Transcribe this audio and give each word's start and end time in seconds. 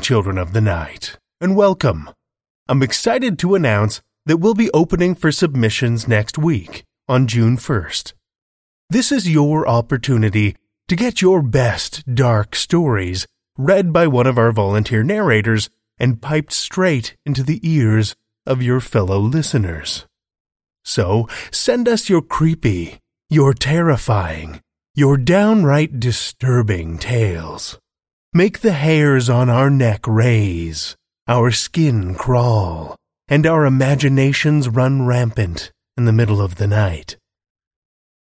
children 0.00 0.38
of 0.38 0.52
the 0.52 0.60
night, 0.60 1.16
and 1.40 1.56
welcome. 1.56 2.10
I'm 2.68 2.82
excited 2.82 3.38
to 3.38 3.54
announce 3.54 4.02
that 4.26 4.36
we'll 4.38 4.54
be 4.54 4.70
opening 4.72 5.14
for 5.14 5.32
submissions 5.32 6.06
next 6.06 6.36
week 6.36 6.84
on 7.08 7.26
June 7.26 7.56
1st. 7.56 8.12
This 8.90 9.10
is 9.10 9.30
your 9.30 9.68
opportunity 9.68 10.56
to 10.88 10.96
get 10.96 11.22
your 11.22 11.42
best 11.42 12.14
dark 12.14 12.54
stories 12.54 13.26
read 13.56 13.92
by 13.92 14.06
one 14.06 14.26
of 14.26 14.38
our 14.38 14.52
volunteer 14.52 15.02
narrators 15.02 15.68
and 15.98 16.22
piped 16.22 16.52
straight 16.52 17.16
into 17.26 17.42
the 17.42 17.60
ears 17.62 18.14
of 18.46 18.62
your 18.62 18.80
fellow 18.80 19.18
listeners. 19.18 20.06
So 20.84 21.28
send 21.50 21.88
us 21.88 22.08
your 22.08 22.22
creepy, 22.22 22.98
your 23.28 23.52
terrifying, 23.52 24.60
your 24.94 25.16
downright 25.16 26.00
disturbing 26.00 26.98
tales. 26.98 27.78
Make 28.34 28.60
the 28.60 28.72
hairs 28.72 29.30
on 29.30 29.48
our 29.48 29.70
neck 29.70 30.06
raise, 30.06 30.98
our 31.26 31.50
skin 31.50 32.14
crawl, 32.14 32.94
and 33.26 33.46
our 33.46 33.64
imaginations 33.64 34.68
run 34.68 35.06
rampant 35.06 35.72
in 35.96 36.04
the 36.04 36.12
middle 36.12 36.38
of 36.38 36.56
the 36.56 36.66
night. 36.66 37.16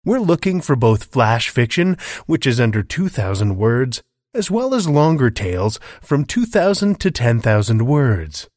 We're 0.05 0.21
looking 0.21 0.61
for 0.61 0.77
both 0.77 1.11
flash 1.11 1.49
fiction, 1.49 1.97
which 2.25 2.47
is 2.47 2.57
under 2.57 2.83
2,000 2.83 3.57
words, 3.57 4.01
as 4.33 4.49
well 4.49 4.73
as 4.73 4.87
longer 4.87 5.29
tales 5.29 5.77
from 6.01 6.23
2,000 6.23 7.01
to 7.01 7.11
10,000 7.11 7.85
words. 7.85 8.47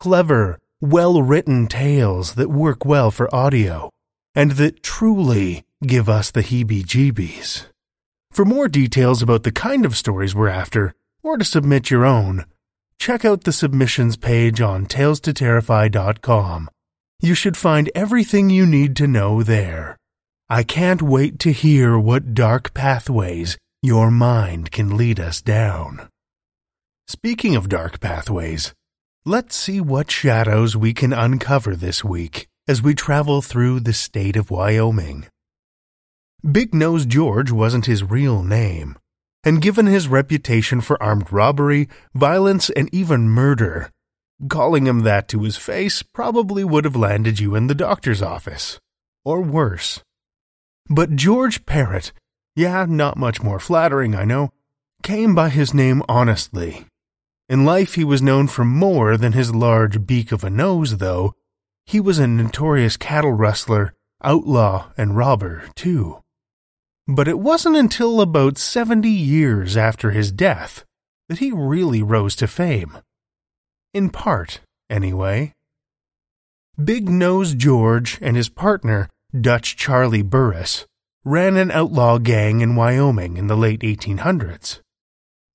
Clever, 0.00 0.58
well 0.80 1.22
written 1.22 1.68
tales 1.68 2.34
that 2.34 2.50
work 2.50 2.84
well 2.84 3.12
for 3.12 3.32
audio, 3.32 3.88
and 4.34 4.52
that 4.52 4.82
truly 4.82 5.62
give 5.86 6.08
us 6.08 6.32
the 6.32 6.42
heebie 6.42 6.84
jeebies. 6.84 7.66
For 8.32 8.46
more 8.46 8.66
details 8.66 9.20
about 9.20 9.42
the 9.42 9.52
kind 9.52 9.84
of 9.84 9.94
stories 9.94 10.34
we're 10.34 10.48
after, 10.48 10.94
or 11.22 11.36
to 11.36 11.44
submit 11.44 11.90
your 11.90 12.06
own, 12.06 12.46
check 12.98 13.26
out 13.26 13.44
the 13.44 13.52
submissions 13.52 14.16
page 14.16 14.58
on 14.58 14.86
talestoterrify.com. 14.86 16.70
You 17.20 17.34
should 17.34 17.58
find 17.58 17.90
everything 17.94 18.48
you 18.48 18.64
need 18.64 18.96
to 18.96 19.06
know 19.06 19.42
there. 19.42 19.98
I 20.48 20.62
can't 20.62 21.02
wait 21.02 21.38
to 21.40 21.52
hear 21.52 21.98
what 21.98 22.32
dark 22.32 22.72
pathways 22.72 23.58
your 23.82 24.10
mind 24.10 24.70
can 24.70 24.96
lead 24.96 25.20
us 25.20 25.42
down. 25.42 26.08
Speaking 27.06 27.54
of 27.54 27.68
dark 27.68 28.00
pathways, 28.00 28.72
let's 29.26 29.54
see 29.54 29.78
what 29.78 30.10
shadows 30.10 30.74
we 30.74 30.94
can 30.94 31.12
uncover 31.12 31.76
this 31.76 32.02
week 32.02 32.48
as 32.66 32.80
we 32.80 32.94
travel 32.94 33.42
through 33.42 33.80
the 33.80 33.92
state 33.92 34.36
of 34.36 34.50
Wyoming. 34.50 35.26
Big 36.50 36.74
Nose 36.74 37.06
George 37.06 37.52
wasn't 37.52 37.86
his 37.86 38.02
real 38.02 38.42
name, 38.42 38.98
and 39.44 39.62
given 39.62 39.86
his 39.86 40.08
reputation 40.08 40.80
for 40.80 41.00
armed 41.00 41.32
robbery, 41.32 41.88
violence, 42.14 42.68
and 42.70 42.92
even 42.92 43.28
murder, 43.28 43.92
calling 44.48 44.88
him 44.88 45.00
that 45.00 45.28
to 45.28 45.44
his 45.44 45.56
face 45.56 46.02
probably 46.02 46.64
would 46.64 46.84
have 46.84 46.96
landed 46.96 47.38
you 47.38 47.54
in 47.54 47.68
the 47.68 47.76
doctor's 47.76 48.20
office. 48.20 48.80
Or 49.24 49.40
worse. 49.40 50.02
But 50.88 51.14
George 51.14 51.64
Parrott, 51.64 52.12
yeah, 52.56 52.86
not 52.88 53.16
much 53.16 53.40
more 53.40 53.60
flattering, 53.60 54.16
I 54.16 54.24
know, 54.24 54.50
came 55.04 55.36
by 55.36 55.48
his 55.48 55.72
name 55.72 56.02
honestly. 56.08 56.86
In 57.48 57.64
life, 57.64 57.94
he 57.94 58.02
was 58.02 58.20
known 58.20 58.48
for 58.48 58.64
more 58.64 59.16
than 59.16 59.32
his 59.32 59.54
large 59.54 60.06
beak 60.06 60.32
of 60.32 60.42
a 60.42 60.50
nose, 60.50 60.96
though. 60.96 61.36
He 61.86 62.00
was 62.00 62.18
a 62.18 62.26
notorious 62.26 62.96
cattle 62.96 63.32
rustler, 63.32 63.94
outlaw, 64.24 64.90
and 64.96 65.16
robber, 65.16 65.70
too. 65.76 66.21
But 67.08 67.26
it 67.26 67.40
wasn't 67.40 67.76
until 67.76 68.20
about 68.20 68.58
70 68.58 69.08
years 69.08 69.76
after 69.76 70.12
his 70.12 70.30
death 70.30 70.84
that 71.28 71.38
he 71.38 71.50
really 71.50 72.02
rose 72.02 72.36
to 72.36 72.46
fame. 72.46 72.98
In 73.92 74.08
part, 74.08 74.60
anyway. 74.88 75.54
Big 76.82 77.08
Nose 77.08 77.54
George 77.54 78.18
and 78.22 78.36
his 78.36 78.48
partner, 78.48 79.08
Dutch 79.38 79.76
Charlie 79.76 80.22
Burris, 80.22 80.86
ran 81.24 81.56
an 81.56 81.72
outlaw 81.72 82.18
gang 82.18 82.60
in 82.60 82.76
Wyoming 82.76 83.36
in 83.36 83.48
the 83.48 83.56
late 83.56 83.80
1800s. 83.80 84.80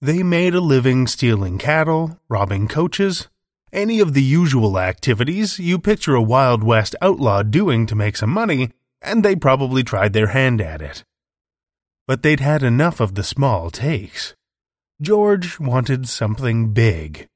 They 0.02 0.24
made 0.24 0.54
a 0.54 0.62
living 0.62 1.08
stealing 1.08 1.58
cattle, 1.58 2.20
robbing 2.28 2.68
coaches, 2.68 3.30
any 3.72 4.00
of 4.00 4.14
the 4.14 4.24
usual 4.24 4.78
activities 4.78 5.60
you 5.60 5.80
picture 5.80 6.14
a 6.14 6.22
Wild 6.22 6.64
West 6.64 6.96
outlaw 7.02 7.42
doing 7.42 7.86
to 7.86 7.96
make 7.96 8.18
some 8.18 8.30
money, 8.30 8.72
and 9.02 9.24
they 9.24 9.36
probably 9.36 9.84
tried 9.84 10.14
their 10.14 10.28
hand 10.28 10.62
at 10.62 10.82
it 10.82 11.04
but 12.08 12.24
they'd 12.24 12.40
had 12.40 12.64
enough 12.64 13.00
of 13.00 13.16
the 13.16 13.24
small 13.24 13.70
takes. 13.70 14.34
George 15.02 15.60
wanted 15.60 16.08
something 16.08 16.74
big. 16.74 17.28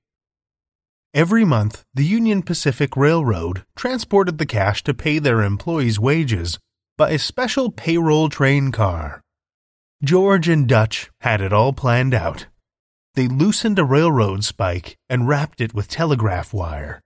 Every 1.13 1.43
month, 1.43 1.83
the 1.93 2.05
Union 2.05 2.41
Pacific 2.41 2.95
Railroad 2.95 3.65
transported 3.75 4.37
the 4.37 4.45
cash 4.45 4.83
to 4.83 4.93
pay 4.93 5.19
their 5.19 5.41
employees' 5.41 5.99
wages 5.99 6.57
by 6.97 7.09
a 7.09 7.19
special 7.19 7.69
payroll 7.69 8.29
train 8.29 8.71
car. 8.71 9.21
George 10.03 10.47
and 10.47 10.67
Dutch 10.67 11.11
had 11.19 11.41
it 11.41 11.51
all 11.51 11.73
planned 11.73 12.13
out. 12.13 12.47
They 13.15 13.27
loosened 13.27 13.77
a 13.77 13.83
railroad 13.83 14.45
spike 14.45 14.95
and 15.09 15.27
wrapped 15.27 15.59
it 15.59 15.73
with 15.73 15.89
telegraph 15.89 16.53
wire. 16.53 17.01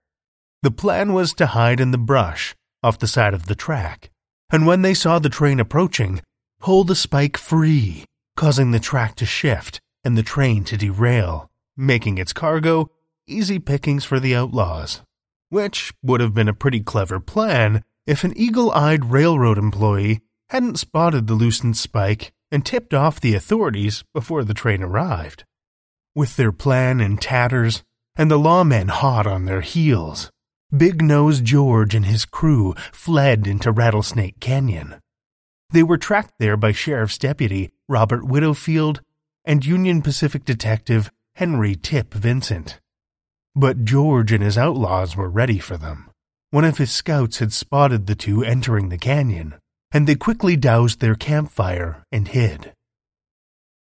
The 0.62 0.70
plan 0.70 1.12
was 1.12 1.34
to 1.34 1.46
hide 1.46 1.80
in 1.80 1.90
the 1.90 1.98
brush 1.98 2.54
off 2.82 2.98
the 2.98 3.08
side 3.08 3.34
of 3.34 3.46
the 3.46 3.56
track 3.56 4.10
and 4.50 4.66
when 4.66 4.82
they 4.82 4.94
saw 4.94 5.18
the 5.18 5.28
train 5.28 5.58
approaching, 5.58 6.20
pull 6.60 6.84
the 6.84 6.94
spike 6.94 7.36
free, 7.36 8.04
causing 8.36 8.70
the 8.70 8.80
track 8.80 9.14
to 9.16 9.26
shift 9.26 9.80
and 10.04 10.16
the 10.16 10.22
train 10.22 10.64
to 10.64 10.76
derail, 10.76 11.50
making 11.76 12.18
its 12.18 12.32
cargo 12.32 12.90
easy 13.26 13.58
pickings 13.58 14.04
for 14.04 14.20
the 14.20 14.34
outlaws. 14.34 15.02
Which 15.48 15.92
would 16.02 16.20
have 16.20 16.34
been 16.34 16.48
a 16.48 16.54
pretty 16.54 16.80
clever 16.80 17.20
plan 17.20 17.82
if 18.06 18.24
an 18.24 18.36
eagle 18.36 18.70
eyed 18.72 19.06
railroad 19.06 19.58
employee 19.58 20.20
hadn't 20.50 20.78
spotted 20.78 21.26
the 21.26 21.34
loosened 21.34 21.76
spike 21.76 22.32
and 22.52 22.64
tipped 22.64 22.94
off 22.94 23.20
the 23.20 23.34
authorities 23.34 24.04
before 24.14 24.44
the 24.44 24.54
train 24.54 24.82
arrived. 24.82 25.44
With 26.14 26.36
their 26.36 26.52
plan 26.52 27.00
in 27.00 27.16
tatters 27.16 27.82
and 28.16 28.30
the 28.30 28.38
lawmen 28.38 28.88
hot 28.88 29.26
on 29.26 29.44
their 29.44 29.60
heels, 29.60 30.30
Big 30.76 31.02
Nose 31.02 31.40
George 31.40 31.94
and 31.94 32.06
his 32.06 32.24
crew 32.24 32.74
fled 32.92 33.46
into 33.46 33.70
Rattlesnake 33.70 34.40
Canyon. 34.40 34.96
They 35.70 35.82
were 35.82 35.98
tracked 35.98 36.34
there 36.38 36.56
by 36.56 36.72
Sheriff's 36.72 37.18
Deputy 37.18 37.70
Robert 37.88 38.22
Widowfield 38.22 39.00
and 39.44 39.64
Union 39.64 40.02
Pacific 40.02 40.44
Detective 40.44 41.10
Henry 41.36 41.74
Tip 41.74 42.14
Vincent. 42.14 42.80
But 43.54 43.84
George 43.84 44.32
and 44.32 44.42
his 44.42 44.58
outlaws 44.58 45.16
were 45.16 45.30
ready 45.30 45.58
for 45.58 45.76
them. 45.76 46.10
One 46.50 46.64
of 46.64 46.78
his 46.78 46.90
scouts 46.90 47.38
had 47.38 47.52
spotted 47.52 48.06
the 48.06 48.14
two 48.14 48.44
entering 48.44 48.88
the 48.88 48.98
canyon, 48.98 49.56
and 49.92 50.06
they 50.06 50.14
quickly 50.14 50.56
doused 50.56 51.00
their 51.00 51.14
campfire 51.14 52.04
and 52.12 52.28
hid. 52.28 52.72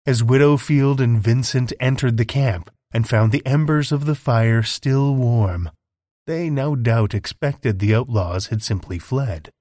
As 0.05 0.23
Widowfield 0.23 0.99
and 0.99 1.21
Vincent 1.21 1.73
entered 1.79 2.17
the 2.17 2.25
camp 2.25 2.69
and 2.91 3.07
found 3.07 3.31
the 3.31 3.45
embers 3.45 3.91
of 3.91 4.05
the 4.05 4.15
fire 4.15 4.63
still 4.63 5.15
warm, 5.15 5.69
they 6.27 6.49
no 6.49 6.75
doubt 6.75 7.13
expected 7.13 7.79
the 7.79 7.95
outlaws 7.95 8.47
had 8.47 8.61
simply 8.61 8.99
fled. 8.99 9.51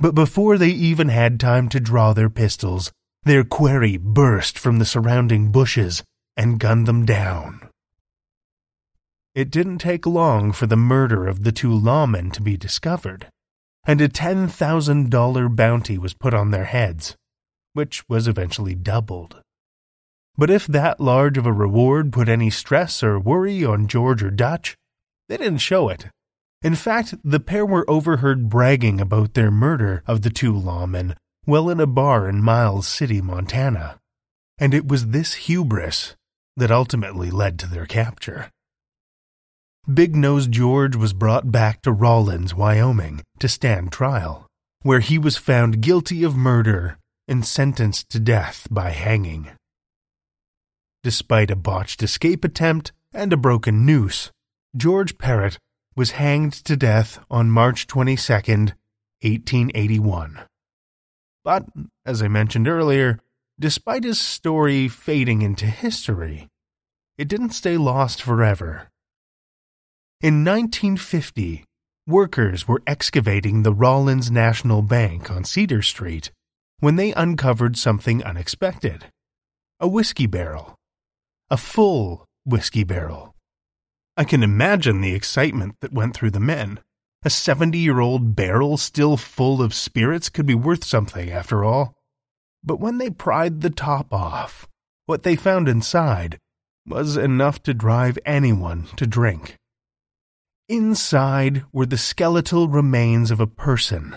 But 0.00 0.14
before 0.14 0.56
they 0.56 0.70
even 0.70 1.10
had 1.10 1.38
time 1.38 1.68
to 1.68 1.78
draw 1.78 2.12
their 2.14 2.30
pistols, 2.30 2.90
their 3.24 3.44
quarry 3.44 3.98
burst 3.98 4.58
from 4.58 4.78
the 4.78 4.86
surrounding 4.86 5.52
bushes 5.52 6.02
and 6.38 6.58
gunned 6.58 6.86
them 6.86 7.04
down. 7.04 7.68
It 9.34 9.50
didn't 9.50 9.78
take 9.78 10.06
long 10.06 10.52
for 10.52 10.66
the 10.66 10.76
murder 10.76 11.26
of 11.26 11.44
the 11.44 11.52
two 11.52 11.70
lawmen 11.70 12.32
to 12.32 12.40
be 12.42 12.56
discovered, 12.56 13.28
and 13.86 14.00
a 14.00 14.08
$10,000 14.08 15.56
bounty 15.56 15.98
was 15.98 16.14
put 16.14 16.32
on 16.32 16.50
their 16.50 16.64
heads, 16.64 17.14
which 17.74 18.02
was 18.08 18.26
eventually 18.26 18.74
doubled. 18.74 19.42
But 20.36 20.48
if 20.48 20.66
that 20.66 20.98
large 20.98 21.36
of 21.36 21.44
a 21.44 21.52
reward 21.52 22.10
put 22.12 22.28
any 22.28 22.48
stress 22.48 23.02
or 23.02 23.20
worry 23.20 23.64
on 23.64 23.86
George 23.86 24.22
or 24.22 24.30
Dutch, 24.30 24.76
they 25.28 25.36
didn't 25.36 25.58
show 25.58 25.90
it. 25.90 26.06
In 26.62 26.74
fact, 26.74 27.14
the 27.24 27.40
pair 27.40 27.64
were 27.64 27.88
overheard 27.88 28.48
bragging 28.50 29.00
about 29.00 29.34
their 29.34 29.50
murder 29.50 30.02
of 30.06 30.22
the 30.22 30.30
two 30.30 30.52
lawmen 30.52 31.16
while 31.44 31.70
in 31.70 31.80
a 31.80 31.86
bar 31.86 32.28
in 32.28 32.42
Miles 32.42 32.86
City, 32.86 33.22
Montana. 33.22 33.98
And 34.58 34.74
it 34.74 34.86
was 34.86 35.08
this 35.08 35.34
hubris 35.34 36.16
that 36.56 36.70
ultimately 36.70 37.30
led 37.30 37.58
to 37.60 37.66
their 37.66 37.86
capture. 37.86 38.50
Big 39.92 40.14
Nose 40.14 40.46
George 40.46 40.94
was 40.94 41.14
brought 41.14 41.50
back 41.50 41.80
to 41.82 41.92
Rawlins, 41.92 42.54
Wyoming, 42.54 43.22
to 43.38 43.48
stand 43.48 43.90
trial, 43.90 44.46
where 44.82 45.00
he 45.00 45.18
was 45.18 45.38
found 45.38 45.80
guilty 45.80 46.22
of 46.22 46.36
murder 46.36 46.98
and 47.26 47.46
sentenced 47.46 48.10
to 48.10 48.20
death 48.20 48.68
by 48.70 48.90
hanging. 48.90 49.48
Despite 51.02 51.50
a 51.50 51.56
botched 51.56 52.02
escape 52.02 52.44
attempt 52.44 52.92
and 53.14 53.32
a 53.32 53.38
broken 53.38 53.86
noose, 53.86 54.30
George 54.76 55.16
Parrott 55.16 55.56
was 56.00 56.12
hanged 56.12 56.54
to 56.54 56.78
death 56.78 57.20
on 57.30 57.50
March 57.50 57.86
22, 57.86 58.32
1881. 58.32 60.40
But, 61.44 61.66
as 62.06 62.22
I 62.22 62.28
mentioned 62.28 62.66
earlier, 62.66 63.18
despite 63.58 64.04
his 64.04 64.18
story 64.18 64.88
fading 64.88 65.42
into 65.42 65.66
history, 65.66 66.48
it 67.18 67.28
didn't 67.28 67.50
stay 67.50 67.76
lost 67.76 68.22
forever. 68.22 68.88
In 70.22 70.42
1950, 70.42 71.66
workers 72.06 72.66
were 72.66 72.82
excavating 72.86 73.62
the 73.62 73.74
Rawlins 73.74 74.30
National 74.30 74.80
Bank 74.80 75.30
on 75.30 75.44
Cedar 75.44 75.82
Street 75.82 76.30
when 76.78 76.96
they 76.96 77.12
uncovered 77.12 77.76
something 77.76 78.24
unexpected 78.24 79.04
a 79.78 79.86
whiskey 79.86 80.26
barrel. 80.26 80.76
A 81.50 81.58
full 81.58 82.24
whiskey 82.46 82.84
barrel. 82.84 83.29
I 84.16 84.24
can 84.24 84.42
imagine 84.42 85.00
the 85.00 85.14
excitement 85.14 85.76
that 85.80 85.92
went 85.92 86.14
through 86.14 86.32
the 86.32 86.40
men. 86.40 86.80
A 87.22 87.30
70 87.30 87.78
year 87.78 88.00
old 88.00 88.34
barrel 88.34 88.76
still 88.76 89.16
full 89.16 89.62
of 89.62 89.74
spirits 89.74 90.28
could 90.28 90.46
be 90.46 90.54
worth 90.54 90.84
something, 90.84 91.30
after 91.30 91.64
all. 91.64 91.94
But 92.62 92.80
when 92.80 92.98
they 92.98 93.10
pried 93.10 93.60
the 93.60 93.70
top 93.70 94.12
off, 94.12 94.66
what 95.06 95.22
they 95.22 95.36
found 95.36 95.68
inside 95.68 96.38
was 96.86 97.16
enough 97.16 97.62
to 97.64 97.74
drive 97.74 98.18
anyone 98.24 98.88
to 98.96 99.06
drink. 99.06 99.56
Inside 100.68 101.64
were 101.72 101.86
the 101.86 101.98
skeletal 101.98 102.68
remains 102.68 103.30
of 103.30 103.40
a 103.40 103.46
person, 103.46 104.16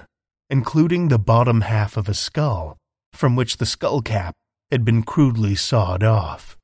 including 0.50 1.08
the 1.08 1.20
bottom 1.20 1.62
half 1.62 1.98
of 1.98 2.08
a 2.08 2.14
skull, 2.14 2.78
from 3.12 3.36
which 3.36 3.58
the 3.58 3.66
skull 3.66 4.02
cap 4.02 4.34
had 4.72 4.86
been 4.86 5.04
crudely 5.04 5.56
sawed 5.56 6.04
off, 6.04 6.58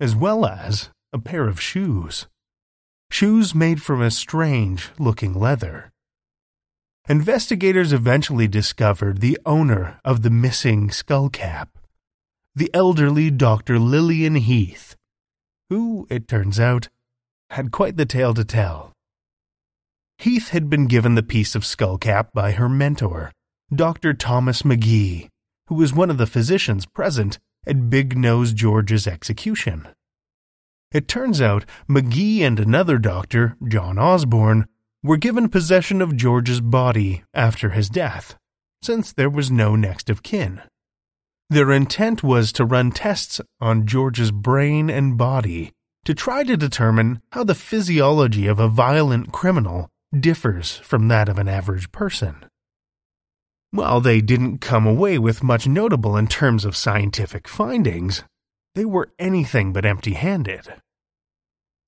as 0.00 0.16
well 0.16 0.44
as 0.44 0.90
a 1.12 1.18
pair 1.18 1.48
of 1.48 1.60
shoes. 1.60 2.26
Shoes 3.10 3.54
made 3.54 3.82
from 3.82 4.02
a 4.02 4.10
strange 4.10 4.90
looking 4.98 5.34
leather. 5.34 5.92
Investigators 7.08 7.92
eventually 7.92 8.48
discovered 8.48 9.20
the 9.20 9.38
owner 9.44 10.00
of 10.04 10.22
the 10.22 10.30
missing 10.30 10.90
skull 10.90 11.28
cap, 11.28 11.78
the 12.54 12.70
elderly 12.72 13.30
Dr. 13.30 13.78
Lillian 13.78 14.36
Heath, 14.36 14.96
who, 15.68 16.06
it 16.10 16.26
turns 16.26 16.58
out, 16.58 16.88
had 17.50 17.70
quite 17.70 17.96
the 17.96 18.06
tale 18.06 18.34
to 18.34 18.44
tell. 18.44 18.92
Heath 20.18 20.48
had 20.50 20.70
been 20.70 20.86
given 20.86 21.14
the 21.14 21.22
piece 21.22 21.54
of 21.54 21.62
skullcap 21.62 22.32
by 22.32 22.52
her 22.52 22.68
mentor, 22.68 23.32
Dr. 23.74 24.14
Thomas 24.14 24.62
McGee, 24.62 25.28
who 25.66 25.74
was 25.74 25.92
one 25.92 26.10
of 26.10 26.18
the 26.18 26.26
physicians 26.26 26.86
present 26.86 27.38
at 27.66 27.90
Big 27.90 28.16
Nose 28.16 28.52
George's 28.52 29.06
execution. 29.06 29.88
It 30.94 31.08
turns 31.08 31.42
out 31.42 31.64
McGee 31.90 32.38
and 32.38 32.60
another 32.60 32.98
doctor, 32.98 33.56
John 33.66 33.98
Osborne, 33.98 34.66
were 35.02 35.16
given 35.16 35.48
possession 35.48 36.00
of 36.00 36.16
George's 36.16 36.60
body 36.60 37.24
after 37.34 37.70
his 37.70 37.90
death, 37.90 38.36
since 38.80 39.12
there 39.12 39.28
was 39.28 39.50
no 39.50 39.74
next 39.74 40.08
of 40.08 40.22
kin. 40.22 40.62
Their 41.50 41.72
intent 41.72 42.22
was 42.22 42.52
to 42.52 42.64
run 42.64 42.92
tests 42.92 43.40
on 43.60 43.86
George's 43.86 44.30
brain 44.30 44.88
and 44.88 45.18
body 45.18 45.72
to 46.04 46.14
try 46.14 46.44
to 46.44 46.56
determine 46.56 47.20
how 47.32 47.42
the 47.42 47.56
physiology 47.56 48.46
of 48.46 48.60
a 48.60 48.68
violent 48.68 49.32
criminal 49.32 49.88
differs 50.18 50.76
from 50.76 51.08
that 51.08 51.28
of 51.28 51.38
an 51.38 51.48
average 51.48 51.90
person. 51.90 52.46
While 53.72 54.00
they 54.00 54.20
didn't 54.20 54.58
come 54.58 54.86
away 54.86 55.18
with 55.18 55.42
much 55.42 55.66
notable 55.66 56.16
in 56.16 56.28
terms 56.28 56.64
of 56.64 56.76
scientific 56.76 57.48
findings, 57.48 58.22
they 58.76 58.84
were 58.84 59.12
anything 59.18 59.72
but 59.72 59.84
empty 59.84 60.12
handed. 60.12 60.68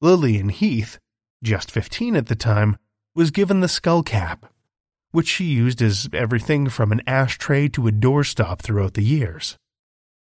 Lillian 0.01 0.51
Heath, 0.51 0.99
just 1.43 1.71
15 1.71 2.17
at 2.17 2.27
the 2.27 2.37
time, 2.37 2.77
was 3.15 3.31
given 3.31 3.61
the 3.61 3.69
skull 3.69 4.03
cap, 4.03 4.53
which 5.11 5.29
she 5.29 5.45
used 5.45 5.81
as 5.81 6.09
everything 6.13 6.69
from 6.69 6.93
an 6.93 7.03
ashtray 7.07 7.69
to 7.69 7.89
a 7.89 7.93
doorstop 7.93 8.61
throughout 8.61 8.95
the 8.95 9.05
years. 9.05 9.57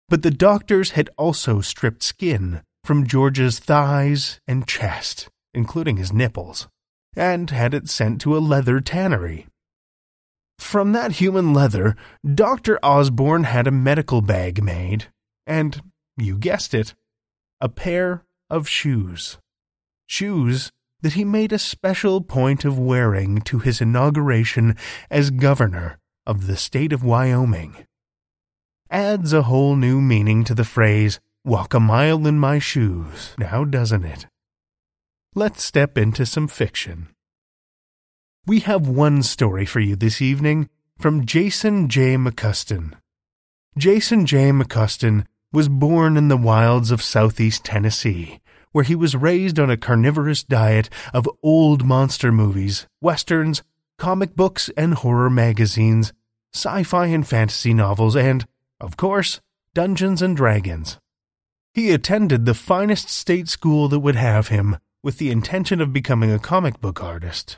But 0.10 0.24
the 0.24 0.32
doctors 0.32 0.92
had 0.92 1.10
also 1.18 1.62
stripped 1.62 2.04
skin 2.04 2.62
from 2.84 3.08
George's 3.08 3.60
thighs 3.60 4.40
and 4.48 4.68
chest, 4.68 5.28
including 5.54 5.98
his 5.98 6.14
nipples 6.14 6.68
and 7.18 7.50
had 7.50 7.74
it 7.74 7.90
sent 7.90 8.22
to 8.22 8.38
a 8.38 8.40
leather 8.40 8.80
tannery. 8.80 9.48
From 10.60 10.92
that 10.92 11.14
human 11.14 11.54
leather, 11.54 11.96
Dr. 12.24 12.80
Osborne 12.84 13.44
had 13.44 13.68
a 13.68 13.72
medical 13.72 14.22
bag 14.22 14.64
made, 14.64 15.08
and, 15.46 15.82
you 16.16 16.38
guessed 16.38 16.74
it, 16.74 16.94
a 17.60 17.70
pair 17.70 18.24
of 18.50 18.70
shoes. 18.70 19.38
Shoes 20.08 20.72
that 21.02 21.14
he 21.14 21.24
made 21.24 21.54
a 21.54 21.60
special 21.60 22.22
point 22.22 22.66
of 22.66 22.80
wearing 22.80 23.42
to 23.42 23.60
his 23.60 23.82
inauguration 23.82 24.76
as 25.12 25.30
governor 25.30 26.00
of 26.26 26.48
the 26.48 26.58
state 26.58 26.92
of 26.92 27.04
Wyoming. 27.04 27.86
Adds 28.90 29.32
a 29.32 29.44
whole 29.44 29.76
new 29.76 30.02
meaning 30.02 30.44
to 30.46 30.56
the 30.56 30.64
phrase, 30.64 31.20
walk 31.46 31.76
a 31.76 31.80
mile 31.80 32.26
in 32.26 32.40
my 32.40 32.58
shoes, 32.58 33.36
now 33.38 33.64
doesn't 33.64 34.04
it? 34.04 34.26
let's 35.38 35.62
step 35.62 36.00
into 36.00 36.26
some 36.26 36.48
fiction. 36.48 37.10
We 38.48 38.62
have 38.62 38.88
one 38.88 39.22
story 39.22 39.66
for 39.66 39.80
you 39.80 39.96
this 39.96 40.20
evening 40.20 40.68
from 40.98 41.28
Jason 41.28 41.90
J. 41.90 42.16
McCuiston. 42.16 42.94
Jason 43.78 44.26
J. 44.26 44.50
McCuiston 44.50 45.26
was 45.54 45.70
born 45.70 46.18
in 46.18 46.28
the 46.28 46.38
wilds 46.38 46.90
of 46.90 47.04
southeast 47.04 47.64
Tennessee, 47.64 48.40
where 48.72 48.84
he 48.84 48.96
was 48.96 49.16
raised 49.16 49.60
on 49.60 49.70
a 49.70 49.78
carnivorous 49.78 50.44
diet 50.44 50.90
of 51.14 51.30
old 51.42 51.86
monster 51.86 52.32
movies, 52.32 52.88
westerns, 53.02 53.64
comic 53.98 54.36
books, 54.36 54.70
and 54.78 54.94
horror 54.96 55.30
magazines, 55.30 56.14
sci 56.54 56.84
fi 56.84 57.08
and 57.08 57.28
fantasy 57.28 57.74
novels, 57.74 58.16
and, 58.16 58.46
of 58.80 58.98
course, 58.98 59.42
Dungeons 59.74 60.22
and 60.22 60.36
Dragons. 60.36 60.98
He 61.74 61.92
attended 61.92 62.46
the 62.46 62.54
finest 62.54 63.10
state 63.10 63.48
school 63.48 63.88
that 63.90 64.00
would 64.00 64.16
have 64.16 64.48
him, 64.48 64.78
with 65.04 65.20
the 65.20 65.30
intention 65.30 65.80
of 65.80 65.94
becoming 65.94 66.32
a 66.32 66.40
comic 66.40 66.82
book 66.82 67.04
artist. 67.04 67.58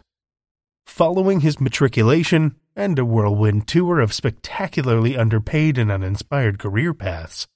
Following 0.85 1.41
his 1.41 1.61
matriculation 1.61 2.55
and 2.75 2.99
a 2.99 3.05
whirlwind 3.05 3.67
tour 3.67 3.99
of 3.99 4.11
spectacularly 4.11 5.15
underpaid 5.17 5.77
and 5.77 5.91
uninspired 5.91 6.59
career 6.59 6.93
paths, 6.93 7.47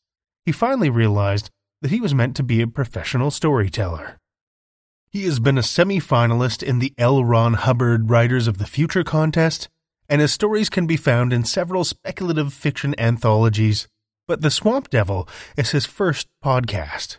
he 0.45 0.51
finally 0.51 0.89
realized 0.89 1.49
that 1.83 1.91
he 1.91 1.99
was 1.99 2.15
meant 2.15 2.33
to 2.37 2.43
be 2.43 2.61
a 2.61 2.67
professional 2.67 3.29
storyteller. 3.29 4.17
He 5.11 5.25
has 5.25 5.39
been 5.39 5.57
a 5.57 5.63
semi 5.63 5.99
finalist 5.99 6.63
in 6.63 6.79
the 6.79 6.93
L. 6.97 7.25
Ron 7.25 7.55
Hubbard 7.55 8.09
Writers 8.09 8.47
of 8.47 8.57
the 8.57 8.65
Future 8.65 9.03
contest, 9.03 9.67
and 10.07 10.21
his 10.21 10.31
stories 10.31 10.69
can 10.69 10.87
be 10.87 10.95
found 10.95 11.33
in 11.33 11.43
several 11.43 11.83
speculative 11.83 12.53
fiction 12.53 12.95
anthologies, 12.97 13.89
but 14.29 14.41
The 14.41 14.49
Swamp 14.49 14.89
Devil 14.89 15.27
is 15.57 15.71
his 15.71 15.85
first 15.85 16.29
podcast. 16.41 17.17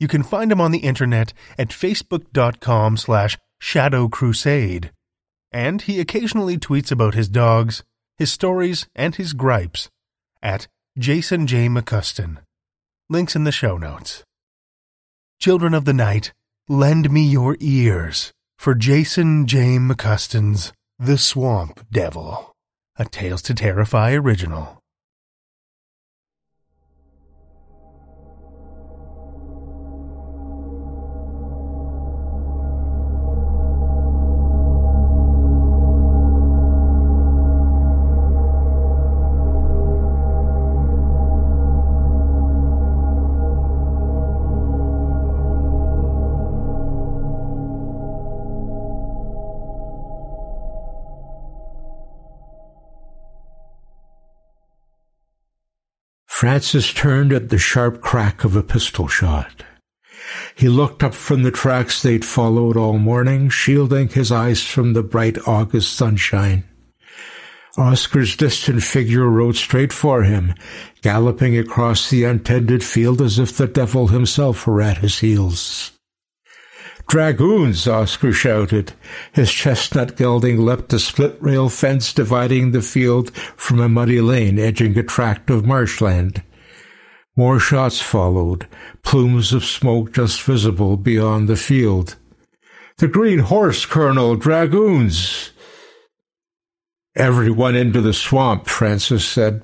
You 0.00 0.08
can 0.08 0.24
find 0.24 0.50
him 0.50 0.60
on 0.60 0.72
the 0.72 0.78
internet 0.78 1.32
at 1.56 1.68
facebook.com 1.68 2.96
slash 2.96 3.38
shadow 3.60 4.08
crusade, 4.08 4.90
and 5.52 5.82
he 5.82 6.00
occasionally 6.00 6.58
tweets 6.58 6.90
about 6.90 7.14
his 7.14 7.28
dogs, 7.28 7.84
his 8.16 8.32
stories, 8.32 8.88
and 8.96 9.14
his 9.14 9.34
gripes 9.34 9.88
at 10.42 10.66
Jason 10.98 11.46
J. 11.46 11.68
McCuiston. 11.68 12.38
Links 13.10 13.34
in 13.34 13.44
the 13.44 13.52
show 13.52 13.78
notes. 13.78 14.22
Children 15.40 15.72
of 15.72 15.86
the 15.86 15.94
Night, 15.94 16.34
lend 16.68 17.10
me 17.10 17.22
your 17.22 17.56
ears 17.58 18.32
for 18.58 18.74
Jason 18.74 19.46
J. 19.46 19.78
McCuiston's 19.78 20.74
The 20.98 21.16
Swamp 21.16 21.86
Devil, 21.90 22.54
a 22.98 23.06
Tales 23.06 23.40
to 23.42 23.54
Terrify 23.54 24.12
original. 24.12 24.77
Francis 56.38 56.92
turned 56.92 57.32
at 57.32 57.48
the 57.48 57.58
sharp 57.58 58.00
crack 58.00 58.44
of 58.44 58.54
a 58.54 58.62
pistol 58.62 59.08
shot. 59.08 59.64
He 60.54 60.68
looked 60.68 61.02
up 61.02 61.12
from 61.12 61.42
the 61.42 61.50
tracks 61.50 62.00
they'd 62.00 62.24
followed 62.24 62.76
all 62.76 62.96
morning, 62.96 63.48
shielding 63.48 64.06
his 64.06 64.30
eyes 64.30 64.62
from 64.62 64.92
the 64.92 65.02
bright 65.02 65.36
August 65.48 65.94
sunshine. 65.94 66.62
Oscar's 67.76 68.36
distant 68.36 68.84
figure 68.84 69.28
rode 69.28 69.56
straight 69.56 69.92
for 69.92 70.22
him, 70.22 70.54
galloping 71.02 71.58
across 71.58 72.08
the 72.08 72.22
untended 72.22 72.84
field 72.84 73.20
as 73.20 73.40
if 73.40 73.56
the 73.56 73.66
devil 73.66 74.06
himself 74.06 74.64
were 74.64 74.80
at 74.80 74.98
his 74.98 75.18
heels. 75.18 75.97
Dragoons! 77.08 77.88
Oscar 77.88 78.32
shouted. 78.32 78.92
His 79.32 79.50
chestnut 79.50 80.16
gelding 80.16 80.58
leapt 80.58 80.90
the 80.90 80.98
split 80.98 81.38
rail 81.40 81.70
fence 81.70 82.12
dividing 82.12 82.72
the 82.72 82.82
field 82.82 83.34
from 83.56 83.80
a 83.80 83.88
muddy 83.88 84.20
lane 84.20 84.58
edging 84.58 84.96
a 84.98 85.02
tract 85.02 85.48
of 85.48 85.64
marshland. 85.64 86.42
More 87.34 87.58
shots 87.58 88.02
followed, 88.02 88.66
plumes 89.02 89.54
of 89.54 89.64
smoke 89.64 90.12
just 90.12 90.42
visible 90.42 90.98
beyond 90.98 91.48
the 91.48 91.56
field. 91.56 92.16
The 92.98 93.08
Green 93.08 93.38
Horse, 93.38 93.86
Colonel! 93.86 94.36
Dragoons! 94.36 95.52
Everyone 97.16 97.74
into 97.74 98.00
the 98.02 98.12
swamp, 98.12 98.66
Francis 98.66 99.24
said. 99.24 99.62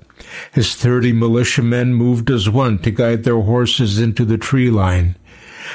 His 0.53 0.75
thirty 0.75 1.13
militiamen 1.13 1.95
moved 1.95 2.31
as 2.31 2.49
one 2.49 2.79
to 2.79 2.91
guide 2.91 3.25
their 3.25 3.41
horses 3.41 3.99
into 3.99 4.25
the 4.25 4.39
tree 4.39 4.71
line. 4.71 5.17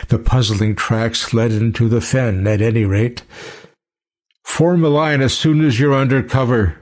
The 0.07 0.19
puzzling 0.19 0.75
tracks 0.75 1.33
led 1.33 1.51
into 1.51 1.87
the 1.89 2.01
fen, 2.01 2.45
at 2.47 2.61
any 2.61 2.85
rate. 2.85 3.23
Form 4.43 4.83
a 4.83 4.89
line 4.89 5.21
as 5.21 5.37
soon 5.37 5.63
as 5.63 5.79
you're 5.79 5.93
under 5.93 6.23
cover. 6.23 6.77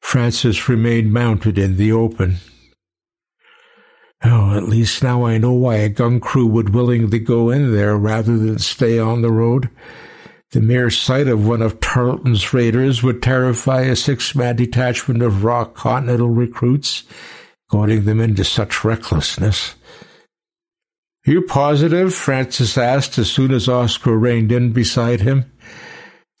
Francis 0.00 0.68
remained 0.68 1.12
mounted 1.12 1.58
in 1.58 1.76
the 1.76 1.92
open. 1.92 2.36
Oh, 4.24 4.56
at 4.56 4.68
least 4.68 5.02
now 5.02 5.24
I 5.24 5.38
know 5.38 5.52
why 5.52 5.76
a 5.76 5.88
gun 5.88 6.20
crew 6.20 6.46
would 6.46 6.74
willingly 6.74 7.18
go 7.18 7.50
in 7.50 7.74
there 7.74 7.96
rather 7.96 8.38
than 8.38 8.58
stay 8.58 8.98
on 8.98 9.22
the 9.22 9.30
road. 9.30 9.68
The 10.52 10.60
mere 10.60 10.90
sight 10.90 11.28
of 11.28 11.46
one 11.46 11.60
of 11.60 11.80
Tarleton's 11.80 12.54
raiders 12.54 13.02
would 13.02 13.22
terrify 13.22 13.82
a 13.82 13.96
six-man 13.96 14.56
detachment 14.56 15.22
of 15.22 15.44
raw 15.44 15.64
Continental 15.64 16.30
recruits, 16.30 17.02
goading 17.68 18.04
them 18.04 18.20
into 18.20 18.44
such 18.44 18.84
recklessness. 18.84 19.74
You 21.26 21.42
positive? 21.42 22.14
Francis 22.14 22.78
asked 22.78 23.18
as 23.18 23.30
soon 23.30 23.52
as 23.52 23.68
Oscar 23.68 24.16
reined 24.16 24.52
in 24.52 24.72
beside 24.72 25.20
him. 25.22 25.50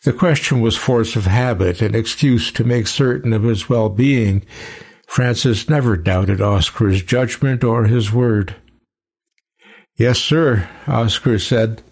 The 0.04 0.12
question 0.12 0.60
was 0.60 0.76
force 0.76 1.16
of 1.16 1.26
habit, 1.26 1.82
an 1.82 1.96
excuse 1.96 2.52
to 2.52 2.62
make 2.62 2.86
certain 2.86 3.32
of 3.32 3.42
his 3.42 3.68
well-being. 3.68 4.46
Francis 5.08 5.68
never 5.68 5.96
doubted 5.96 6.40
Oscar's 6.40 7.02
judgment 7.02 7.64
or 7.64 7.86
his 7.86 8.12
word. 8.12 8.54
Yes, 9.96 10.20
sir, 10.20 10.68
Oscar 10.86 11.40
said. 11.40 11.82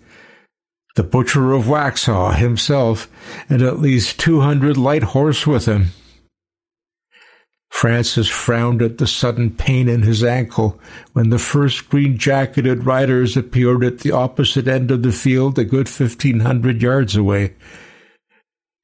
The 0.95 1.03
butcher 1.03 1.53
of 1.53 1.65
Waxhaw 1.65 2.37
himself, 2.37 3.09
and 3.51 3.61
at 3.61 3.81
least 3.81 4.21
two 4.21 4.43
hundred 4.43 4.77
light 4.77 5.03
horse 5.03 5.45
with 5.45 5.67
him. 5.67 5.89
Francis 7.75 8.29
frowned 8.29 8.81
at 8.83 8.99
the 8.99 9.07
sudden 9.07 9.51
pain 9.51 9.89
in 9.89 10.03
his 10.03 10.23
ankle 10.23 10.81
when 11.13 11.31
the 11.31 11.41
first 11.41 11.91
green-jacketed 11.91 12.87
riders 12.87 13.37
appeared 13.37 13.83
at 13.83 13.99
the 13.99 14.13
opposite 14.13 14.69
end 14.69 14.93
of 14.93 15.03
the 15.03 15.11
field 15.11 15.59
a 15.59 15.65
good 15.65 15.89
fifteen 15.89 16.41
hundred 16.41 16.81
yards 16.81 17.17
away. 17.17 17.53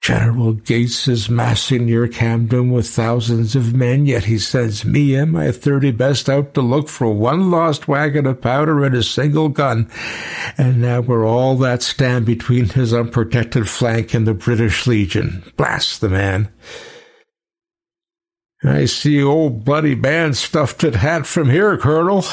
General 0.03 0.55
Gates 0.55 1.07
is 1.07 1.31
massing 1.31 1.87
near 1.87 2.09
Camden 2.09 2.73
with 2.73 2.89
thousands 2.89 3.55
of 3.55 3.73
men, 3.73 4.07
yet 4.07 4.25
he 4.25 4.39
sends 4.39 4.85
me 4.85 5.15
and 5.15 5.31
my 5.31 5.53
thirty 5.53 5.93
best 5.93 6.29
out 6.29 6.53
to 6.55 6.61
look 6.61 6.89
for 6.89 7.15
one 7.15 7.49
lost 7.49 7.87
wagon 7.87 8.27
of 8.27 8.41
powder 8.41 8.85
and 8.85 8.97
a 8.97 9.05
single 9.05 9.49
gun, 9.49 9.89
and 10.59 10.83
now 10.83 11.01
we're 11.01 11.25
all 11.25 11.57
that 11.57 11.83
stand 11.83 12.27
between 12.27 12.69
his 12.69 12.93
unprotected 12.93 13.69
flank 13.69 14.15
and 14.15 14.27
the 14.27 14.35
British 14.35 14.89
Legion. 14.89 15.45
Blast 15.57 16.01
the 16.01 16.09
man! 16.09 16.49
I 18.63 18.85
see 18.85 19.23
old 19.23 19.65
Bloody 19.65 19.95
Ban 19.95 20.35
stuffed 20.35 20.85
at 20.85 20.95
hat 20.95 21.27
from 21.27 21.49
here, 21.49 21.79
Colonel, 21.79 22.25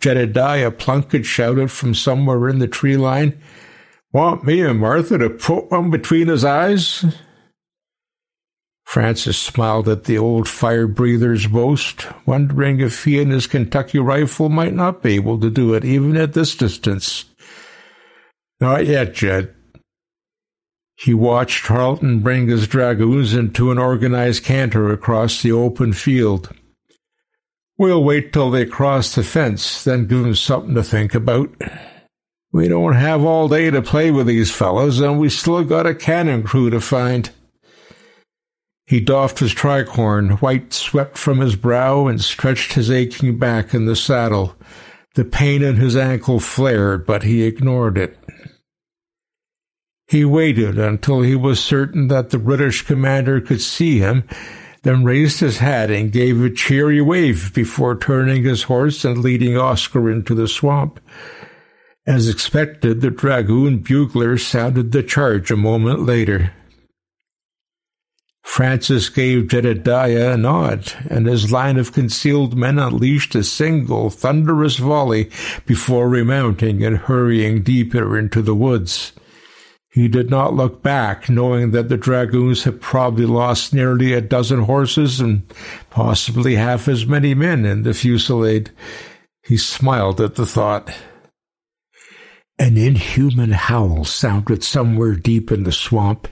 Jedediah 0.00 0.72
Plunkett 0.72 1.24
shouted 1.24 1.70
from 1.70 1.94
somewhere 1.94 2.48
in 2.48 2.58
the 2.58 2.68
tree 2.68 2.96
line. 2.96 3.40
Want 4.12 4.44
me 4.44 4.62
and 4.62 4.80
Martha 4.80 5.18
to 5.18 5.30
put 5.30 5.70
one 5.70 5.90
between 5.90 6.28
his 6.28 6.44
eyes? 6.44 7.04
Francis 8.84 9.36
smiled 9.36 9.88
at 9.88 10.04
the 10.04 10.16
old 10.16 10.48
fire 10.48 10.86
breather's 10.86 11.48
boast, 11.48 12.06
wondering 12.24 12.80
if 12.80 13.04
he 13.04 13.20
and 13.20 13.32
his 13.32 13.46
Kentucky 13.46 13.98
rifle 13.98 14.48
might 14.48 14.74
not 14.74 15.02
be 15.02 15.14
able 15.16 15.40
to 15.40 15.50
do 15.50 15.74
it 15.74 15.84
even 15.84 16.16
at 16.16 16.34
this 16.34 16.54
distance. 16.54 17.24
Not 18.60 18.86
yet, 18.86 19.12
Jed. 19.12 19.55
He 20.96 21.12
watched 21.12 21.66
Tarleton 21.66 22.20
bring 22.20 22.48
his 22.48 22.66
dragoons 22.66 23.34
into 23.34 23.70
an 23.70 23.78
organized 23.78 24.44
canter 24.44 24.90
across 24.90 25.42
the 25.42 25.52
open 25.52 25.92
field. 25.92 26.48
We'll 27.78 28.02
wait 28.02 28.32
till 28.32 28.50
they 28.50 28.64
cross 28.64 29.14
the 29.14 29.22
fence, 29.22 29.84
then 29.84 30.06
give 30.06 30.24
'em 30.24 30.34
something 30.34 30.74
to 30.74 30.82
think 30.82 31.14
about. 31.14 31.50
We 32.50 32.68
don't 32.68 32.94
have 32.94 33.22
all 33.22 33.48
day 33.48 33.70
to 33.70 33.82
play 33.82 34.10
with 34.10 34.26
these 34.26 34.50
fellows, 34.50 34.98
and 34.98 35.18
we 35.18 35.28
still 35.28 35.62
got 35.62 35.84
a 35.86 35.94
cannon 35.94 36.42
crew 36.42 36.70
to 36.70 36.80
find. 36.80 37.28
He 38.86 39.00
doffed 39.00 39.40
his 39.40 39.52
tricorn, 39.52 40.40
white 40.40 40.72
swept 40.72 41.18
from 41.18 41.40
his 41.40 41.56
brow, 41.56 42.06
and 42.06 42.22
stretched 42.22 42.72
his 42.72 42.90
aching 42.90 43.36
back 43.36 43.74
in 43.74 43.84
the 43.84 43.96
saddle. 43.96 44.56
The 45.14 45.24
pain 45.24 45.62
in 45.62 45.76
his 45.76 45.96
ankle 45.96 46.40
flared, 46.40 47.04
but 47.04 47.24
he 47.24 47.42
ignored 47.42 47.98
it. 47.98 48.16
He 50.08 50.24
waited 50.24 50.78
until 50.78 51.22
he 51.22 51.34
was 51.34 51.58
certain 51.58 52.08
that 52.08 52.30
the 52.30 52.38
British 52.38 52.82
commander 52.82 53.40
could 53.40 53.60
see 53.60 53.98
him, 53.98 54.24
then 54.82 55.02
raised 55.02 55.40
his 55.40 55.58
hat 55.58 55.90
and 55.90 56.12
gave 56.12 56.40
a 56.40 56.50
cheery 56.50 57.00
wave 57.00 57.52
before 57.52 57.98
turning 57.98 58.44
his 58.44 58.64
horse 58.64 59.04
and 59.04 59.18
leading 59.18 59.56
Oscar 59.56 60.08
into 60.08 60.32
the 60.34 60.46
swamp. 60.46 61.00
As 62.06 62.28
expected, 62.28 63.00
the 63.00 63.10
dragoon 63.10 63.78
bugler 63.78 64.38
sounded 64.38 64.92
the 64.92 65.02
charge 65.02 65.50
a 65.50 65.56
moment 65.56 66.06
later. 66.06 66.52
Francis 68.44 69.08
gave 69.08 69.48
Jedediah 69.48 70.34
a 70.34 70.36
nod, 70.36 70.92
and 71.10 71.26
his 71.26 71.50
line 71.50 71.76
of 71.76 71.92
concealed 71.92 72.56
men 72.56 72.78
unleashed 72.78 73.34
a 73.34 73.42
single 73.42 74.08
thunderous 74.08 74.76
volley 74.76 75.30
before 75.66 76.08
remounting 76.08 76.84
and 76.84 76.96
hurrying 76.96 77.64
deeper 77.64 78.16
into 78.16 78.40
the 78.40 78.54
woods. 78.54 79.12
He 79.96 80.08
did 80.08 80.28
not 80.28 80.52
look 80.52 80.82
back, 80.82 81.30
knowing 81.30 81.70
that 81.70 81.88
the 81.88 81.96
dragoons 81.96 82.64
had 82.64 82.82
probably 82.82 83.24
lost 83.24 83.72
nearly 83.72 84.12
a 84.12 84.20
dozen 84.20 84.64
horses 84.64 85.20
and 85.20 85.42
possibly 85.88 86.56
half 86.56 86.86
as 86.86 87.06
many 87.06 87.32
men 87.32 87.64
in 87.64 87.82
the 87.82 87.94
fusillade. 87.94 88.70
He 89.42 89.56
smiled 89.56 90.20
at 90.20 90.34
the 90.34 90.44
thought. 90.44 90.92
An 92.58 92.76
inhuman 92.76 93.52
howl 93.52 94.04
sounded 94.04 94.62
somewhere 94.62 95.14
deep 95.14 95.50
in 95.50 95.62
the 95.62 95.72
swamp, 95.72 96.28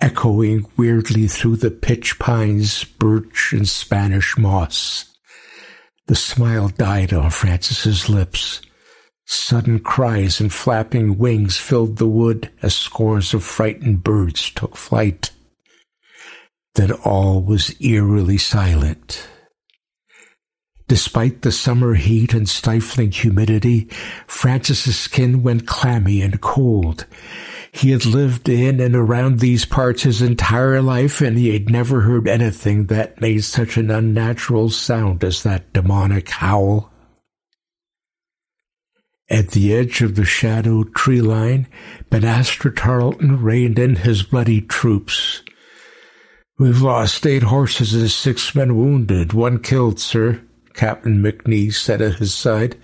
echoing 0.00 0.66
weirdly 0.76 1.26
through 1.26 1.56
the 1.56 1.72
pitch 1.72 2.20
pines, 2.20 2.84
birch, 2.84 3.52
and 3.52 3.68
Spanish 3.68 4.38
moss. 4.38 5.06
The 6.06 6.14
smile 6.14 6.68
died 6.68 7.12
on 7.12 7.30
Francis's 7.30 8.08
lips. 8.08 8.60
Sudden 9.30 9.80
cries 9.80 10.40
and 10.40 10.50
flapping 10.50 11.18
wings 11.18 11.58
filled 11.58 11.98
the 11.98 12.08
wood 12.08 12.50
as 12.62 12.74
scores 12.74 13.34
of 13.34 13.44
frightened 13.44 14.02
birds 14.02 14.50
took 14.50 14.74
flight. 14.74 15.32
Then 16.76 16.92
all 16.92 17.42
was 17.42 17.78
eerily 17.78 18.38
silent. 18.38 19.28
Despite 20.86 21.42
the 21.42 21.52
summer 21.52 21.92
heat 21.92 22.32
and 22.32 22.48
stifling 22.48 23.10
humidity, 23.12 23.90
Francis's 24.26 24.96
skin 24.96 25.42
went 25.42 25.66
clammy 25.66 26.22
and 26.22 26.40
cold. 26.40 27.04
He 27.70 27.90
had 27.90 28.06
lived 28.06 28.48
in 28.48 28.80
and 28.80 28.96
around 28.96 29.40
these 29.40 29.66
parts 29.66 30.04
his 30.04 30.22
entire 30.22 30.80
life, 30.80 31.20
and 31.20 31.36
he 31.36 31.52
had 31.52 31.68
never 31.68 32.00
heard 32.00 32.26
anything 32.28 32.86
that 32.86 33.20
made 33.20 33.44
such 33.44 33.76
an 33.76 33.90
unnatural 33.90 34.70
sound 34.70 35.22
as 35.22 35.42
that 35.42 35.70
demonic 35.74 36.30
howl. 36.30 36.90
At 39.30 39.50
the 39.50 39.74
edge 39.74 40.00
of 40.00 40.14
the 40.14 40.24
shadowed 40.24 40.94
tree 40.94 41.20
line, 41.20 41.66
Banastre 42.10 42.74
Tarleton 42.74 43.42
reined 43.42 43.78
in 43.78 43.96
his 43.96 44.22
bloody 44.22 44.62
troops. 44.62 45.42
We've 46.58 46.80
lost 46.80 47.26
eight 47.26 47.42
horses 47.44 47.94
and 47.94 48.10
six 48.10 48.54
men 48.54 48.76
wounded, 48.76 49.32
one 49.32 49.58
killed, 49.58 50.00
sir. 50.00 50.40
Captain 50.72 51.22
McNee 51.22 51.72
said 51.74 52.00
at 52.00 52.14
his 52.14 52.32
side. 52.32 52.76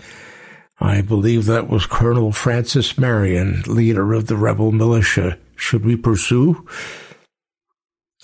I 0.79 1.01
believe 1.01 1.45
that 1.45 1.69
was 1.69 1.85
Colonel 1.85 2.31
Francis 2.31 2.97
Marion, 2.97 3.63
leader 3.65 4.13
of 4.13 4.27
the 4.27 4.35
rebel 4.35 4.71
militia. 4.71 5.39
Should 5.55 5.85
we 5.85 5.95
pursue? 5.95 6.67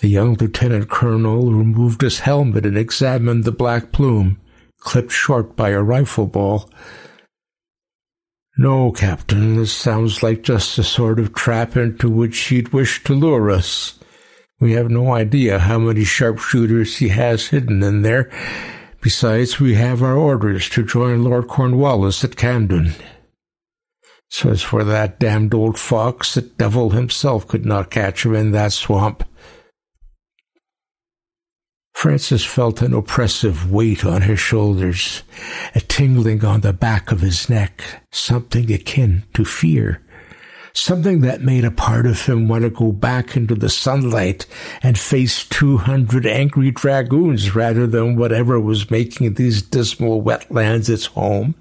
The 0.00 0.08
young 0.08 0.34
lieutenant 0.34 0.90
colonel 0.90 1.52
removed 1.52 2.02
his 2.02 2.20
helmet 2.20 2.66
and 2.66 2.76
examined 2.76 3.44
the 3.44 3.52
black 3.52 3.90
plume, 3.92 4.40
clipped 4.78 5.12
short 5.12 5.56
by 5.56 5.70
a 5.70 5.82
rifle 5.82 6.26
ball. 6.26 6.70
No, 8.62 8.92
Captain, 8.92 9.56
this 9.56 9.72
sounds 9.72 10.22
like 10.22 10.42
just 10.42 10.76
the 10.76 10.84
sort 10.84 11.18
of 11.18 11.34
trap 11.34 11.76
into 11.76 12.08
which 12.08 12.38
he'd 12.38 12.68
wish 12.68 13.02
to 13.04 13.12
lure 13.12 13.50
us. 13.50 13.98
We 14.60 14.72
have 14.72 14.88
no 14.88 15.12
idea 15.12 15.58
how 15.58 15.78
many 15.78 16.04
sharpshooters 16.04 16.98
he 16.98 17.08
has 17.08 17.48
hidden 17.48 17.82
in 17.82 18.02
there, 18.02 18.30
Besides, 19.02 19.58
we 19.58 19.74
have 19.74 20.00
our 20.00 20.16
orders 20.16 20.68
to 20.70 20.84
join 20.84 21.24
Lord 21.24 21.48
Cornwallis 21.48 22.22
at 22.22 22.36
Camden. 22.36 22.92
So 24.30 24.50
as 24.50 24.62
for 24.62 24.84
that 24.84 25.18
damned 25.18 25.54
old 25.54 25.76
fox, 25.76 26.34
the 26.34 26.42
devil 26.42 26.90
himself 26.90 27.48
could 27.48 27.66
not 27.66 27.90
catch 27.90 28.24
him 28.24 28.36
in 28.36 28.52
that 28.52 28.72
swamp. 28.72 29.24
Francis 32.02 32.44
felt 32.44 32.82
an 32.82 32.92
oppressive 32.94 33.70
weight 33.70 34.04
on 34.04 34.22
his 34.22 34.40
shoulders, 34.40 35.22
a 35.72 35.80
tingling 35.80 36.44
on 36.44 36.62
the 36.62 36.72
back 36.72 37.12
of 37.12 37.20
his 37.20 37.48
neck, 37.48 37.80
something 38.10 38.72
akin 38.72 39.22
to 39.34 39.44
fear 39.44 40.02
something 40.74 41.20
that 41.20 41.42
made 41.42 41.64
a 41.64 41.70
part 41.70 42.06
of 42.06 42.26
him 42.26 42.48
want 42.48 42.64
to 42.64 42.70
go 42.70 42.90
back 42.90 43.36
into 43.36 43.54
the 43.54 43.68
sunlight 43.68 44.46
and 44.82 44.98
face 44.98 45.44
200 45.44 46.26
angry 46.26 46.72
dragoons 46.72 47.54
rather 47.54 47.86
than 47.86 48.16
whatever 48.16 48.58
was 48.58 48.90
making 48.90 49.34
these 49.34 49.62
dismal 49.62 50.22
wetlands 50.22 50.88
its 50.88 51.06
home. 51.06 51.54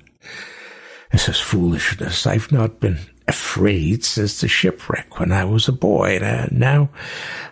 This 1.12 1.30
is 1.30 1.40
foolishness. 1.40 2.26
I've 2.26 2.52
not 2.52 2.80
been 2.80 2.98
afraid 3.32 4.04
since 4.04 4.42
the 4.42 4.48
shipwreck 4.48 5.20
when 5.20 5.32
I 5.32 5.46
was 5.46 5.68
a 5.68 5.72
boy, 5.72 6.18
and 6.18 6.26
uh, 6.26 6.48
now 6.52 6.90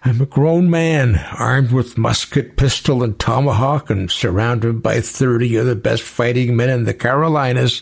I'm 0.04 0.22
a 0.22 0.26
grown 0.26 0.70
man, 0.70 1.16
armed 1.38 1.72
with 1.72 1.98
musket, 1.98 2.58
pistol, 2.58 3.02
and 3.02 3.18
tomahawk, 3.18 3.90
and 3.90 4.12
surrounded 4.12 4.84
by 4.84 5.00
thirty 5.02 5.56
of 5.56 5.66
the 5.66 5.76
best 5.76 6.04
fighting 6.04 6.56
men 6.56 6.70
in 6.70 6.84
the 6.84 6.94
Carolinas. 6.94 7.82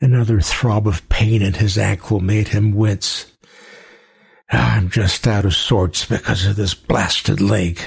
Another 0.00 0.40
throb 0.40 0.88
of 0.88 1.06
pain 1.08 1.42
in 1.42 1.54
his 1.54 1.76
ankle 1.76 2.20
made 2.20 2.48
him 2.48 2.74
wince. 2.74 3.26
Ah, 4.50 4.76
I'm 4.76 4.88
just 4.88 5.26
out 5.26 5.44
of 5.44 5.54
sorts 5.54 6.04
because 6.04 6.46
of 6.46 6.56
this 6.56 6.74
blasted 6.74 7.40
leg. 7.40 7.78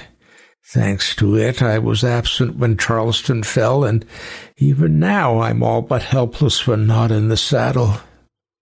Thanks 0.72 1.16
to 1.16 1.36
it, 1.36 1.64
I 1.64 1.80
was 1.80 2.04
absent 2.04 2.58
when 2.58 2.78
Charleston 2.78 3.42
fell, 3.42 3.84
and 3.84 4.06
even 4.58 5.00
now 5.00 5.40
I'm 5.40 5.64
all 5.64 5.82
but 5.82 6.04
helpless 6.04 6.68
when 6.68 6.86
not 6.86 7.12
in 7.12 7.30
the 7.30 7.38
saddle. 7.38 7.98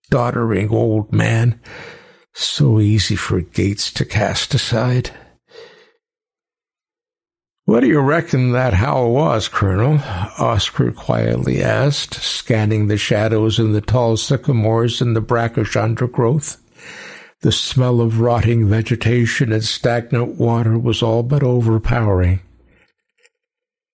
Doddering 0.09 0.71
old 0.71 1.11
man, 1.11 1.59
so 2.33 2.79
easy 2.79 3.15
for 3.15 3.41
Gates 3.41 3.91
to 3.93 4.05
cast 4.05 4.53
aside. 4.53 5.11
What 7.65 7.81
do 7.81 7.87
you 7.87 7.99
reckon 7.99 8.53
that 8.53 8.73
howl 8.73 9.11
was, 9.11 9.49
Colonel? 9.49 9.99
Oscar 10.39 10.93
quietly 10.93 11.61
asked, 11.61 12.13
scanning 12.13 12.87
the 12.87 12.97
shadows 12.97 13.59
in 13.59 13.73
the 13.73 13.81
tall 13.81 14.15
sycamores 14.15 15.01
and 15.01 15.13
the 15.13 15.21
brackish 15.21 15.75
undergrowth. 15.75 16.63
The 17.41 17.51
smell 17.51 17.99
of 17.99 18.21
rotting 18.21 18.69
vegetation 18.69 19.51
and 19.51 19.63
stagnant 19.63 20.35
water 20.35 20.79
was 20.79 21.03
all 21.03 21.23
but 21.23 21.43
overpowering. 21.43 22.39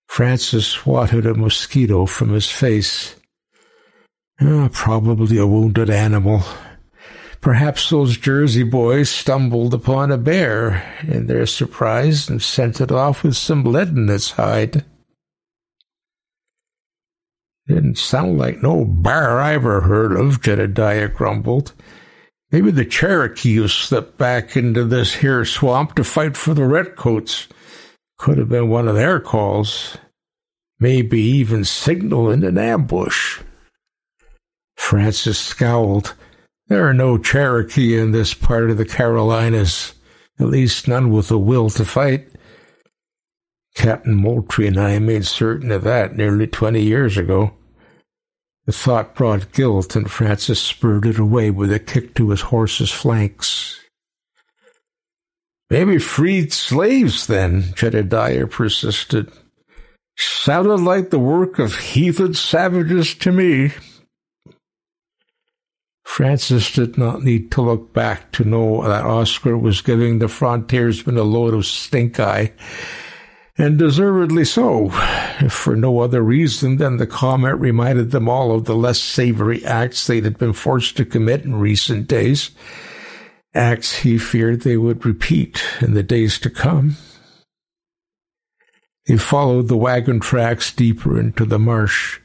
Francis 0.08 0.67
swatted 0.67 1.26
a 1.26 1.34
mosquito 1.34 2.06
from 2.06 2.30
his 2.30 2.52
face. 2.52 3.15
Oh, 4.45 4.69
probably 4.73 5.38
a 5.38 5.47
wounded 5.47 5.89
animal. 5.89 6.43
Perhaps 7.39 7.89
those 7.89 8.17
Jersey 8.17 8.63
boys 8.63 9.10
stumbled 9.10 9.73
upon 9.73 10.12
a 10.12 10.17
bear 10.17 10.84
in 11.08 11.27
their 11.27 11.45
surprise 11.45 12.27
and 12.27 12.41
sent 12.41 12.82
it 12.82 12.91
off 12.91 13.23
with 13.23 13.38
some 13.38 13.63
lead 13.63 13.89
in 13.89 14.10
its 14.10 14.32
hide. 14.32 14.84
Didn't 17.67 17.97
sound 17.97 18.38
like 18.38 18.62
no 18.62 18.84
bear 18.84 19.39
I 19.39 19.53
ever 19.53 19.79
heard 19.82 20.12
of, 20.12 20.41
Jedediah 20.41 21.08
grumbled. 21.08 21.71
Maybe 22.51 22.69
the 22.69 22.84
Cherokees 22.84 23.71
slipped 23.71 24.17
back 24.17 24.58
into 24.58 24.84
this 24.84 25.15
here 25.15 25.45
swamp 25.45 25.95
to 25.95 26.03
fight 26.03 26.36
for 26.36 26.53
the 26.53 26.65
redcoats. 26.65 27.47
Could 28.17 28.39
have 28.39 28.49
been 28.49 28.67
one 28.67 28.89
of 28.89 28.95
their 28.95 29.21
calls. 29.21 29.97
Maybe 30.79 31.21
even 31.21 31.63
signaling 31.63 32.43
an 32.43 32.58
ambush. 32.58 33.39
Francis 34.83 35.39
scowled. 35.39 36.13
There 36.67 36.85
are 36.85 36.93
no 36.93 37.17
Cherokee 37.17 37.97
in 37.97 38.11
this 38.11 38.33
part 38.33 38.69
of 38.69 38.77
the 38.77 38.85
Carolinas, 38.85 39.93
at 40.39 40.47
least 40.47 40.89
none 40.89 41.09
with 41.09 41.31
a 41.31 41.37
will 41.37 41.69
to 41.71 41.85
fight. 41.85 42.27
Captain 43.75 44.13
Moultrie 44.13 44.67
and 44.67 44.77
I 44.77 44.99
made 44.99 45.25
certain 45.25 45.71
of 45.71 45.83
that 45.85 46.17
nearly 46.17 46.47
twenty 46.47 46.83
years 46.83 47.17
ago. 47.17 47.53
The 48.65 48.73
thought 48.73 49.15
brought 49.15 49.53
guilt, 49.53 49.95
and 49.95 50.11
Francis 50.11 50.61
spurred 50.61 51.05
it 51.05 51.17
away 51.17 51.49
with 51.49 51.71
a 51.71 51.79
kick 51.79 52.13
to 52.15 52.31
his 52.31 52.41
horse's 52.41 52.91
flanks. 52.91 53.79
Maybe 55.69 55.97
freed 55.97 56.51
slaves, 56.51 57.25
then, 57.27 57.73
Jedediah 57.73 58.47
persisted. 58.47 59.31
Sounded 60.17 60.81
like 60.81 61.09
the 61.09 61.19
work 61.19 61.57
of 61.57 61.79
heathen 61.79 62.33
savages 62.33 63.15
to 63.15 63.31
me. 63.31 63.71
Francis 66.03 66.71
did 66.71 66.97
not 66.97 67.23
need 67.23 67.51
to 67.51 67.61
look 67.61 67.93
back 67.93 68.31
to 68.33 68.43
know 68.43 68.83
that 68.83 69.05
Oscar 69.05 69.57
was 69.57 69.81
giving 69.81 70.19
the 70.19 70.27
frontiersmen 70.27 71.17
a 71.17 71.23
load 71.23 71.53
of 71.53 71.65
stink 71.65 72.19
eye, 72.19 72.51
and 73.57 73.77
deservedly 73.77 74.45
so, 74.45 74.89
if 75.39 75.53
for 75.53 75.75
no 75.75 75.99
other 75.99 76.21
reason 76.21 76.77
than 76.77 76.97
the 76.97 77.07
comment 77.07 77.59
reminded 77.59 78.11
them 78.11 78.27
all 78.27 78.51
of 78.51 78.65
the 78.65 78.75
less 78.75 78.99
savory 78.99 79.63
acts 79.63 80.05
they 80.05 80.21
had 80.21 80.37
been 80.37 80.53
forced 80.53 80.97
to 80.97 81.05
commit 81.05 81.43
in 81.43 81.55
recent 81.55 82.07
days, 82.07 82.51
acts 83.53 83.97
he 83.97 84.17
feared 84.17 84.61
they 84.61 84.77
would 84.77 85.05
repeat 85.05 85.63
in 85.81 85.93
the 85.93 86.03
days 86.03 86.39
to 86.39 86.49
come. 86.49 86.97
They 89.05 89.17
followed 89.17 89.67
the 89.67 89.77
wagon 89.77 90.19
tracks 90.19 90.71
deeper 90.71 91.19
into 91.19 91.45
the 91.45 91.59
marsh. 91.59 92.19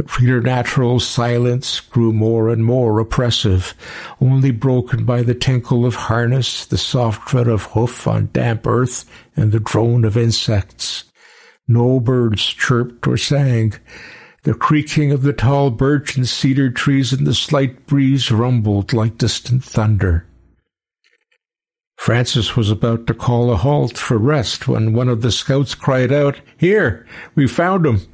The 0.00 0.04
preternatural 0.04 0.98
silence 0.98 1.78
grew 1.78 2.10
more 2.10 2.48
and 2.48 2.64
more 2.64 3.00
oppressive, 3.00 3.74
only 4.18 4.50
broken 4.50 5.04
by 5.04 5.20
the 5.20 5.34
tinkle 5.34 5.84
of 5.84 5.94
harness, 5.94 6.64
the 6.64 6.78
soft 6.78 7.28
tread 7.28 7.46
of 7.46 7.64
hoof 7.64 8.08
on 8.08 8.30
damp 8.32 8.66
earth, 8.66 9.04
and 9.36 9.52
the 9.52 9.60
drone 9.60 10.06
of 10.06 10.16
insects. 10.16 11.04
No 11.68 12.00
birds 12.00 12.42
chirped 12.42 13.06
or 13.06 13.18
sang. 13.18 13.74
The 14.44 14.54
creaking 14.54 15.12
of 15.12 15.20
the 15.20 15.34
tall 15.34 15.70
birch 15.70 16.16
and 16.16 16.26
cedar 16.26 16.70
trees 16.70 17.12
in 17.12 17.24
the 17.24 17.34
slight 17.34 17.86
breeze 17.86 18.32
rumbled 18.32 18.94
like 18.94 19.18
distant 19.18 19.64
thunder. 19.64 20.26
Francis 21.98 22.56
was 22.56 22.70
about 22.70 23.06
to 23.06 23.12
call 23.12 23.52
a 23.52 23.56
halt 23.56 23.98
for 23.98 24.16
rest 24.16 24.66
when 24.66 24.94
one 24.94 25.10
of 25.10 25.20
the 25.20 25.30
scouts 25.30 25.74
cried 25.74 26.10
out, 26.10 26.40
Here, 26.56 27.06
we 27.34 27.46
found 27.46 27.84
him. 27.84 28.09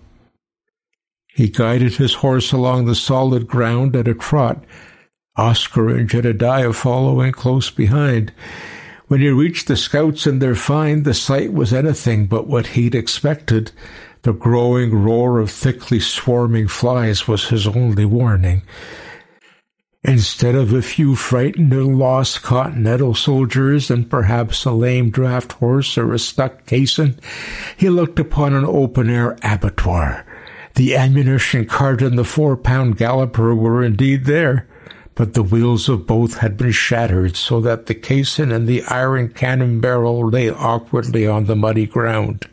He 1.36 1.50
guided 1.50 1.96
his 1.96 2.14
horse 2.14 2.50
along 2.50 2.86
the 2.86 2.94
solid 2.94 3.46
ground 3.46 3.94
at 3.94 4.08
a 4.08 4.14
trot, 4.14 4.64
Oscar 5.36 5.90
and 5.90 6.08
Jedediah 6.08 6.72
following 6.72 7.32
close 7.32 7.68
behind. 7.68 8.32
When 9.08 9.20
he 9.20 9.28
reached 9.28 9.68
the 9.68 9.76
scouts 9.76 10.26
and 10.26 10.40
their 10.40 10.54
find, 10.54 11.04
the 11.04 11.12
sight 11.12 11.52
was 11.52 11.74
anything 11.74 12.24
but 12.24 12.46
what 12.46 12.68
he'd 12.68 12.94
expected. 12.94 13.70
The 14.22 14.32
growing 14.32 14.94
roar 14.94 15.38
of 15.38 15.50
thickly 15.50 16.00
swarming 16.00 16.68
flies 16.68 17.28
was 17.28 17.48
his 17.48 17.66
only 17.66 18.06
warning. 18.06 18.62
Instead 20.02 20.54
of 20.54 20.72
a 20.72 20.80
few 20.80 21.14
frightened 21.14 21.74
and 21.74 21.98
lost 21.98 22.42
Continental 22.42 23.14
soldiers 23.14 23.90
and 23.90 24.10
perhaps 24.10 24.64
a 24.64 24.72
lame 24.72 25.10
draft 25.10 25.52
horse 25.52 25.98
or 25.98 26.14
a 26.14 26.18
stuck 26.18 26.64
caisson, 26.64 27.20
he 27.76 27.90
looked 27.90 28.18
upon 28.18 28.54
an 28.54 28.64
open-air 28.64 29.36
abattoir. 29.42 30.25
The 30.76 30.94
ammunition 30.94 31.64
cart 31.64 32.02
and 32.02 32.18
the 32.18 32.24
four-pound 32.24 32.98
galloper 32.98 33.54
were 33.54 33.82
indeed 33.82 34.26
there, 34.26 34.68
but 35.14 35.32
the 35.32 35.42
wheels 35.42 35.88
of 35.88 36.06
both 36.06 36.36
had 36.38 36.58
been 36.58 36.70
shattered 36.72 37.34
so 37.34 37.62
that 37.62 37.86
the 37.86 37.94
caisson 37.94 38.52
and 38.52 38.68
the 38.68 38.82
iron 38.82 39.30
cannon 39.30 39.80
barrel 39.80 40.28
lay 40.28 40.50
awkwardly 40.50 41.26
on 41.26 41.46
the 41.46 41.56
muddy 41.56 41.86
ground. 41.86 42.44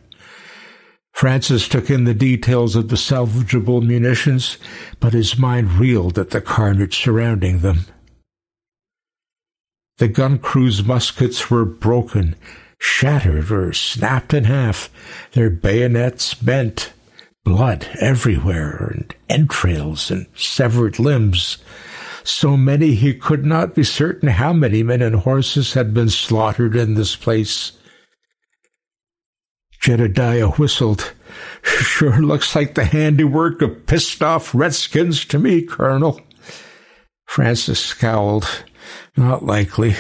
Francis 1.12 1.68
took 1.68 1.90
in 1.90 2.06
the 2.06 2.14
details 2.14 2.78
of 2.78 2.88
the 2.88 2.96
salvageable 2.96 3.86
munitions, 3.86 4.58
but 5.02 5.12
his 5.12 5.38
mind 5.38 5.74
reeled 5.74 6.18
at 6.18 6.30
the 6.30 6.40
carnage 6.40 6.98
surrounding 6.98 7.60
them. 7.60 7.88
The 9.98 10.08
gun 10.08 10.40
crew's 10.40 10.82
muskets 10.82 11.52
were 11.52 11.66
broken, 11.66 12.38
shattered, 12.80 13.52
or 13.52 13.74
snapped 13.74 14.34
in 14.34 14.46
half, 14.46 14.90
their 15.34 15.50
bayonets 15.50 16.34
bent, 16.34 16.93
blood 17.44 17.88
everywhere, 18.00 18.94
and 18.94 19.16
entrails 19.30 20.10
and 20.10 20.28
severed 20.36 21.00
limbs. 21.00 21.58
So 22.24 22.56
many 22.56 22.96
he 22.96 23.14
could 23.14 23.46
not 23.46 23.76
be 23.76 23.84
certain 23.84 24.30
how 24.30 24.54
many 24.54 24.82
men 24.82 25.02
and 25.02 25.16
horses 25.16 25.74
had 25.74 25.94
been 25.94 26.10
slaughtered 26.10 26.76
in 26.76 26.94
this 26.94 27.16
place. 27.16 27.74
Jedediah 29.82 30.52
whistled. 30.52 31.14
Sure 31.64 32.22
looks 32.22 32.56
like 32.56 32.76
the 32.76 32.86
handiwork 32.86 33.62
of 33.62 33.86
pissed 33.86 34.24
off 34.24 34.56
redskins 34.56 35.26
to 35.26 35.40
me, 35.40 35.62
Colonel. 35.62 36.22
Francis 37.26 37.80
scowled. 37.80 38.64
Not 39.18 39.44
likely. 39.44 39.96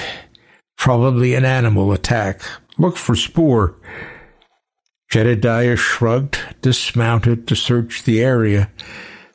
Probably 0.77 1.35
an 1.35 1.45
animal 1.45 1.91
attack. 1.91 2.41
Look 2.77 2.95
for 2.95 3.15
spoor. 3.15 3.75
Jedediah 5.13 5.75
shrugged, 5.75 6.39
dismounted 6.63 7.47
to 7.47 7.55
search 7.55 8.01
the 8.01 8.23
area. 8.23 8.71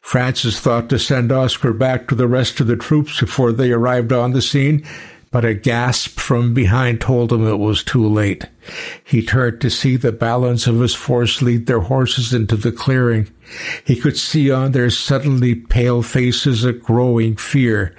Francis 0.01 0.59
thought 0.59 0.89
to 0.89 0.99
send 0.99 1.31
Oscar 1.31 1.73
back 1.73 2.09
to 2.09 2.17
the 2.17 2.27
rest 2.27 2.59
of 2.59 2.67
the 2.67 2.75
troops 2.75 3.21
before 3.21 3.53
they 3.53 3.71
arrived 3.71 4.13
on 4.13 4.33
the 4.33 4.43
scene, 4.43 4.85
but 5.31 5.45
a 5.45 5.55
gasp 5.55 6.19
from 6.19 6.53
behind 6.53 7.01
told 7.01 7.33
him 7.33 7.47
it 7.47 7.61
was 7.61 7.85
too 7.85 8.05
late. 8.09 8.45
He 9.05 9.25
turned 9.25 9.61
to 9.61 9.71
see 9.71 9.95
the 9.95 10.11
balance 10.11 10.67
of 10.67 10.81
his 10.81 10.97
force 10.97 11.43
lead 11.43 11.67
their 11.67 11.79
horses 11.79 12.35
into 12.35 12.57
the 12.57 12.73
clearing. 12.73 13.33
He 13.85 13.95
could 13.95 14.17
see 14.17 14.51
on 14.51 14.73
their 14.73 14.91
suddenly 14.91 15.55
pale 15.55 16.03
faces 16.03 16.65
a 16.65 16.73
growing 16.73 17.37
fear. 17.37 17.95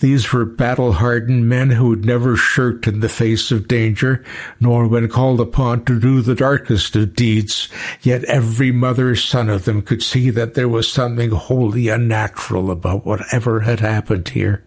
These 0.00 0.30
were 0.30 0.44
battle-hardened 0.44 1.48
men 1.48 1.70
who 1.70 1.90
had 1.90 2.04
never 2.04 2.36
shirked 2.36 2.86
in 2.86 3.00
the 3.00 3.08
face 3.08 3.50
of 3.50 3.66
danger, 3.66 4.22
nor 4.60 4.86
when 4.86 5.08
called 5.08 5.40
upon 5.40 5.86
to 5.86 5.98
do 5.98 6.20
the 6.20 6.34
darkest 6.34 6.94
of 6.96 7.14
deeds. 7.14 7.70
Yet 8.02 8.24
every 8.24 8.72
mother's 8.72 9.24
son 9.24 9.48
of 9.48 9.64
them 9.64 9.80
could 9.80 10.02
see 10.02 10.28
that 10.30 10.52
there 10.52 10.68
was 10.68 10.92
something 10.92 11.30
wholly 11.30 11.88
unnatural 11.88 12.70
about 12.70 13.06
whatever 13.06 13.60
had 13.60 13.80
happened 13.80 14.28
here. 14.28 14.64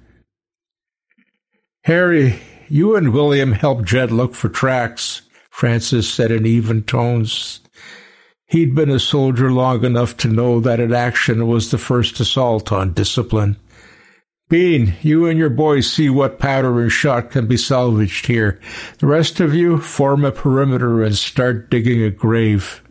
Harry, 1.83 2.39
you 2.67 2.95
and 2.95 3.13
William 3.13 3.51
helped 3.51 3.85
Jed 3.85 4.11
look 4.11 4.33
for 4.33 4.49
tracks, 4.49 5.21
Francis 5.51 6.11
said 6.11 6.31
in 6.31 6.47
even 6.47 6.81
tones. 6.83 7.59
He'd 8.47 8.73
been 8.73 8.89
a 8.89 8.99
soldier 8.99 9.51
long 9.51 9.85
enough 9.85 10.17
to 10.17 10.27
know 10.27 10.59
that 10.59 10.79
an 10.79 10.91
action 10.91 11.47
was 11.47 11.69
the 11.69 11.77
first 11.77 12.19
assault 12.19 12.71
on 12.71 12.93
discipline. 12.93 13.57
Bean, 14.49 14.95
you 15.03 15.27
and 15.27 15.37
your 15.37 15.51
boys 15.51 15.91
see 15.91 16.09
what 16.09 16.39
powder 16.39 16.81
and 16.81 16.91
shot 16.91 17.29
can 17.29 17.45
be 17.45 17.55
salvaged 17.55 18.25
here. 18.25 18.59
The 18.97 19.05
rest 19.05 19.39
of 19.39 19.53
you 19.53 19.77
form 19.77 20.25
a 20.25 20.31
perimeter 20.31 21.03
and 21.03 21.15
start 21.15 21.69
digging 21.69 22.01
a 22.01 22.09
grave. 22.09 22.83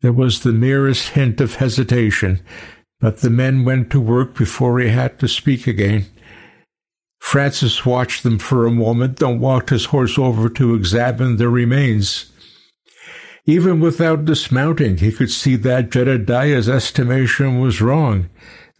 There 0.00 0.12
was 0.12 0.40
the 0.40 0.52
merest 0.52 1.10
hint 1.10 1.40
of 1.40 1.56
hesitation, 1.56 2.40
but 3.00 3.18
the 3.18 3.30
men 3.30 3.64
went 3.64 3.90
to 3.90 4.00
work 4.00 4.36
before 4.36 4.78
he 4.78 4.90
had 4.90 5.18
to 5.18 5.26
speak 5.26 5.66
again. 5.66 6.06
Francis 7.18 7.84
watched 7.84 8.22
them 8.22 8.38
for 8.38 8.64
a 8.64 8.70
moment, 8.70 9.18
then 9.18 9.40
walked 9.40 9.70
his 9.70 9.86
horse 9.86 10.16
over 10.18 10.48
to 10.50 10.76
examine 10.76 11.36
the 11.36 11.48
remains. 11.48 12.30
Even 13.44 13.80
without 13.80 14.24
dismounting, 14.24 14.98
he 14.98 15.10
could 15.10 15.32
see 15.32 15.56
that 15.56 15.90
Jedediah's 15.90 16.68
estimation 16.68 17.60
was 17.60 17.82
wrong. 17.82 18.28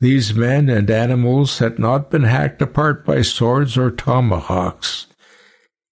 These 0.01 0.35
men 0.35 0.69
and 0.69 0.89
animals 0.91 1.59
had 1.59 1.79
not 1.79 2.11
been 2.11 2.23
hacked 2.23 2.63
apart 2.63 3.05
by 3.05 3.23
swords 3.23 3.77
or 3.77 3.91
tomahawks. 3.91 5.07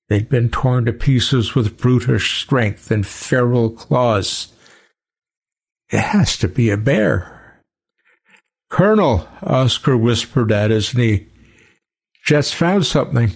They'd 0.09 0.29
been 0.29 0.51
torn 0.51 0.85
to 0.85 0.93
pieces 0.93 1.55
with 1.55 1.77
brutish 1.77 2.41
strength 2.41 2.93
and 2.93 3.05
feral 3.05 3.71
claws. 3.71 4.53
It 5.91 6.01
has 6.01 6.37
to 6.39 6.49
be 6.49 6.71
a 6.71 6.77
bear. 6.77 7.61
Colonel, 8.71 9.29
Oscar 9.43 9.97
whispered 9.97 10.53
at 10.53 10.71
his 10.71 10.95
knee, 10.97 11.27
just 12.25 12.55
found 12.55 12.87
something. 12.87 13.33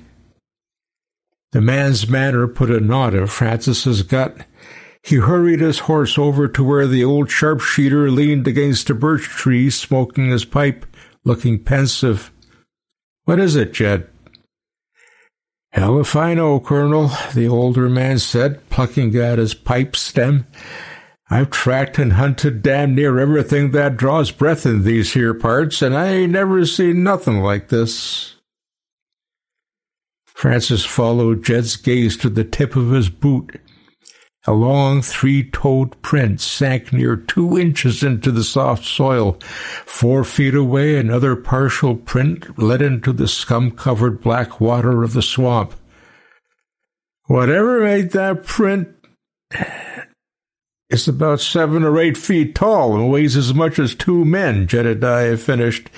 The 1.52 1.60
man's 1.60 2.08
manner 2.08 2.46
put 2.46 2.70
a 2.70 2.80
knot 2.80 3.14
in 3.14 3.26
Francis's 3.26 4.02
gut. 4.02 4.46
He 5.02 5.16
hurried 5.16 5.60
his 5.60 5.80
horse 5.80 6.18
over 6.18 6.46
to 6.48 6.62
where 6.62 6.86
the 6.86 7.04
old 7.04 7.30
sharpshooter 7.30 8.10
leaned 8.10 8.46
against 8.46 8.90
a 8.90 8.94
birch 8.94 9.24
tree, 9.24 9.70
smoking 9.70 10.30
his 10.30 10.44
pipe, 10.44 10.84
looking 11.24 11.62
pensive. 11.62 12.30
What 13.24 13.38
is 13.38 13.56
it, 13.56 13.72
Jed? 13.72 14.08
Hell 15.72 16.00
if 16.00 16.16
I 16.16 16.34
know, 16.34 16.58
Colonel, 16.58 17.10
the 17.34 17.46
older 17.48 17.88
man 17.88 18.18
said, 18.18 18.68
plucking 18.70 19.14
at 19.16 19.38
his 19.38 19.54
pipe 19.54 19.94
stem. 19.94 20.46
I've 21.30 21.50
tracked 21.50 21.96
and 21.98 22.14
hunted 22.14 22.60
damn 22.60 22.96
near 22.96 23.20
everything 23.20 23.70
that 23.70 23.96
draws 23.96 24.32
breath 24.32 24.66
in 24.66 24.82
these 24.82 25.12
here 25.12 25.32
parts, 25.32 25.80
and 25.80 25.96
I 25.96 26.08
ain't 26.08 26.32
never 26.32 26.66
seen 26.66 27.04
nothing 27.04 27.40
like 27.40 27.68
this. 27.68 28.34
Francis 30.26 30.84
followed 30.84 31.44
Jed's 31.44 31.76
gaze 31.76 32.16
to 32.16 32.28
the 32.28 32.42
tip 32.42 32.74
of 32.74 32.90
his 32.90 33.08
boot. 33.08 33.60
A 34.46 34.52
long 34.52 35.02
three-toed 35.02 36.00
print 36.00 36.40
sank 36.40 36.92
near 36.92 37.16
two 37.16 37.58
inches 37.58 38.02
into 38.02 38.32
the 38.32 38.42
soft 38.42 38.84
soil. 38.84 39.38
Four 39.84 40.24
feet 40.24 40.54
away, 40.54 40.96
another 40.96 41.36
partial 41.36 41.94
print 41.94 42.58
led 42.58 42.80
into 42.80 43.12
the 43.12 43.28
scum-covered 43.28 44.20
black 44.20 44.60
water 44.60 45.02
of 45.02 45.12
the 45.12 45.22
swamp. 45.22 45.74
Whatever 47.26 47.84
made 47.84 48.12
that 48.12 48.44
print 48.44 48.88
it's 50.90 51.06
about 51.06 51.40
seven 51.40 51.84
or 51.84 52.00
eight 52.00 52.16
feet 52.16 52.56
tall 52.56 52.96
and 52.96 53.12
weighs 53.12 53.36
as 53.36 53.54
much 53.54 53.78
as 53.78 53.94
two 53.94 54.24
men, 54.24 54.66
Jedediah 54.66 55.36
finished. 55.36 55.88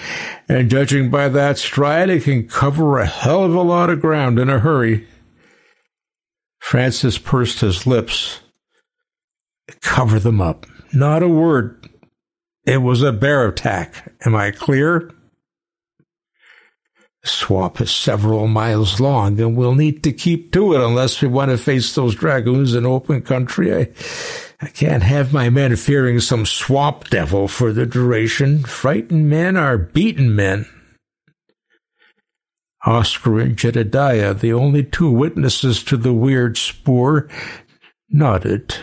And 0.51 0.71
judging 0.71 1.11
by 1.11 1.31
that 1.31 1.57
stride, 1.57 2.11
it 2.11 2.25
can 2.25 2.47
cover 2.47 2.99
a 2.99 3.07
hell 3.07 3.43
of 3.43 3.55
a 3.55 3.63
lot 3.63 3.89
of 3.89 4.03
ground 4.03 4.39
in 4.39 4.51
a 4.51 4.59
hurry. 4.59 5.09
Francis 6.63 7.19
pursed 7.19 7.61
his 7.61 7.87
lips. 7.89 8.41
Cover 9.83 10.21
them 10.21 10.41
up. 10.41 10.65
Not 10.95 11.23
a 11.23 11.29
word. 11.29 11.89
It 12.65 12.79
was 12.79 13.03
a 13.03 13.13
bear 13.13 13.49
attack. 13.49 14.15
Am 14.25 14.37
I 14.37 14.53
clear? 14.53 15.11
The 17.23 17.29
swamp 17.29 17.81
is 17.81 17.91
several 17.91 18.47
miles 18.47 19.01
long, 19.01 19.39
and 19.41 19.57
we'll 19.57 19.75
need 19.75 20.05
to 20.05 20.13
keep 20.13 20.53
to 20.53 20.75
it 20.75 20.81
unless 20.81 21.21
we 21.21 21.29
want 21.29 21.51
to 21.51 21.59
face 21.59 21.95
those 21.95 22.15
dragoons 22.15 22.75
in 22.75 22.87
open 22.87 23.23
country. 23.23 23.75
I, 23.75 23.93
I 24.61 24.69
can't 24.69 25.03
have 25.03 25.33
my 25.33 25.51
men 25.51 25.75
fearing 25.75 26.21
some 26.21 26.47
swamp 26.47 27.11
devil 27.11 27.49
for 27.49 27.73
the 27.73 27.87
duration. 27.87 28.63
Frightened 28.63 29.29
men 29.29 29.57
are 29.57 29.77
beaten 29.77 30.35
men. 30.35 30.67
Oscar 32.85 33.39
and 33.39 33.57
Jedediah, 33.57 34.35
the 34.35 34.53
only 34.53 34.83
two 34.83 35.11
witnesses 35.11 35.83
to 35.85 35.97
the 35.97 36.13
weird 36.13 36.57
spoor, 36.57 37.29
nodded. 38.09 38.75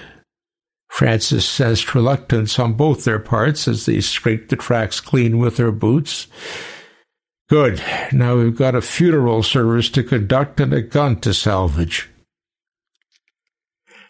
Francis 0.90 1.48
sensed 1.48 1.94
reluctance 1.94 2.58
on 2.58 2.74
both 2.74 3.04
their 3.04 3.20
parts 3.20 3.68
as 3.68 3.86
they 3.86 4.02
scraped 4.02 4.50
the 4.50 4.56
tracks 4.56 5.00
clean 5.00 5.38
with 5.38 5.58
their 5.58 5.72
boots. 5.72 6.28
Good. 7.50 7.82
Now 8.12 8.38
we've 8.38 8.56
got 8.56 8.76
a 8.76 8.82
funeral 8.82 9.44
service 9.44 9.90
to 9.92 10.04
conduct 10.04 10.60
and 10.60 10.74
a 10.74 10.82
gun 10.82 11.20
to 11.22 11.34
salvage. 11.34 12.10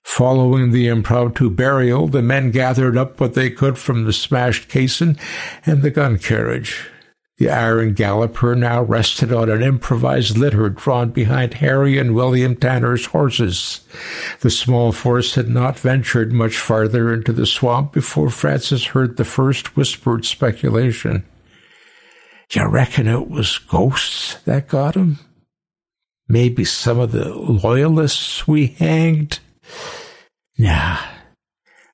Following 0.03 0.71
the 0.71 0.87
impromptu 0.87 1.49
burial, 1.49 2.07
the 2.07 2.21
men 2.21 2.51
gathered 2.51 2.97
up 2.97 3.19
what 3.19 3.35
they 3.35 3.49
could 3.49 3.77
from 3.77 4.05
the 4.05 4.13
smashed 4.13 4.69
caisson 4.69 5.17
and 5.65 5.81
the 5.81 5.91
gun 5.91 6.17
carriage. 6.17 6.89
The 7.39 7.49
iron 7.49 7.93
galloper 7.93 8.53
now 8.53 8.81
rested 8.81 9.31
on 9.31 9.49
an 9.49 9.63
improvised 9.63 10.37
litter 10.37 10.67
drawn 10.67 11.11
behind 11.11 11.53
Harry 11.55 11.97
and 11.97 12.13
William 12.13 12.53
Tanner's 12.57 13.05
horses. 13.05 13.79
The 14.41 14.49
small 14.49 14.91
force 14.91 15.35
had 15.35 15.47
not 15.47 15.79
ventured 15.79 16.33
much 16.33 16.57
farther 16.57 17.13
into 17.13 17.31
the 17.31 17.45
swamp 17.45 17.93
before 17.93 18.29
Francis 18.29 18.87
heard 18.87 19.15
the 19.15 19.23
first 19.23 19.77
whispered 19.77 20.25
speculation. 20.25 21.23
You 22.51 22.67
reckon 22.67 23.07
it 23.07 23.29
was 23.29 23.57
ghosts 23.57 24.35
that 24.43 24.67
got 24.67 24.95
him? 24.95 25.19
Maybe 26.27 26.65
some 26.65 26.99
of 26.99 27.13
the 27.13 27.33
loyalists 27.33 28.49
we 28.49 28.67
hanged? 28.67 29.39
Nah, 30.57 30.97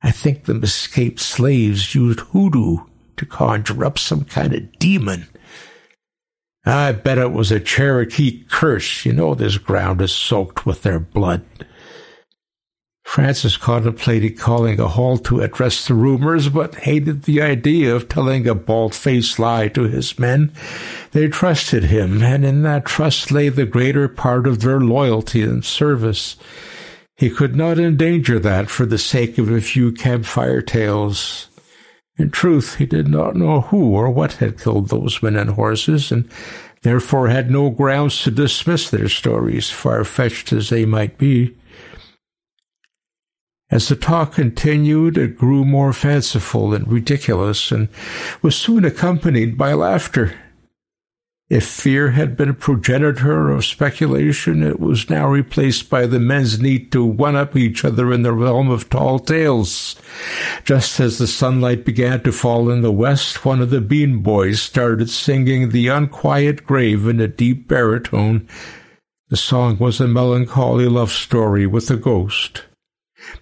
I 0.01 0.09
think 0.09 0.45
them 0.45 0.63
escaped 0.63 1.19
slaves 1.19 1.93
used 1.93 2.21
hoodoo 2.21 2.77
to 3.17 3.25
conjure 3.27 3.85
up 3.85 3.99
some 3.99 4.23
kind 4.25 4.51
of 4.51 4.79
demon. 4.79 5.27
I 6.65 6.91
bet 6.93 7.17
it 7.17 7.31
was 7.31 7.51
a 7.51 7.59
Cherokee 7.59 8.43
curse. 8.49 9.05
You 9.05 9.13
know 9.13 9.35
this 9.35 9.57
ground 9.57 10.01
is 10.01 10.11
soaked 10.11 10.65
with 10.65 10.81
their 10.81 10.99
blood. 10.99 11.43
Francis 13.05 13.55
contemplated 13.55 14.37
calling 14.37 14.79
a 14.79 14.87
halt 14.87 15.23
to 15.25 15.39
address 15.39 15.87
the 15.87 15.93
rumors, 15.93 16.49
but 16.49 16.75
hated 16.75 17.23
the 17.23 17.39
idea 17.39 17.95
of 17.95 18.09
telling 18.09 18.47
a 18.47 18.55
bald-faced 18.55 19.37
lie 19.37 19.67
to 19.69 19.83
his 19.83 20.17
men. 20.17 20.51
They 21.11 21.27
trusted 21.27 21.85
him, 21.85 22.23
and 22.23 22.43
in 22.43 22.63
that 22.63 22.85
trust 22.85 23.31
lay 23.31 23.49
the 23.49 23.67
greater 23.67 24.07
part 24.07 24.47
of 24.47 24.61
their 24.61 24.81
loyalty 24.81 25.43
and 25.43 25.63
service. 25.63 26.35
He 27.15 27.29
could 27.29 27.55
not 27.55 27.79
endanger 27.79 28.39
that 28.39 28.69
for 28.69 28.85
the 28.85 28.97
sake 28.97 29.37
of 29.37 29.49
a 29.49 29.61
few 29.61 29.91
campfire 29.91 30.61
tales. 30.61 31.47
In 32.17 32.29
truth, 32.29 32.75
he 32.75 32.85
did 32.85 33.07
not 33.07 33.35
know 33.35 33.61
who 33.61 33.93
or 33.93 34.09
what 34.09 34.33
had 34.33 34.59
killed 34.59 34.89
those 34.89 35.21
men 35.21 35.35
and 35.35 35.51
horses, 35.51 36.11
and 36.11 36.29
therefore 36.81 37.27
had 37.27 37.51
no 37.51 37.69
grounds 37.69 38.21
to 38.23 38.31
dismiss 38.31 38.89
their 38.89 39.09
stories, 39.09 39.69
far-fetched 39.69 40.53
as 40.53 40.69
they 40.69 40.85
might 40.85 41.17
be. 41.17 41.57
As 43.69 43.89
the 43.89 43.95
talk 43.95 44.35
continued, 44.35 45.17
it 45.17 45.37
grew 45.37 45.65
more 45.65 45.91
fanciful 45.91 46.73
and 46.73 46.87
ridiculous, 46.87 47.71
and 47.71 47.89
was 48.41 48.55
soon 48.55 48.85
accompanied 48.85 49.57
by 49.57 49.73
laughter. 49.73 50.33
If 51.47 51.67
fear 51.67 52.09
had 52.09 52.35
been 52.35 52.49
a 52.49 52.55
progenitor 52.55 53.51
of 53.51 53.65
speculation, 53.65 54.63
it 54.63 54.79
was 54.79 55.11
now 55.11 55.27
replaced 55.27 55.91
by 55.91 56.07
the 56.07 56.19
men's 56.19 56.59
need 56.59 56.91
to 56.93 57.05
one 57.05 57.35
up 57.35 57.55
each 57.55 57.85
other 57.85 58.11
in 58.11 58.23
the 58.23 58.33
realm 58.33 58.71
of 58.71 58.89
tall 58.89 59.19
tales. 59.19 59.95
Just 60.63 60.99
as 60.99 61.19
the 61.19 61.27
sunlight 61.27 61.85
began 61.85 62.23
to 62.23 62.31
fall 62.31 62.71
in 62.71 62.81
the 62.81 62.91
west, 62.91 63.45
one 63.45 63.61
of 63.61 63.69
the 63.69 63.79
bean 63.79 64.23
boys 64.23 64.59
started 64.59 65.11
singing 65.11 65.69
The 65.69 65.87
Unquiet 65.87 66.65
Grave 66.65 67.07
in 67.07 67.19
a 67.19 67.27
deep 67.27 67.67
baritone. 67.67 68.47
The 69.29 69.37
song 69.37 69.77
was 69.77 70.01
a 70.01 70.07
melancholy 70.07 70.87
love 70.87 71.11
story 71.11 71.67
with 71.67 71.91
a 71.91 71.95
ghost. 71.95 72.63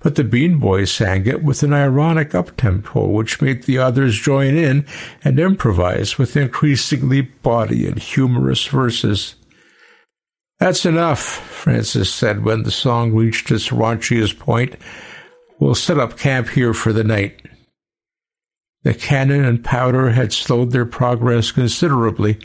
But 0.02 0.16
the 0.16 0.24
Bean 0.24 0.60
Boys 0.60 0.92
sang 0.92 1.26
it 1.26 1.44
with 1.44 1.64
an 1.64 1.74
ironic 1.74 2.32
uptempo, 2.32 3.12
which 3.12 3.42
made 3.42 3.64
the 3.64 3.78
others 3.78 4.20
join 4.20 4.56
in 4.56 4.86
and 5.24 5.40
improvise 5.40 6.18
with 6.18 6.38
increasingly 6.38 7.22
bawdy 7.22 7.88
and 7.88 8.00
humorous 8.00 8.66
verses. 8.66 9.36
That's 10.60 10.86
enough, 10.86 11.20
Francis 11.20 12.14
said 12.14 12.44
when 12.46 12.64
the 12.64 12.72
song 12.72 13.14
reached 13.14 13.52
its 13.52 13.70
raunchiest 13.70 14.40
point. 14.40 14.76
We'll 15.60 15.76
set 15.76 16.00
up 16.00 16.18
camp 16.18 16.50
here 16.50 16.74
for 16.74 16.94
the 16.94 17.04
night. 17.04 17.42
The 18.84 18.94
cannon 18.94 19.46
and 19.46 19.64
powder 19.64 20.12
had 20.12 20.34
slowed 20.34 20.72
their 20.72 20.86
progress 20.86 21.52
considerably, 21.52 22.38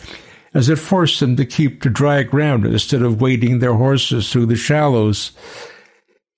as 0.55 0.68
it 0.68 0.77
forced 0.77 1.20
them 1.20 1.37
to 1.37 1.44
keep 1.44 1.83
to 1.83 1.90
dry 1.90 2.22
ground 2.22 2.64
instead 2.64 3.03
of 3.03 3.20
wading 3.20 3.59
their 3.59 3.74
horses 3.74 4.33
through 4.33 4.46
the 4.46 4.57
shallows. 4.57 5.33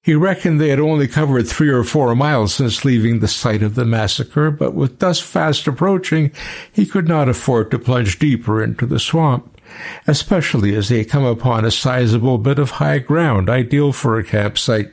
He 0.03 0.15
reckoned 0.15 0.59
they 0.59 0.71
had 0.71 0.81
only 0.81 1.07
covered 1.07 1.47
three 1.47 1.69
or 1.69 1.85
four 1.85 2.15
miles 2.15 2.55
since 2.55 2.85
leaving 2.87 3.19
the 3.19 3.29
site 3.29 3.63
of 3.63 3.75
the 3.75 3.85
massacre, 3.85 4.51
but 4.51 4.75
with 4.75 4.99
dusk 4.99 5.25
fast 5.25 5.67
approaching, 5.67 6.33
he 6.73 6.87
could 6.87 7.07
not 7.07 7.29
afford 7.29 7.71
to 7.71 7.79
plunge 7.79 8.19
deeper 8.19 8.63
into 8.63 8.87
the 8.87 8.99
swamp, 8.99 9.61
especially 10.07 10.75
as 10.75 10.89
they 10.89 10.99
had 10.99 11.11
come 11.11 11.25
upon 11.25 11.67
a 11.67 11.71
sizable 11.71 12.39
bit 12.39 12.59
of 12.59 12.71
high 12.73 12.99
ground 12.99 13.51
ideal 13.51 13.93
for 13.93 14.19
a 14.19 14.25
campsite. 14.25 14.93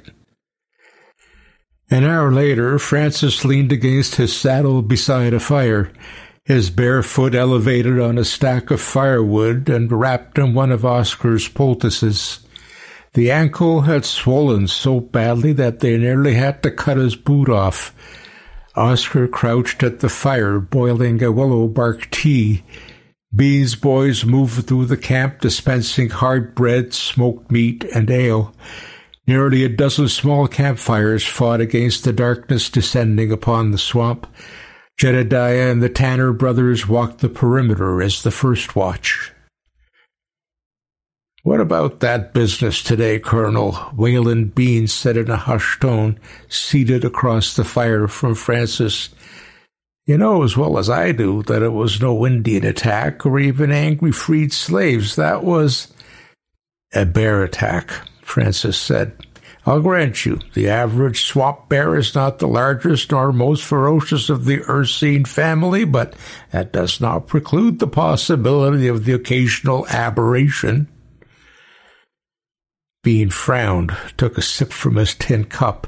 An 1.89 2.03
hour 2.03 2.33
later, 2.33 2.77
Francis 2.77 3.45
leaned 3.45 3.71
against 3.71 4.15
his 4.15 4.35
saddle 4.35 4.81
beside 4.81 5.33
a 5.33 5.39
fire, 5.39 5.89
his 6.43 6.69
bare 6.69 7.01
foot 7.01 7.33
elevated 7.33 7.97
on 7.97 8.17
a 8.17 8.25
stack 8.25 8.71
of 8.71 8.81
firewood 8.81 9.69
and 9.69 9.89
wrapped 9.89 10.37
in 10.37 10.53
one 10.53 10.73
of 10.73 10.85
Oscar's 10.85 11.47
poultices. 11.47 12.39
The 13.13 13.31
ankle 13.31 13.81
had 13.81 14.05
swollen 14.05 14.67
so 14.67 14.99
badly 14.99 15.53
that 15.53 15.79
they 15.79 15.97
nearly 15.97 16.35
had 16.35 16.61
to 16.63 16.71
cut 16.71 16.97
his 16.97 17.15
boot 17.15 17.49
off. 17.49 17.93
Oscar 18.75 19.27
crouched 19.27 19.81
at 19.81 19.99
the 20.01 20.09
fire, 20.09 20.59
boiling 20.59 21.23
a 21.23 21.31
willow 21.31 21.67
bark 21.67 22.09
tea. 22.11 22.63
Bean's 23.35 23.75
boys 23.75 24.23
moved 24.23 24.67
through 24.67 24.85
the 24.85 24.97
camp, 24.97 25.41
dispensing 25.41 26.09
hard 26.09 26.53
bread, 26.53 26.93
smoked 26.93 27.51
meat, 27.51 27.83
and 27.95 28.09
ale. 28.09 28.53
Nearly 29.25 29.63
a 29.65 29.69
dozen 29.69 30.07
small 30.07 30.47
campfires 30.47 31.25
fought 31.25 31.59
against 31.59 32.03
the 32.03 32.13
darkness 32.13 32.69
descending 32.69 33.31
upon 33.31 33.71
the 33.71 33.77
swamp. 33.77 34.27
Jedediah 34.97 35.71
and 35.71 35.83
the 35.83 35.89
Tanner 35.89 36.31
brothers 36.31 36.87
walked 36.87 37.19
the 37.19 37.29
perimeter 37.29 38.01
as 38.01 38.23
the 38.23 38.31
first 38.31 38.75
watch. 38.75 39.33
What 41.47 41.61
about 41.61 42.01
that 42.01 42.33
business 42.33 42.83
today, 42.83 43.19
Colonel? 43.19 43.79
Wayland 43.95 44.53
Bean 44.53 44.85
said 44.85 45.15
in 45.15 45.31
a 45.31 45.37
hushed 45.37 45.79
tone, 45.79 46.19
seated 46.49 47.05
across 47.05 47.55
the 47.55 47.63
fire 47.63 48.09
from 48.09 48.35
Francis. 48.35 49.07
You 50.05 50.17
know 50.17 50.43
as 50.43 50.57
well 50.57 50.77
as 50.77 50.89
I 50.89 51.13
do 51.13 51.43
that 51.43 51.61
it 51.61 51.71
was 51.71 52.01
no 52.01 52.27
Indian 52.27 52.65
attack 52.65 53.25
or 53.25 53.39
even 53.39 53.71
angry 53.71 54.11
freed 54.11 54.51
slaves. 54.51 55.15
That 55.15 55.45
was 55.45 55.93
a 56.93 57.05
bear 57.05 57.43
attack, 57.43 57.91
Francis 58.23 58.77
said. 58.77 59.17
I'll 59.65 59.79
grant 59.79 60.25
you, 60.25 60.41
the 60.53 60.67
average 60.67 61.23
swamp 61.23 61.69
bear 61.69 61.95
is 61.95 62.13
not 62.13 62.39
the 62.39 62.47
largest 62.49 63.09
nor 63.09 63.31
most 63.31 63.63
ferocious 63.63 64.29
of 64.29 64.43
the 64.43 64.63
Ursine 64.67 65.23
family, 65.23 65.85
but 65.85 66.13
that 66.51 66.73
does 66.73 66.99
not 66.99 67.27
preclude 67.27 67.79
the 67.79 67.87
possibility 67.87 68.89
of 68.89 69.05
the 69.05 69.13
occasional 69.13 69.87
aberration. 69.87 70.89
Bean 73.03 73.29
frowned, 73.29 73.95
took 74.17 74.37
a 74.37 74.41
sip 74.41 74.71
from 74.71 74.95
his 74.95 75.15
tin 75.15 75.45
cup. 75.45 75.87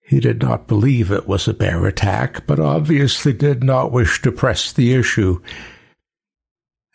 He 0.00 0.20
did 0.20 0.42
not 0.42 0.66
believe 0.66 1.10
it 1.10 1.26
was 1.26 1.48
a 1.48 1.54
bear 1.54 1.86
attack, 1.86 2.46
but 2.46 2.60
obviously 2.60 3.32
did 3.32 3.64
not 3.64 3.92
wish 3.92 4.20
to 4.22 4.32
press 4.32 4.72
the 4.72 4.92
issue. 4.92 5.40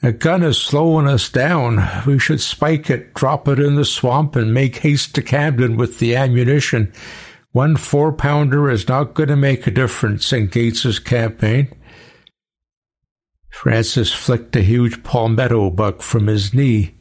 A 0.02 0.12
gun 0.12 0.44
is 0.44 0.58
slowing 0.58 1.08
us 1.08 1.28
down. 1.28 1.86
We 2.06 2.20
should 2.20 2.40
spike 2.40 2.90
it, 2.90 3.14
drop 3.14 3.48
it 3.48 3.60
in 3.60 3.76
the 3.76 3.84
swamp, 3.84 4.36
and 4.36 4.54
make 4.54 4.78
haste 4.78 5.16
to 5.16 5.22
Camden 5.22 5.76
with 5.76 6.00
the 6.00 6.16
ammunition. 6.16 6.94
One 7.52 7.76
four 7.76 8.14
pounder 8.14 8.70
is 8.70 8.88
not 8.88 9.16
going 9.16 9.30
to 9.30 9.36
make 9.36 9.68
a 9.68 9.72
difference 9.72 10.32
in 10.32 10.48
Gates's 10.48 11.00
campaign. 11.00 11.74
Francis 13.50 14.14
flicked 14.14 14.56
a 14.56 14.62
huge 14.62 15.04
palmetto 15.04 15.70
buck 15.70 16.02
from 16.02 16.28
his 16.28 16.54
knee. 16.54 16.96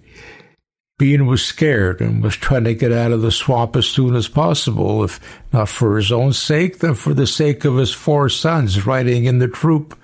Bean 0.98 1.26
was 1.26 1.44
scared 1.44 2.00
and 2.00 2.22
was 2.22 2.36
trying 2.36 2.64
to 2.64 2.74
get 2.74 2.92
out 2.92 3.12
of 3.12 3.22
the 3.22 3.30
swamp 3.30 3.76
as 3.76 3.86
soon 3.86 4.16
as 4.16 4.26
possible, 4.26 5.04
if 5.04 5.20
not 5.52 5.68
for 5.68 5.96
his 5.96 6.10
own 6.10 6.32
sake, 6.32 6.80
then 6.80 6.94
for 6.94 7.14
the 7.14 7.26
sake 7.26 7.64
of 7.64 7.76
his 7.76 7.94
four 7.94 8.28
sons 8.28 8.84
riding 8.84 9.24
in 9.24 9.38
the 9.38 9.46
troop. 9.46 9.96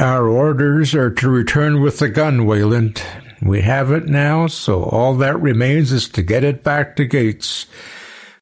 Our 0.00 0.26
orders 0.26 0.94
are 0.94 1.10
to 1.10 1.28
return 1.28 1.80
with 1.80 2.00
the 2.00 2.08
gun, 2.08 2.44
Wayland. 2.44 3.00
We 3.40 3.60
have 3.60 3.92
it 3.92 4.06
now, 4.06 4.48
so 4.48 4.82
all 4.82 5.14
that 5.16 5.40
remains 5.40 5.92
is 5.92 6.08
to 6.10 6.22
get 6.22 6.42
it 6.42 6.64
back 6.64 6.96
to 6.96 7.04
Gates. 7.04 7.66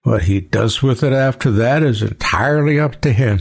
What 0.05 0.22
he 0.22 0.40
does 0.40 0.83
with 0.83 1.03
it 1.03 1.12
after 1.12 1.50
that 1.50 1.83
is 1.83 2.03
entirely 2.03 2.81
up 2.81 3.00
to 3.03 3.12
him. 3.12 3.40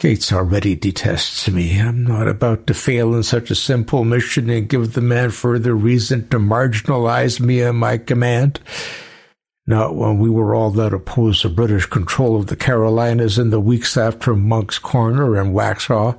Gates 0.00 0.32
already 0.32 0.74
detests 0.74 1.48
me. 1.48 1.80
I'm 1.80 2.04
not 2.04 2.26
about 2.26 2.66
to 2.66 2.74
fail 2.74 3.14
in 3.14 3.22
such 3.22 3.50
a 3.50 3.54
simple 3.54 4.04
mission 4.04 4.50
and 4.50 4.68
give 4.68 4.92
the 4.92 5.00
man 5.00 5.30
further 5.30 5.74
reason 5.74 6.28
to 6.28 6.38
marginalize 6.38 7.40
me 7.40 7.60
and 7.62 7.78
my 7.78 7.98
command. 7.98 8.60
Not 9.66 9.94
when 9.94 10.18
we 10.18 10.28
were 10.28 10.54
all 10.54 10.70
that 10.72 10.92
opposed 10.92 11.42
to 11.42 11.48
British 11.48 11.86
control 11.86 12.36
of 12.36 12.48
the 12.48 12.56
Carolinas 12.56 13.38
in 13.38 13.50
the 13.50 13.60
weeks 13.60 13.96
after 13.96 14.34
Monk's 14.34 14.78
Corner 14.78 15.36
and 15.36 15.54
Waxhaw. 15.54 16.18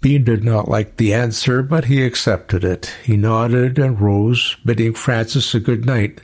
Bean 0.00 0.24
did 0.24 0.42
not 0.42 0.68
like 0.68 0.96
the 0.96 1.14
answer, 1.14 1.62
but 1.62 1.84
he 1.84 2.02
accepted 2.02 2.64
it. 2.64 2.92
He 3.04 3.16
nodded 3.16 3.78
and 3.78 4.00
rose, 4.00 4.56
bidding 4.64 4.94
Francis 4.94 5.54
a 5.54 5.60
good 5.60 5.86
night. 5.86 6.20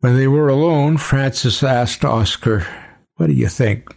When 0.00 0.16
they 0.16 0.26
were 0.26 0.48
alone, 0.48 0.96
Francis 0.96 1.62
asked 1.62 2.04
Oscar, 2.04 2.66
What 3.16 3.28
do 3.28 3.32
you 3.32 3.48
think? 3.48 3.94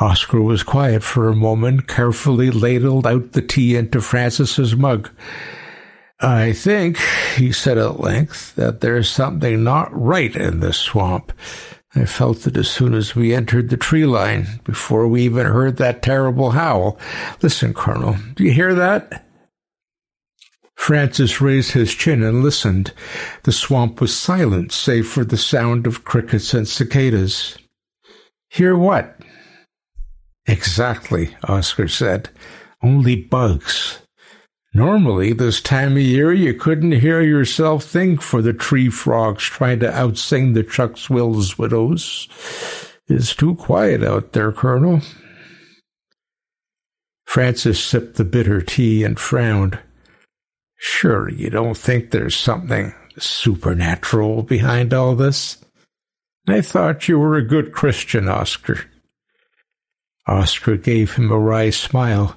Oscar 0.00 0.40
was 0.40 0.62
quiet 0.62 1.02
for 1.02 1.28
a 1.28 1.36
moment, 1.36 1.86
carefully 1.86 2.50
ladled 2.50 3.06
out 3.06 3.32
the 3.32 3.42
tea 3.42 3.76
into 3.76 4.00
Francis's 4.00 4.74
mug. 4.74 5.10
I 6.18 6.52
think, 6.52 6.98
he 7.36 7.52
said 7.52 7.78
at 7.78 8.00
length, 8.00 8.54
that 8.56 8.80
there's 8.80 9.10
something 9.10 9.62
not 9.62 9.92
right 9.92 10.34
in 10.34 10.60
this 10.60 10.78
swamp. 10.78 11.32
I 11.94 12.04
felt 12.06 12.46
it 12.46 12.56
as 12.56 12.70
soon 12.70 12.94
as 12.94 13.14
we 13.14 13.34
entered 13.34 13.68
the 13.68 13.76
tree 13.76 14.06
line, 14.06 14.60
before 14.64 15.06
we 15.06 15.22
even 15.22 15.46
heard 15.46 15.76
that 15.76 16.02
terrible 16.02 16.52
howl. 16.52 16.98
Listen, 17.42 17.74
Colonel, 17.74 18.16
do 18.34 18.44
you 18.44 18.52
hear 18.52 18.74
that? 18.74 19.26
Francis 20.82 21.40
raised 21.40 21.70
his 21.70 21.94
chin 21.94 22.24
and 22.24 22.42
listened. 22.42 22.92
The 23.44 23.52
swamp 23.52 24.00
was 24.00 24.18
silent, 24.18 24.72
save 24.72 25.06
for 25.06 25.24
the 25.24 25.36
sound 25.36 25.86
of 25.86 26.02
crickets 26.02 26.54
and 26.54 26.66
cicadas. 26.66 27.56
Hear 28.48 28.76
what? 28.76 29.16
Exactly, 30.44 31.36
Oscar 31.44 31.86
said. 31.86 32.30
Only 32.82 33.14
bugs. 33.14 34.00
Normally, 34.74 35.32
this 35.32 35.60
time 35.60 35.92
of 35.92 36.02
year, 36.02 36.32
you 36.32 36.52
couldn't 36.52 37.00
hear 37.00 37.20
yourself 37.20 37.84
think 37.84 38.20
for 38.20 38.42
the 38.42 38.52
tree 38.52 38.88
frogs 38.88 39.44
trying 39.44 39.78
to 39.78 39.88
outsing 39.88 40.54
the 40.54 40.64
chuck-will's-widows. 40.64 42.26
It's 43.06 43.36
too 43.36 43.54
quiet 43.54 44.02
out 44.02 44.32
there, 44.32 44.50
Colonel. 44.50 45.02
Francis 47.24 47.78
sipped 47.82 48.16
the 48.16 48.24
bitter 48.24 48.60
tea 48.60 49.04
and 49.04 49.16
frowned. 49.16 49.78
Sure, 50.84 51.30
you 51.30 51.48
don't 51.48 51.76
think 51.76 52.10
there's 52.10 52.34
something 52.34 52.92
supernatural 53.16 54.42
behind 54.42 54.92
all 54.92 55.14
this? 55.14 55.64
I 56.48 56.60
thought 56.60 57.06
you 57.06 57.20
were 57.20 57.36
a 57.36 57.46
good 57.46 57.72
Christian, 57.72 58.28
Oscar. 58.28 58.80
Oscar 60.26 60.76
gave 60.76 61.14
him 61.14 61.30
a 61.30 61.38
wry 61.38 61.70
smile. 61.70 62.36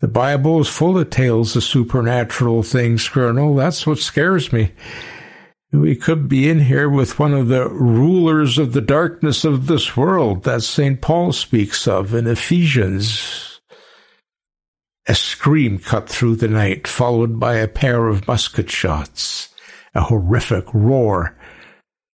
The 0.00 0.08
Bible 0.08 0.62
is 0.62 0.68
full 0.68 0.98
of 0.98 1.10
tales 1.10 1.54
of 1.54 1.62
supernatural 1.62 2.64
things, 2.64 3.08
Colonel. 3.08 3.54
That's 3.54 3.86
what 3.86 3.98
scares 3.98 4.52
me. 4.52 4.72
We 5.70 5.94
could 5.94 6.28
be 6.28 6.48
in 6.48 6.58
here 6.58 6.90
with 6.90 7.20
one 7.20 7.34
of 7.34 7.46
the 7.46 7.68
rulers 7.68 8.58
of 8.58 8.72
the 8.72 8.80
darkness 8.80 9.44
of 9.44 9.68
this 9.68 9.96
world 9.96 10.42
that 10.42 10.64
St. 10.64 11.00
Paul 11.00 11.30
speaks 11.30 11.86
of 11.86 12.14
in 12.14 12.26
Ephesians. 12.26 13.43
A 15.06 15.14
scream 15.14 15.78
cut 15.78 16.08
through 16.08 16.36
the 16.36 16.48
night, 16.48 16.88
followed 16.88 17.38
by 17.38 17.56
a 17.56 17.68
pair 17.68 18.08
of 18.08 18.26
musket 18.26 18.70
shots. 18.70 19.50
A 19.94 20.00
horrific 20.02 20.64
roar. 20.72 21.36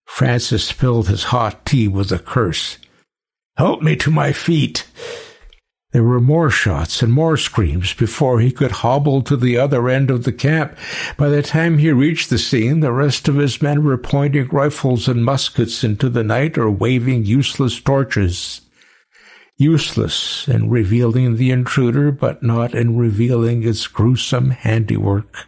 Francis 0.07 0.65
spilled 0.65 1.09
his 1.09 1.25
hot 1.25 1.65
tea 1.65 1.87
with 1.87 2.11
a 2.11 2.19
curse. 2.19 2.79
Help 3.57 3.81
me 3.81 3.95
to 3.97 4.11
my 4.11 4.33
feet! 4.33 4.87
There 5.93 6.05
were 6.05 6.21
more 6.21 6.51
shots 6.51 7.03
and 7.03 7.13
more 7.13 7.37
screams 7.37 7.95
before 7.95 8.41
he 8.41 8.53
could 8.53 8.71
hobble 8.71 9.23
to 9.23 9.37
the 9.37 9.57
other 9.57 9.89
end 9.89 10.11
of 10.11 10.25
the 10.25 10.33
camp. 10.33 10.77
By 11.17 11.29
the 11.29 11.43
time 11.43 11.79
he 11.79 11.91
reached 11.91 12.31
the 12.31 12.39
scene, 12.39 12.81
the 12.81 12.93
rest 12.93 13.29
of 13.29 13.37
his 13.37 13.61
men 13.61 13.85
were 13.85 13.99
pointing 13.99 14.49
rifles 14.49 15.09
and 15.09 15.25
muskets 15.25 15.83
into 15.83 16.09
the 16.09 16.23
night 16.23 16.59
or 16.59 16.71
waving 16.71 17.25
useless 17.25 17.81
torches. 17.81 18.61
Useless 19.61 20.49
in 20.49 20.71
revealing 20.71 21.37
the 21.37 21.51
intruder, 21.51 22.11
but 22.11 22.43
not 22.43 22.75
in 22.75 22.97
revealing 22.97 23.63
its 23.63 23.87
gruesome 23.87 24.51
handiwork. 24.51 25.47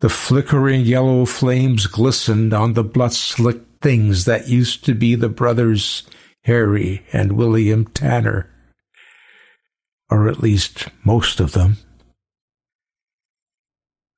The 0.00 0.10
flickering 0.10 0.82
yellow 0.82 1.24
flames 1.24 1.86
glistened 1.86 2.52
on 2.52 2.74
the 2.74 2.84
blood-slicked 2.84 3.82
things 3.82 4.26
that 4.26 4.48
used 4.48 4.84
to 4.84 4.94
be 4.94 5.14
the 5.14 5.30
brothers 5.30 6.02
Harry 6.44 7.04
and 7.12 7.32
William 7.32 7.86
Tanner 7.86 8.52
or 10.10 10.28
at 10.28 10.40
least 10.40 10.88
most 11.04 11.40
of 11.40 11.52
them. 11.52 11.78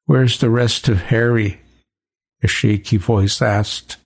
Where's 0.04 0.38
the 0.38 0.50
rest 0.50 0.88
of 0.88 1.02
Harry? 1.02 1.60
A 2.42 2.48
shaky 2.48 2.96
voice 2.96 3.42
asked. 3.42 3.96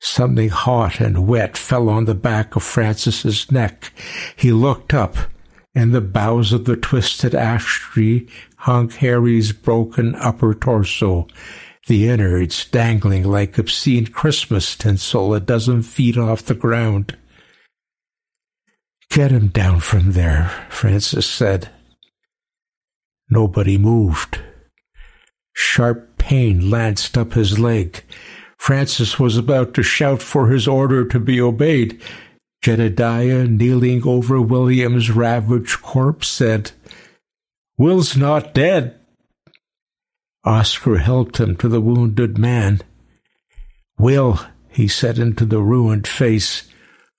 Something 0.00 0.48
hot 0.48 1.00
and 1.00 1.26
wet 1.26 1.56
fell 1.56 1.88
on 1.88 2.04
the 2.04 2.14
back 2.14 2.54
of 2.56 2.62
Francis's 2.62 3.50
neck. 3.50 3.92
He 4.36 4.52
looked 4.52 4.94
up. 4.94 5.16
In 5.74 5.92
the 5.92 6.00
boughs 6.00 6.52
of 6.52 6.64
the 6.64 6.76
twisted 6.76 7.34
ash 7.34 7.80
tree 7.80 8.28
hung 8.56 8.90
Harry's 8.90 9.52
broken 9.52 10.14
upper 10.16 10.54
torso, 10.54 11.28
the 11.86 12.08
innards 12.08 12.64
dangling 12.66 13.24
like 13.24 13.58
obscene 13.58 14.06
Christmas 14.06 14.76
tinsel 14.76 15.34
a 15.34 15.40
dozen 15.40 15.82
feet 15.82 16.16
off 16.16 16.42
the 16.42 16.54
ground. 16.54 17.16
Get 19.10 19.30
him 19.30 19.48
down 19.48 19.80
from 19.80 20.12
there, 20.12 20.50
Francis 20.68 21.26
said. 21.26 21.70
Nobody 23.30 23.78
moved. 23.78 24.40
Sharp 25.54 26.18
pain 26.18 26.70
lanced 26.70 27.16
up 27.16 27.32
his 27.32 27.58
leg. 27.58 28.02
Francis 28.58 29.18
was 29.18 29.36
about 29.36 29.72
to 29.74 29.82
shout 29.82 30.20
for 30.20 30.48
his 30.48 30.68
order 30.68 31.06
to 31.06 31.18
be 31.18 31.40
obeyed. 31.40 32.00
Jedediah, 32.62 33.46
kneeling 33.46 34.06
over 34.06 34.40
William's 34.40 35.10
ravaged 35.10 35.80
corpse, 35.80 36.28
said, 36.28 36.72
Will's 37.76 38.16
not 38.16 38.52
dead. 38.52 38.98
Oscar 40.44 40.98
helped 40.98 41.38
him 41.38 41.56
to 41.56 41.68
the 41.68 41.80
wounded 41.80 42.36
man. 42.36 42.80
Will, 43.98 44.40
he 44.70 44.88
said 44.88 45.18
into 45.18 45.44
the 45.44 45.60
ruined 45.60 46.06
face, 46.06 46.68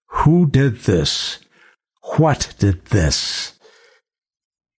who 0.08 0.50
did 0.50 0.82
this? 0.82 1.40
What 2.18 2.54
did 2.60 2.86
this? 2.86 3.59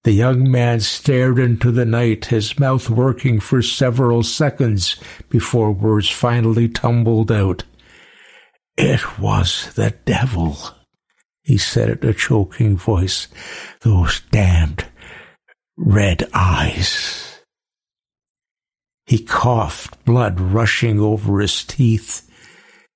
The 0.04 0.12
young 0.14 0.50
man 0.50 0.80
stared 0.80 1.40
into 1.40 1.72
the 1.72 1.86
night, 1.86 2.26
his 2.26 2.58
mouth 2.58 2.90
working 2.90 3.40
for 3.40 3.62
several 3.62 4.24
seconds 4.24 4.96
before 5.30 5.72
words 5.72 6.10
finally 6.10 6.70
tumbled 6.70 7.32
out. 7.32 7.64
It 8.78 9.20
was 9.20 9.74
the 9.76 9.94
devil, 10.06 10.58
he 11.44 11.58
said 11.58 11.90
in 11.90 12.10
a 12.10 12.14
choking 12.14 12.78
voice. 12.78 13.28
Those 13.82 14.22
damned 14.32 14.86
red 15.76 16.30
eyes. 16.34 17.42
He 19.06 19.20
coughed, 19.20 20.06
blood 20.06 20.40
rushing 20.40 21.00
over 21.00 21.40
his 21.40 21.64
teeth. 21.66 22.26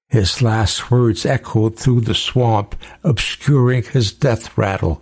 His 0.07 0.41
last 0.41 0.91
words 0.91 1.25
echoed 1.25 1.77
through 1.77 2.01
the 2.01 2.15
swamp, 2.15 2.75
obscuring 3.03 3.83
his 3.83 4.13
death 4.13 4.57
rattle. 4.57 5.01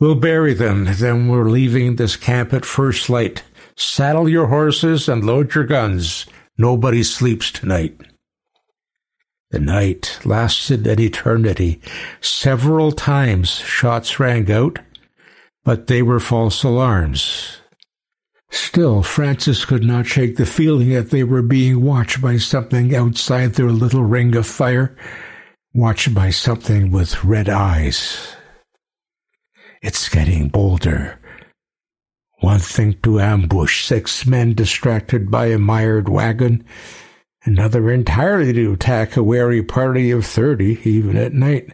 We'll 0.00 0.14
bury 0.14 0.54
them, 0.54 0.86
then 0.98 1.28
we're 1.28 1.50
leaving 1.50 1.96
this 1.96 2.14
camp 2.14 2.52
at 2.52 2.64
first 2.64 3.10
light. 3.10 3.42
Saddle 3.76 4.28
your 4.28 4.46
horses 4.46 5.08
and 5.08 5.24
load 5.24 5.54
your 5.54 5.64
guns. 5.64 6.26
Nobody 6.56 7.02
sleeps 7.02 7.50
tonight. 7.50 8.00
The 9.50 9.58
night 9.58 10.20
lasted 10.24 10.86
an 10.86 11.00
eternity. 11.00 11.80
Several 12.20 12.92
times 12.92 13.50
shots 13.50 14.20
rang 14.20 14.50
out, 14.52 14.78
but 15.64 15.88
they 15.88 16.02
were 16.02 16.20
false 16.20 16.62
alarms. 16.62 17.58
Still, 18.50 19.02
Francis 19.02 19.64
could 19.64 19.82
not 19.82 20.06
shake 20.06 20.36
the 20.36 20.46
feeling 20.46 20.90
that 20.90 21.10
they 21.10 21.24
were 21.24 21.42
being 21.42 21.82
watched 21.82 22.20
by 22.20 22.36
something 22.36 22.94
outside 22.94 23.54
their 23.54 23.70
little 23.70 24.04
ring 24.04 24.36
of 24.36 24.46
fire, 24.46 24.96
watched 25.74 26.14
by 26.14 26.30
something 26.30 26.92
with 26.92 27.24
red 27.24 27.48
eyes. 27.48 28.36
It's 29.80 30.08
getting 30.08 30.48
bolder. 30.48 31.18
One 32.40 32.58
thing 32.60 32.98
to 33.02 33.20
ambush 33.20 33.84
six 33.84 34.26
men 34.26 34.54
distracted 34.54 35.30
by 35.30 35.46
a 35.46 35.58
mired 35.58 36.08
wagon, 36.08 36.64
another 37.44 37.90
entirely 37.90 38.52
to 38.52 38.72
attack 38.72 39.16
a 39.16 39.22
wary 39.22 39.62
party 39.62 40.10
of 40.10 40.26
thirty, 40.26 40.80
even 40.84 41.16
at 41.16 41.32
night. 41.32 41.72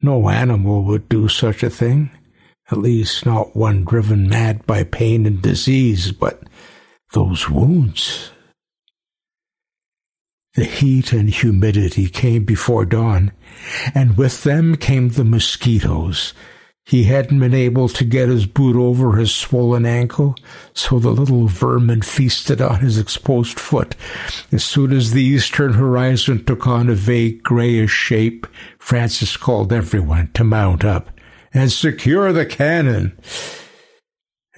No 0.00 0.28
animal 0.28 0.84
would 0.84 1.08
do 1.08 1.28
such 1.28 1.62
a 1.62 1.70
thing, 1.70 2.10
at 2.70 2.78
least 2.78 3.24
not 3.24 3.56
one 3.56 3.84
driven 3.84 4.28
mad 4.28 4.66
by 4.66 4.84
pain 4.84 5.26
and 5.26 5.40
disease, 5.40 6.12
but 6.12 6.42
those 7.12 7.48
wounds. 7.48 8.30
The 10.54 10.64
heat 10.64 11.12
and 11.12 11.28
humidity 11.28 12.08
came 12.08 12.44
before 12.44 12.84
dawn, 12.84 13.32
and 13.94 14.16
with 14.16 14.44
them 14.44 14.76
came 14.76 15.08
the 15.08 15.24
mosquitoes 15.24 16.32
he 16.86 17.04
hadn't 17.04 17.40
been 17.40 17.54
able 17.54 17.88
to 17.88 18.04
get 18.04 18.28
his 18.28 18.44
boot 18.44 18.76
over 18.76 19.16
his 19.16 19.34
swollen 19.34 19.86
ankle, 19.86 20.36
so 20.74 20.98
the 20.98 21.10
little 21.10 21.48
vermin 21.48 22.02
feasted 22.02 22.60
on 22.60 22.80
his 22.80 22.98
exposed 22.98 23.58
foot. 23.58 23.94
As 24.52 24.64
soon 24.64 24.92
as 24.92 25.12
the 25.12 25.22
eastern 25.22 25.72
horizon 25.72 26.44
took 26.44 26.66
on 26.66 26.90
a 26.90 26.94
vague 26.94 27.42
grayish 27.42 27.90
shape, 27.90 28.46
Francis 28.78 29.38
called 29.38 29.72
everyone 29.72 30.30
to 30.34 30.44
mount 30.44 30.84
up 30.84 31.10
and 31.54 31.72
secure 31.72 32.32
the 32.32 32.44
cannon. 32.44 33.16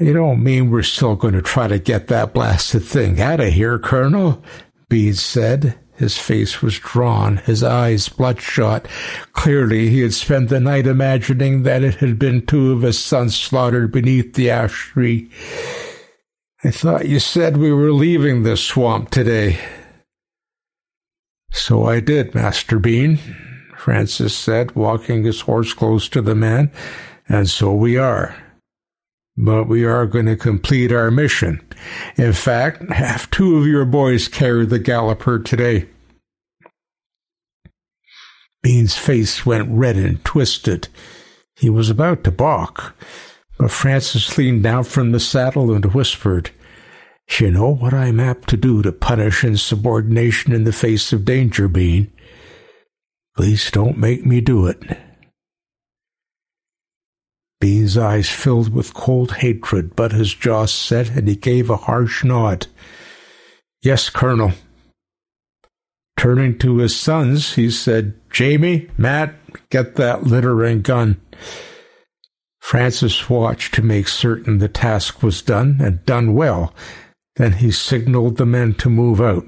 You 0.01 0.13
don't 0.13 0.43
mean 0.43 0.71
we're 0.71 0.83
still 0.83 1.15
going 1.15 1.35
to 1.35 1.43
try 1.43 1.69
to 1.69 1.79
get 1.79 2.09
that 2.09 2.35
blasted 2.35 2.83
thing 2.83 3.21
out 3.21 3.41
of 3.41 3.53
here, 3.53 3.79
Colonel? 3.79 4.43
Bede 4.89 5.17
said. 5.17 5.79
His 5.97 6.19
face 6.19 6.61
was 6.61 6.79
drawn, 6.79 7.39
his 7.39 7.63
eyes 7.63 8.09
bloodshot. 8.09 8.87
Clearly, 9.33 9.89
he 9.89 10.01
had 10.01 10.13
spent 10.13 10.49
the 10.49 10.61
night 10.61 10.87
imagining 10.87 11.63
that 11.63 11.83
it 11.83 11.97
had 11.97 12.19
been 12.19 12.45
two 12.45 12.73
of 12.73 12.83
his 12.83 12.99
sons 12.99 13.37
slaughtered 13.37 13.93
beneath 13.93 14.35
the 14.35 14.51
ash 14.51 14.91
tree. 14.91 15.31
I 16.63 16.71
thought 16.71 17.09
you 17.09 17.19
said 17.19 17.57
we 17.57 17.73
were 17.73 17.93
leaving 17.93 18.43
this 18.43 18.63
swamp 18.63 19.11
today. 19.11 19.59
So 21.51 21.87
I 21.87 22.01
did, 22.01 22.35
Master 22.35 22.79
Bean, 22.79 23.19
Francis 23.77 24.37
said, 24.37 24.77
walking 24.77 25.25
his 25.25 25.43
horse 25.43 25.73
close 25.73 26.09
to 26.11 26.21
the 26.21 26.35
man, 26.35 26.71
and 27.29 27.49
so 27.49 27.73
we 27.73 27.97
are 27.97 28.37
but 29.37 29.65
we 29.65 29.85
are 29.85 30.07
going 30.07 30.27
to 30.27 30.37
complete 30.37 30.93
our 30.93 31.11
mission. 31.11 31.61
In 32.17 32.33
fact, 32.33 32.91
have 32.91 33.31
two 33.31 33.59
of 33.59 33.67
your 33.67 33.85
boys 33.85 34.29
carry 34.29 34.65
the 34.65 34.79
galloper 34.79 35.39
today. 35.39 35.89
Bean's 38.63 38.97
face 38.97 39.45
went 39.45 39.69
red 39.71 39.97
and 39.97 40.25
twisted. 40.25 40.89
He 41.55 41.71
was 41.71 41.91
about 41.91 42.25
to 42.25 42.31
balk, 42.31 42.95
but 43.59 43.71
Francis 43.71 44.37
leaned 44.37 44.63
down 44.63 44.85
from 44.85 45.13
the 45.13 45.21
saddle 45.21 45.73
and 45.73 45.85
whispered, 45.95 46.51
You 47.39 47.51
know 47.51 47.75
what 47.75 47.95
I'm 47.95 48.19
apt 48.19 48.49
to 48.49 48.57
do 48.57 48.83
to 48.83 48.91
punish 48.93 49.45
insubordination 49.45 50.53
in 50.53 50.65
the 50.65 50.73
face 50.73 51.13
of 51.13 51.25
danger, 51.25 51.69
Bean. 51.69 52.11
Please 53.37 53.71
don't 53.71 53.99
make 53.99 54.25
me 54.25 54.41
do 54.41 54.67
it. 54.67 54.83
Bean's 57.61 57.97
eyes 57.97 58.29
filled 58.29 58.73
with 58.73 58.95
cold 58.95 59.33
hatred, 59.33 59.97
but 59.97 60.13
his 60.13 60.35
jaw 60.35 60.67
set 60.67 61.11
and 61.11 61.27
he 61.27 61.37
gave 61.37 61.71
a 61.71 61.77
harsh 61.77 62.23
nod. 62.23 62.67
Yes, 63.83 64.11
Colonel. 64.11 64.53
Turning 66.17 66.59
to 66.59 66.79
his 66.79 66.97
sons, 66.97 67.55
he 67.55 67.71
said, 67.71 68.15
Jamie, 68.31 68.89
Matt, 68.97 69.35
get 69.71 69.97
that 69.97 70.25
litter 70.25 70.65
and 70.65 70.83
gun. 70.83 71.21
Francis 72.61 73.31
watched 73.31 73.75
to 73.75 73.83
make 73.83 74.09
certain 74.09 74.59
the 74.59 74.69
task 74.69 75.23
was 75.23 75.41
done, 75.41 75.79
and 75.81 76.05
done 76.05 76.35
well. 76.35 76.75
Then 77.37 77.53
he 77.53 77.71
signaled 77.71 78.39
the 78.39 78.47
men 78.47 78.75
to 78.75 78.91
move 78.91 79.21
out. 79.21 79.47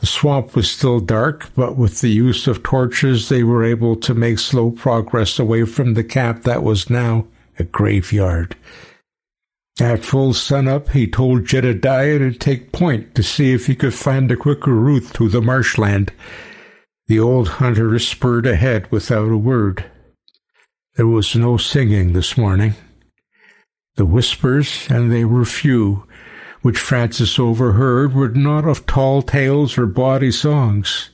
The 0.00 0.06
swamp 0.06 0.56
was 0.56 0.70
still 0.70 0.98
dark, 0.98 1.50
but 1.54 1.76
with 1.76 2.00
the 2.00 2.08
use 2.08 2.46
of 2.46 2.62
torches, 2.62 3.28
they 3.28 3.42
were 3.42 3.62
able 3.62 3.96
to 3.96 4.14
make 4.14 4.38
slow 4.38 4.70
progress 4.70 5.38
away 5.38 5.64
from 5.66 5.92
the 5.92 6.04
camp 6.04 6.44
that 6.44 6.62
was 6.62 6.88
now 6.88 7.26
a 7.58 7.64
graveyard. 7.64 8.56
At 9.78 10.04
full 10.04 10.32
sunup, 10.32 10.90
he 10.90 11.06
told 11.06 11.44
Jedediah 11.44 12.18
to 12.18 12.32
take 12.32 12.72
point 12.72 13.14
to 13.14 13.22
see 13.22 13.52
if 13.52 13.66
he 13.66 13.74
could 13.74 13.94
find 13.94 14.30
a 14.30 14.36
quicker 14.36 14.74
route 14.74 15.04
through 15.04 15.30
the 15.30 15.42
marshland. 15.42 16.12
The 17.06 17.20
old 17.20 17.48
hunter 17.48 17.98
spurred 17.98 18.46
ahead 18.46 18.90
without 18.90 19.30
a 19.30 19.36
word. 19.36 19.84
There 20.96 21.06
was 21.06 21.36
no 21.36 21.56
singing 21.56 22.14
this 22.14 22.36
morning. 22.38 22.74
The 23.96 24.06
whispers, 24.06 24.86
and 24.90 25.12
they 25.12 25.24
were 25.24 25.44
few, 25.44 26.06
which 26.62 26.78
Francis 26.78 27.38
overheard 27.38 28.14
were 28.14 28.28
not 28.28 28.66
of 28.66 28.86
tall 28.86 29.22
tales 29.22 29.78
or 29.78 29.86
bawdy 29.86 30.30
songs. 30.30 31.10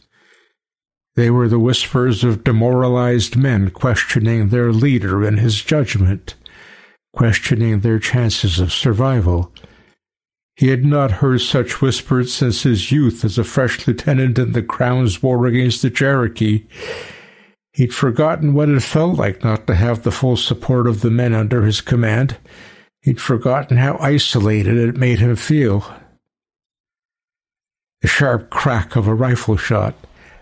They 1.14 1.30
were 1.30 1.48
the 1.48 1.58
whispers 1.58 2.24
of 2.24 2.44
demoralized 2.44 3.36
men 3.36 3.70
questioning 3.70 4.48
their 4.48 4.72
leader 4.72 5.24
and 5.24 5.38
his 5.38 5.62
judgment, 5.62 6.34
questioning 7.14 7.80
their 7.80 7.98
chances 7.98 8.58
of 8.58 8.72
survival. 8.72 9.52
He 10.56 10.68
had 10.68 10.84
not 10.84 11.12
heard 11.12 11.40
such 11.42 11.80
whispers 11.80 12.32
since 12.32 12.62
his 12.62 12.90
youth 12.90 13.24
as 13.24 13.38
a 13.38 13.44
fresh 13.44 13.86
lieutenant 13.86 14.38
in 14.38 14.52
the 14.52 14.62
Crown's 14.62 15.22
war 15.22 15.46
against 15.46 15.82
the 15.82 15.90
Cherokee. 15.90 16.66
He'd 17.72 17.94
forgotten 17.94 18.54
what 18.54 18.70
it 18.70 18.82
felt 18.82 19.16
like 19.16 19.44
not 19.44 19.66
to 19.66 19.74
have 19.74 20.02
the 20.02 20.10
full 20.10 20.36
support 20.36 20.86
of 20.86 21.02
the 21.02 21.10
men 21.10 21.34
under 21.34 21.62
his 21.62 21.82
command 21.82 22.36
He'd 23.06 23.20
forgotten 23.20 23.76
how 23.76 23.98
isolated 24.00 24.76
it 24.76 24.96
made 24.96 25.20
him 25.20 25.36
feel. 25.36 25.94
The 28.00 28.08
sharp 28.08 28.50
crack 28.50 28.96
of 28.96 29.06
a 29.06 29.14
rifle 29.14 29.56
shot, 29.56 29.94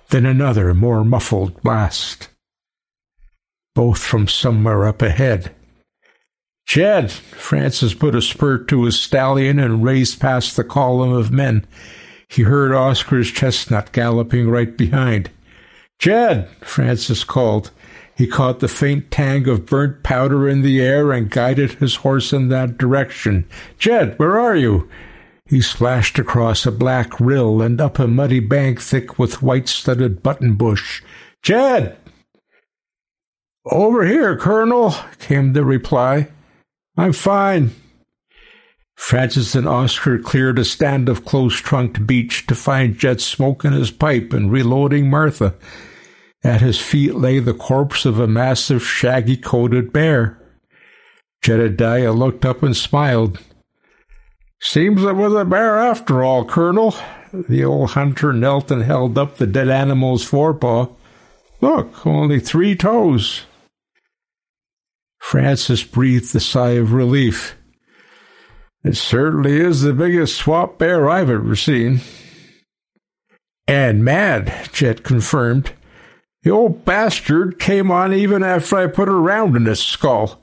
then 0.08 0.24
another, 0.24 0.72
more 0.72 1.04
muffled 1.04 1.60
blast. 1.62 2.30
Both 3.74 3.98
from 3.98 4.28
somewhere 4.28 4.86
up 4.86 5.02
ahead. 5.02 5.54
Jed! 6.66 7.12
Francis 7.12 7.92
put 7.92 8.14
a 8.14 8.22
spur 8.22 8.56
to 8.64 8.84
his 8.84 8.98
stallion 8.98 9.58
and 9.58 9.84
raced 9.84 10.18
past 10.18 10.56
the 10.56 10.64
column 10.64 11.12
of 11.12 11.30
men. 11.30 11.66
He 12.28 12.44
heard 12.44 12.72
Oscar's 12.72 13.30
chestnut 13.30 13.92
galloping 13.92 14.48
right 14.48 14.74
behind. 14.74 15.28
Jed! 15.98 16.48
Francis 16.62 17.24
called. 17.24 17.72
He 18.16 18.26
caught 18.26 18.60
the 18.60 18.68
faint 18.68 19.10
tang 19.10 19.48
of 19.48 19.66
burnt 19.66 20.02
powder 20.02 20.48
in 20.48 20.62
the 20.62 20.80
air 20.80 21.10
and 21.10 21.30
guided 21.30 21.72
his 21.72 21.96
horse 21.96 22.32
in 22.32 22.48
that 22.48 22.78
direction. 22.78 23.46
Jed, 23.78 24.18
where 24.18 24.38
are 24.38 24.54
you? 24.54 24.88
He 25.46 25.60
splashed 25.60 26.18
across 26.18 26.64
a 26.64 26.72
black 26.72 27.18
rill 27.20 27.60
and 27.60 27.80
up 27.80 27.98
a 27.98 28.06
muddy 28.06 28.40
bank 28.40 28.80
thick 28.80 29.18
with 29.18 29.42
white 29.42 29.68
studded 29.68 30.22
buttonbush. 30.22 31.02
Jed! 31.42 31.98
Over 33.66 34.04
here, 34.04 34.36
Colonel, 34.36 34.94
came 35.18 35.52
the 35.52 35.64
reply. 35.64 36.28
I'm 36.96 37.12
fine. 37.12 37.72
Francis 38.94 39.54
and 39.54 39.66
Oscar 39.66 40.18
cleared 40.18 40.58
a 40.58 40.64
stand 40.64 41.08
of 41.08 41.24
close 41.24 41.56
trunked 41.56 42.06
beech 42.06 42.46
to 42.46 42.54
find 42.54 42.96
Jed 42.96 43.20
smoking 43.20 43.72
his 43.72 43.90
pipe 43.90 44.32
and 44.32 44.52
reloading 44.52 45.10
Martha. 45.10 45.54
At 46.44 46.60
his 46.60 46.78
feet 46.78 47.14
lay 47.14 47.38
the 47.38 47.54
corpse 47.54 48.04
of 48.04 48.20
a 48.20 48.26
massive, 48.26 48.84
shaggy 48.84 49.38
coated 49.38 49.94
bear. 49.94 50.38
Jedediah 51.42 52.12
looked 52.12 52.44
up 52.44 52.62
and 52.62 52.76
smiled. 52.76 53.40
Seems 54.60 55.02
it 55.02 55.16
was 55.16 55.32
a 55.32 55.46
bear 55.46 55.78
after 55.78 56.22
all, 56.22 56.44
Colonel. 56.44 56.94
The 57.32 57.64
old 57.64 57.92
hunter 57.92 58.32
knelt 58.32 58.70
and 58.70 58.82
held 58.82 59.16
up 59.16 59.36
the 59.36 59.46
dead 59.46 59.68
animal's 59.68 60.24
forepaw. 60.24 60.88
Look, 61.62 62.06
only 62.06 62.40
three 62.40 62.76
toes. 62.76 63.44
Francis 65.18 65.82
breathed 65.82 66.36
a 66.36 66.40
sigh 66.40 66.72
of 66.72 66.92
relief. 66.92 67.56
It 68.84 68.96
certainly 68.96 69.58
is 69.58 69.80
the 69.80 69.94
biggest 69.94 70.36
swamp 70.36 70.76
bear 70.76 71.08
I've 71.08 71.30
ever 71.30 71.56
seen. 71.56 72.02
And 73.66 74.04
mad, 74.04 74.68
Jed 74.72 75.02
confirmed. 75.02 75.72
The 76.44 76.50
old 76.50 76.84
bastard 76.84 77.58
came 77.58 77.90
on 77.90 78.12
even 78.12 78.42
after 78.42 78.76
I 78.76 78.86
put 78.86 79.08
a 79.08 79.12
round 79.12 79.56
in 79.56 79.64
his 79.64 79.80
skull. 79.80 80.40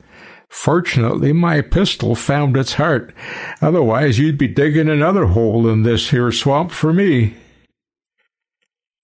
Fortunately, 0.50 1.32
my 1.32 1.62
pistol 1.62 2.16
found 2.16 2.58
its 2.58 2.74
heart. 2.74 3.14
Otherwise, 3.62 4.18
you'd 4.18 4.38
be 4.38 4.48
digging 4.48 4.90
another 4.90 5.28
hole 5.28 5.70
in 5.70 5.84
this 5.84 6.10
here 6.10 6.32
swamp 6.32 6.72
for 6.72 6.92
me. 6.92 7.36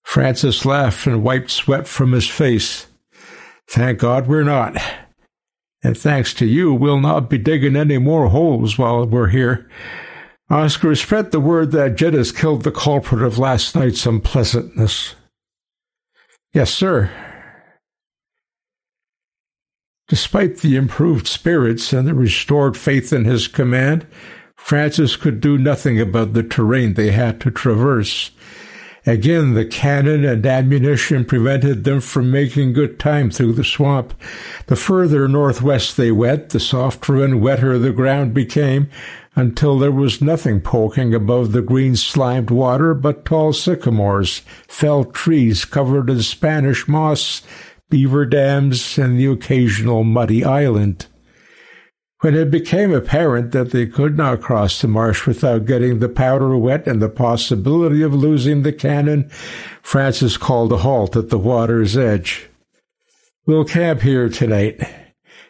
Francis 0.04 0.66
laughed 0.66 1.06
and 1.06 1.24
wiped 1.24 1.52
sweat 1.52 1.88
from 1.88 2.14
his 2.14 2.28
face. 2.28 2.88
Thank 3.70 4.00
God 4.00 4.26
we're 4.28 4.44
not. 4.44 4.76
And 5.84 5.96
thanks 5.96 6.34
to 6.36 6.46
you, 6.48 6.74
we'll 6.74 7.00
not 7.00 7.30
be 7.30 7.38
digging 7.38 7.76
any 7.76 8.00
more 8.00 8.30
holes 8.30 8.78
while 8.78 9.06
we're 9.06 9.28
here. 9.28 9.70
Oscar, 10.50 10.96
spread 10.96 11.32
the 11.32 11.40
word 11.40 11.72
that 11.74 11.96
Jed 11.96 12.16
has 12.16 12.32
killed 12.32 12.64
the 12.64 12.72
culprit 12.72 13.22
of 13.22 13.38
last 13.38 13.76
night's 13.76 14.06
unpleasantness. 14.06 15.14
Yes, 16.54 16.74
sir. 16.74 17.10
Despite 20.08 20.58
the 20.58 20.78
improved 20.78 21.28
spirits 21.28 21.92
and 21.92 22.08
the 22.08 22.14
restored 22.14 22.78
faith 22.78 23.12
in 23.12 23.26
his 23.26 23.48
command, 23.48 24.08
Francis 24.56 25.16
could 25.16 25.42
do 25.42 25.58
nothing 25.58 26.00
about 26.00 26.34
the 26.34 26.44
terrain 26.44 26.94
they 26.94 27.12
had 27.12 27.42
to 27.42 27.52
traverse. 27.52 28.32
Again, 29.06 29.54
the 29.54 29.66
cannon 29.66 30.26
and 30.26 30.46
ammunition 30.46 31.24
prevented 31.24 31.84
them 31.84 32.02
from 32.02 32.32
making 32.32 32.74
good 32.74 33.00
time 33.00 33.32
through 33.32 33.54
the 33.54 33.64
swamp. 33.64 34.14
The 34.66 34.76
further 34.76 35.28
northwest 35.30 35.96
they 35.96 36.12
went, 36.12 36.50
the 36.50 36.60
softer 36.60 37.24
and 37.24 37.42
wetter 37.42 37.78
the 37.78 37.94
ground 37.94 38.34
became, 38.34 38.90
until 39.38 39.78
there 39.78 39.92
was 39.92 40.20
nothing 40.20 40.60
poking 40.60 41.14
above 41.14 41.52
the 41.52 41.62
green 41.62 41.96
slimed 41.96 42.50
water 42.50 42.96
but 42.96 43.24
tall 43.24 43.54
sycamores, 43.54 44.40
felled 44.68 45.14
trees 45.14 45.64
covered 45.64 46.10
in 46.10 46.24
Spanish 46.24 46.88
moss, 46.88 47.44
beaver 47.88 48.26
dams, 48.26 48.98
and 48.98 49.18
the 49.18 49.28
occasional 49.28 50.04
muddy 50.04 50.44
island. 50.44 51.06
When 52.22 52.34
it 52.34 52.50
became 52.50 52.92
apparent 52.92 53.52
that 53.52 53.70
they 53.70 53.86
could 53.86 54.18
not 54.18 54.42
cross 54.42 54.82
the 54.82 54.88
marsh 54.88 55.28
without 55.28 55.66
getting 55.66 56.00
the 56.00 56.10
powder 56.10 56.58
wet 56.58 56.88
and 56.88 57.00
the 57.00 57.08
possibility 57.08 58.02
of 58.02 58.16
losing 58.16 58.64
the 58.64 58.74
cannon, 58.74 59.30
Francis 59.84 60.36
called 60.36 60.72
a 60.72 60.78
halt 60.78 61.16
at 61.16 61.30
the 61.30 61.38
water's 61.38 61.96
edge. 61.96 62.50
We'll 63.46 63.66
camp 63.66 64.02
here 64.02 64.30
tonight. 64.30 64.82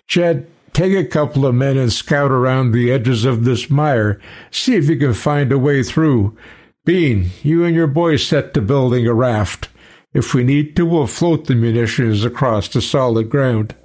Jed, 0.07 0.51
take 0.77 0.93
a 0.93 1.03
couple 1.03 1.43
of 1.43 1.55
men 1.55 1.75
and 1.75 1.91
scout 1.91 2.29
around 2.29 2.71
the 2.71 2.91
edges 2.91 3.25
of 3.25 3.45
this 3.45 3.67
mire. 3.67 4.21
See 4.51 4.75
if 4.75 4.87
you 4.87 4.95
can 4.95 5.15
find 5.15 5.51
a 5.51 5.57
way 5.57 5.81
through. 5.81 6.37
Bean, 6.85 7.31
you 7.41 7.65
and 7.65 7.75
your 7.75 7.87
boys 7.87 8.23
set 8.23 8.53
to 8.53 8.61
building 8.61 9.07
a 9.07 9.13
raft. 9.13 9.69
If 10.13 10.35
we 10.35 10.43
need 10.43 10.75
to, 10.75 10.85
we'll 10.85 11.07
float 11.07 11.45
the 11.45 11.55
munitions 11.55 12.23
across 12.23 12.67
to 12.69 12.81
solid 12.81 13.27
ground. 13.27 13.75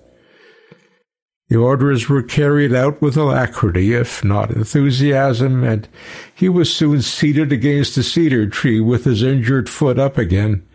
The 1.48 1.56
orders 1.56 2.10
were 2.10 2.22
carried 2.22 2.74
out 2.74 3.00
with 3.00 3.16
alacrity, 3.16 3.94
if 3.94 4.22
not 4.22 4.50
enthusiasm, 4.50 5.64
and 5.64 5.88
he 6.34 6.50
was 6.50 6.74
soon 6.74 7.00
seated 7.00 7.52
against 7.52 7.96
a 7.96 8.02
cedar 8.02 8.46
tree 8.50 8.80
with 8.80 9.04
his 9.04 9.22
injured 9.22 9.70
foot 9.70 9.98
up 9.98 10.18
again. 10.18 10.68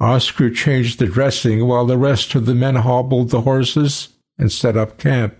Oscar 0.00 0.48
changed 0.48 0.98
the 0.98 1.06
dressing 1.06 1.66
while 1.66 1.84
the 1.84 1.98
rest 1.98 2.34
of 2.34 2.46
the 2.46 2.54
men 2.54 2.76
hobbled 2.76 3.28
the 3.28 3.42
horses 3.42 4.08
and 4.38 4.50
set 4.50 4.74
up 4.74 4.96
camp. 4.96 5.34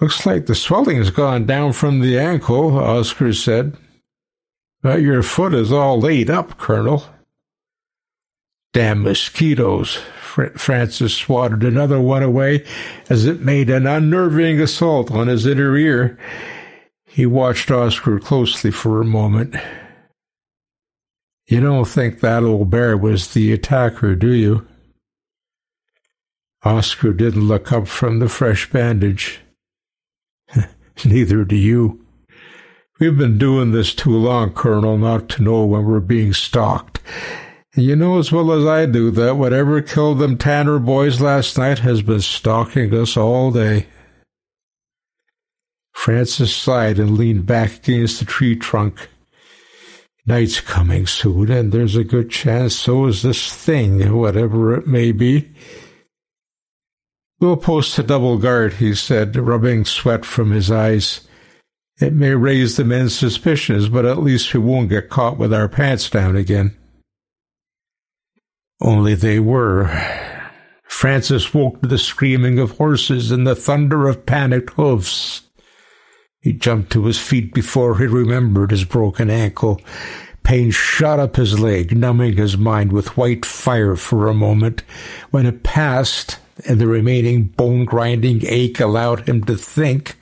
Looks 0.00 0.26
like 0.26 0.46
the 0.46 0.54
swelling 0.54 0.96
has 0.96 1.10
gone 1.10 1.46
down 1.46 1.72
from 1.72 2.00
the 2.00 2.18
ankle, 2.18 2.78
Oscar 2.78 3.32
said. 3.32 3.76
But 4.82 5.02
your 5.02 5.22
foot 5.22 5.54
is 5.54 5.72
all 5.72 6.00
laid 6.00 6.28
up, 6.28 6.58
Colonel. 6.58 7.04
Damn 8.72 9.04
mosquitoes, 9.04 9.98
Francis 10.56 11.14
swatted 11.14 11.62
another 11.62 12.00
one 12.00 12.24
away 12.24 12.64
as 13.08 13.24
it 13.24 13.40
made 13.40 13.70
an 13.70 13.86
unnerving 13.86 14.60
assault 14.60 15.12
on 15.12 15.28
his 15.28 15.46
inner 15.46 15.76
ear. 15.76 16.18
He 17.06 17.24
watched 17.24 17.70
Oscar 17.70 18.18
closely 18.18 18.72
for 18.72 19.00
a 19.00 19.04
moment. 19.04 19.54
You 21.46 21.60
don't 21.60 21.86
think 21.86 22.18
that 22.18 22.42
old 22.42 22.68
bear 22.68 22.96
was 22.96 23.32
the 23.32 23.52
attacker, 23.52 24.16
do 24.16 24.32
you? 24.32 24.66
Oscar 26.64 27.12
didn't 27.12 27.46
look 27.46 27.70
up 27.70 27.86
from 27.86 28.18
the 28.18 28.28
fresh 28.28 28.68
bandage. 28.70 29.43
Neither 31.04 31.44
do 31.44 31.56
you. 31.56 32.04
We've 33.00 33.18
been 33.18 33.38
doing 33.38 33.72
this 33.72 33.94
too 33.94 34.16
long, 34.16 34.52
Colonel, 34.52 34.96
not 34.96 35.28
to 35.30 35.42
know 35.42 35.64
when 35.64 35.84
we're 35.84 36.00
being 36.00 36.32
stalked. 36.32 37.00
And 37.74 37.84
You 37.84 37.96
know 37.96 38.18
as 38.18 38.30
well 38.30 38.52
as 38.52 38.64
I 38.64 38.86
do 38.86 39.10
that 39.10 39.36
whatever 39.36 39.82
killed 39.82 40.20
them 40.20 40.38
Tanner 40.38 40.78
boys 40.78 41.20
last 41.20 41.58
night 41.58 41.80
has 41.80 42.02
been 42.02 42.20
stalking 42.20 42.94
us 42.94 43.16
all 43.16 43.50
day. 43.50 43.86
Francis 45.92 46.54
sighed 46.54 46.98
and 46.98 47.18
leaned 47.18 47.46
back 47.46 47.76
against 47.88 48.20
the 48.20 48.24
tree 48.24 48.54
trunk. 48.54 49.08
Night's 50.26 50.60
coming 50.60 51.06
soon, 51.06 51.50
and 51.50 51.72
there's 51.72 51.96
a 51.96 52.04
good 52.04 52.30
chance 52.30 52.74
so 52.76 53.06
is 53.06 53.22
this 53.22 53.52
thing, 53.52 54.14
whatever 54.16 54.74
it 54.74 54.86
may 54.86 55.12
be. 55.12 55.50
We'll 57.40 57.56
post 57.56 57.98
a 57.98 58.02
double 58.02 58.38
guard, 58.38 58.74
he 58.74 58.94
said, 58.94 59.36
rubbing 59.36 59.84
sweat 59.84 60.24
from 60.24 60.50
his 60.50 60.70
eyes. 60.70 61.26
It 62.00 62.12
may 62.12 62.34
raise 62.34 62.76
the 62.76 62.84
men's 62.84 63.16
suspicions, 63.16 63.88
but 63.88 64.04
at 64.04 64.18
least 64.18 64.52
we 64.54 64.60
won't 64.60 64.88
get 64.88 65.10
caught 65.10 65.36
with 65.36 65.52
our 65.52 65.68
pants 65.68 66.08
down 66.10 66.36
again. 66.36 66.76
Only 68.80 69.14
they 69.14 69.38
were. 69.38 69.90
Francis 70.84 71.52
woke 71.54 71.82
to 71.82 71.88
the 71.88 71.98
screaming 71.98 72.58
of 72.58 72.78
horses 72.78 73.30
and 73.30 73.46
the 73.46 73.54
thunder 73.54 74.08
of 74.08 74.26
panicked 74.26 74.70
hoofs. 74.70 75.42
He 76.40 76.52
jumped 76.52 76.92
to 76.92 77.06
his 77.06 77.18
feet 77.18 77.54
before 77.54 77.98
he 77.98 78.06
remembered 78.06 78.70
his 78.70 78.84
broken 78.84 79.30
ankle. 79.30 79.80
Pain 80.42 80.70
shot 80.70 81.18
up 81.18 81.36
his 81.36 81.58
leg, 81.58 81.96
numbing 81.96 82.36
his 82.36 82.58
mind 82.58 82.92
with 82.92 83.16
white 83.16 83.46
fire 83.46 83.96
for 83.96 84.28
a 84.28 84.34
moment. 84.34 84.82
When 85.30 85.46
it 85.46 85.62
passed, 85.62 86.38
and 86.66 86.80
the 86.80 86.86
remaining 86.86 87.44
bone 87.44 87.84
grinding 87.84 88.42
ache 88.46 88.80
allowed 88.80 89.28
him 89.28 89.44
to 89.44 89.56
think, 89.56 90.16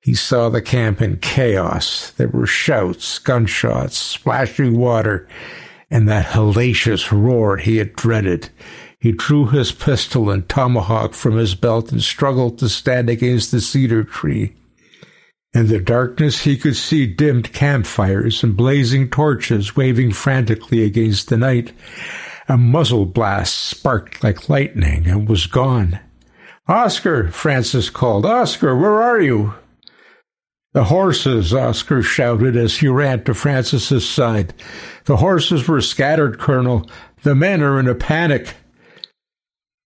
he 0.00 0.14
saw 0.14 0.48
the 0.48 0.62
camp 0.62 1.02
in 1.02 1.16
chaos. 1.16 2.12
There 2.12 2.28
were 2.28 2.46
shouts, 2.46 3.18
gunshots, 3.18 3.96
splashing 3.96 4.78
water 4.78 5.28
and 5.90 6.08
that 6.08 6.26
hellacious 6.26 7.12
roar 7.12 7.56
he 7.56 7.76
had 7.76 7.94
dreaded. 7.94 8.50
He 8.98 9.12
drew 9.12 9.46
his 9.46 9.72
pistol 9.72 10.30
and 10.30 10.48
tomahawk 10.48 11.14
from 11.14 11.36
his 11.36 11.54
belt 11.54 11.92
and 11.92 12.02
struggled 12.02 12.58
to 12.58 12.68
stand 12.68 13.08
against 13.08 13.50
the 13.50 13.60
cedar 13.60 14.02
tree. 14.02 14.54
In 15.54 15.68
the 15.68 15.78
darkness, 15.78 16.42
he 16.42 16.56
could 16.56 16.76
see 16.76 17.06
dimmed 17.06 17.52
campfires 17.52 18.42
and 18.42 18.56
blazing 18.56 19.08
torches 19.08 19.76
waving 19.76 20.12
frantically 20.12 20.82
against 20.82 21.28
the 21.28 21.36
night. 21.36 21.72
A 22.48 22.56
muzzle 22.56 23.06
blast 23.06 23.56
sparked 23.56 24.22
like 24.22 24.48
lightning 24.48 25.06
and 25.06 25.28
was 25.28 25.46
gone. 25.46 25.98
Oscar, 26.68 27.30
Francis 27.30 27.90
called. 27.90 28.24
Oscar, 28.24 28.76
where 28.76 29.02
are 29.02 29.20
you? 29.20 29.54
The 30.72 30.84
horses, 30.84 31.54
Oscar 31.54 32.02
shouted 32.02 32.56
as 32.56 32.76
he 32.76 32.88
ran 32.88 33.24
to 33.24 33.34
Francis's 33.34 34.08
side. 34.08 34.52
The 35.06 35.16
horses 35.16 35.66
were 35.66 35.80
scattered, 35.80 36.38
Colonel. 36.38 36.88
The 37.22 37.34
men 37.34 37.62
are 37.62 37.80
in 37.80 37.88
a 37.88 37.94
panic. 37.94 38.54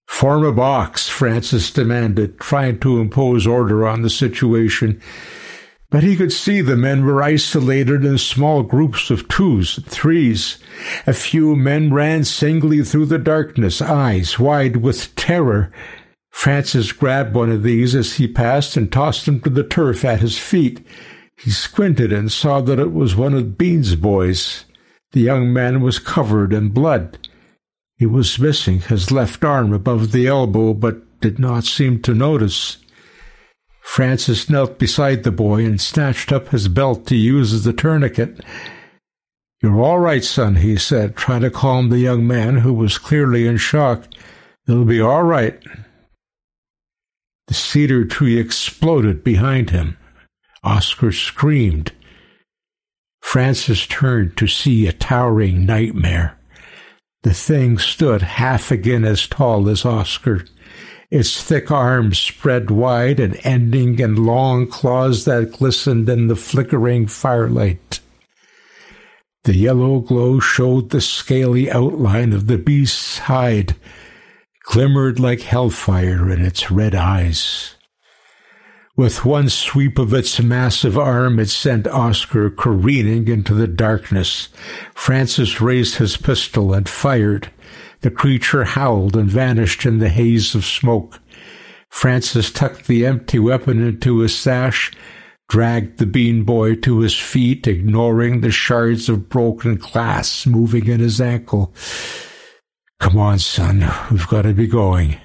Form 0.08 0.44
a 0.44 0.52
box, 0.52 1.08
Francis 1.08 1.72
demanded, 1.72 2.40
trying 2.40 2.80
to 2.80 3.00
impose 3.00 3.46
order 3.46 3.88
on 3.88 4.02
the 4.02 4.10
situation. 4.10 5.00
But 5.92 6.04
he 6.04 6.16
could 6.16 6.32
see 6.32 6.62
the 6.62 6.78
men 6.78 7.04
were 7.04 7.24
isolated 7.24 8.06
in 8.06 8.20
small 8.20 8.62
groups 8.62 9.10
of 9.10 9.28
twos 9.28 9.80
threes. 9.88 10.60
A 11.08 11.14
few 11.14 11.56
men 11.56 11.92
ran 11.92 12.24
singly 12.26 12.84
through 12.84 13.08
the 13.08 13.18
darkness, 13.18 13.82
eyes 13.82 14.38
wide 14.38 14.78
with 14.78 15.16
terror. 15.16 15.72
Francis 16.30 16.92
grabbed 16.92 17.34
one 17.34 17.52
of 17.52 17.64
these 17.64 17.96
as 17.96 18.14
he 18.14 18.28
passed 18.28 18.78
and 18.78 18.92
tossed 18.92 19.28
him 19.28 19.40
to 19.42 19.50
the 19.50 19.64
turf 19.64 20.06
at 20.06 20.20
his 20.20 20.38
feet. 20.38 20.86
He 21.38 21.50
squinted 21.50 22.14
and 22.14 22.32
saw 22.32 22.62
that 22.62 22.80
it 22.80 22.94
was 22.94 23.16
one 23.16 23.34
of 23.34 23.58
Bean's 23.58 23.96
boys. 23.96 24.66
The 25.12 25.22
young 25.22 25.52
man 25.52 25.82
was 25.82 25.98
covered 25.98 26.54
in 26.54 26.70
blood. 26.70 27.18
He 27.98 28.06
was 28.06 28.38
missing 28.38 28.80
his 28.80 29.12
left 29.12 29.44
arm 29.44 29.74
above 29.74 30.12
the 30.12 30.28
elbow, 30.28 30.74
but 30.76 31.20
did 31.20 31.40
not 31.40 31.64
seem 31.64 32.02
to 32.04 32.14
notice. 32.14 32.78
Francis 33.82 34.50
knelt 34.50 34.78
beside 34.80 35.24
the 35.24 35.32
boy 35.32 35.66
and 35.66 35.82
snatched 35.82 36.32
up 36.32 36.50
his 36.50 36.68
belt 36.68 37.06
to 37.08 37.16
use 37.16 37.54
as 37.54 37.66
a 37.66 37.74
tourniquet. 37.74 38.40
You're 39.62 39.82
all 39.82 40.00
right, 40.00 40.24
son, 40.24 40.58
he 40.58 40.78
said, 40.78 41.18
trying 41.18 41.42
to 41.42 41.50
calm 41.50 41.90
the 41.90 42.00
young 42.00 42.26
man 42.26 42.58
who 42.58 42.74
was 42.74 42.98
clearly 42.98 43.46
in 43.46 43.58
shock. 43.58 44.06
It'll 44.68 44.86
be 44.86 45.02
all 45.02 45.24
right. 45.24 45.62
The 47.48 47.54
cedar 47.54 48.06
tree 48.06 48.40
exploded 48.40 49.24
behind 49.24 49.72
him. 49.72 49.98
Oscar 50.64 51.12
screamed. 51.12 51.92
Francis 53.22 53.86
turned 53.86 54.38
to 54.38 54.48
see 54.48 54.88
a 54.88 54.94
towering 54.94 55.66
nightmare. 55.66 56.38
The 57.24 57.34
thing 57.34 57.78
stood 57.78 58.22
half 58.22 58.72
again 58.72 59.04
as 59.04 59.28
tall 59.28 59.68
as 59.68 59.84
Oscar, 59.84 60.46
its 61.12 61.42
thick 61.44 61.72
arms 61.72 62.20
spread 62.20 62.70
wide 62.70 63.20
and 63.20 63.40
ending 63.44 64.00
in 64.00 64.26
long 64.26 64.68
claws 64.68 65.26
that 65.26 65.54
glistened 65.54 66.08
in 66.08 66.28
the 66.28 66.36
flickering 66.36 67.08
firelight. 67.08 68.00
The 69.46 69.56
yellow 69.56 70.00
glow 70.00 70.40
showed 70.40 70.90
the 70.90 71.02
scaly 71.02 71.72
outline 71.72 72.34
of 72.34 72.48
the 72.48 72.58
beast's 72.58 73.20
hide, 73.20 73.76
glimmered 74.64 75.20
like 75.20 75.42
hellfire 75.42 76.30
in 76.30 76.46
its 76.46 76.70
red 76.70 76.94
eyes. 76.94 77.76
With 79.00 79.24
one 79.24 79.48
sweep 79.48 79.98
of 79.98 80.14
its 80.14 80.42
massive 80.42 80.98
arm, 80.98 81.40
it 81.40 81.48
sent 81.48 81.88
Oscar 81.88 82.50
careening 82.50 83.30
into 83.30 83.54
the 83.54 83.66
darkness. 83.66 84.50
Francis 84.94 85.62
raised 85.62 85.96
his 85.96 86.18
pistol 86.18 86.74
and 86.74 86.88
fired. 86.88 87.50
The 88.02 88.12
creature 88.12 88.64
howled 88.64 89.16
and 89.16 89.30
vanished 89.30 89.86
in 89.86 90.00
the 90.00 90.10
haze 90.10 90.56
of 90.56 90.66
smoke. 90.66 91.20
Francis 91.90 92.52
tucked 92.52 92.88
the 92.88 93.06
empty 93.06 93.40
weapon 93.40 93.86
into 93.86 94.20
his 94.20 94.38
sash, 94.38 94.92
dragged 95.50 95.98
the 95.98 96.06
bean 96.06 96.44
boy 96.44 96.76
to 96.76 97.00
his 97.00 97.18
feet, 97.18 97.68
ignoring 97.68 98.42
the 98.42 98.52
shards 98.52 99.10
of 99.10 99.28
broken 99.28 99.76
glass 99.76 100.46
moving 100.46 100.88
in 100.88 101.00
his 101.00 101.20
ankle. 101.20 101.74
Come 103.00 103.18
on, 103.18 103.40
son, 103.40 103.90
we've 104.12 104.28
got 104.28 104.44
to 104.44 104.54
be 104.54 104.68
going. 104.68 105.18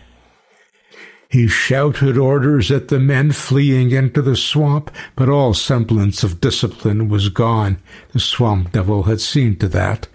He 1.29 1.49
shouted 1.49 2.17
orders 2.17 2.71
at 2.71 2.89
the 2.89 3.01
men 3.01 3.33
fleeing 3.33 3.91
into 3.91 4.23
the 4.23 4.37
swamp, 4.37 4.91
but 5.17 5.29
all 5.29 5.53
semblance 5.53 6.23
of 6.23 6.41
discipline 6.41 7.09
was 7.09 7.29
gone. 7.29 7.79
The 8.13 8.21
swamp 8.21 8.73
devil 8.73 9.03
had 9.03 9.21
seen 9.21 9.57
to 9.59 9.69
that. 9.69 10.07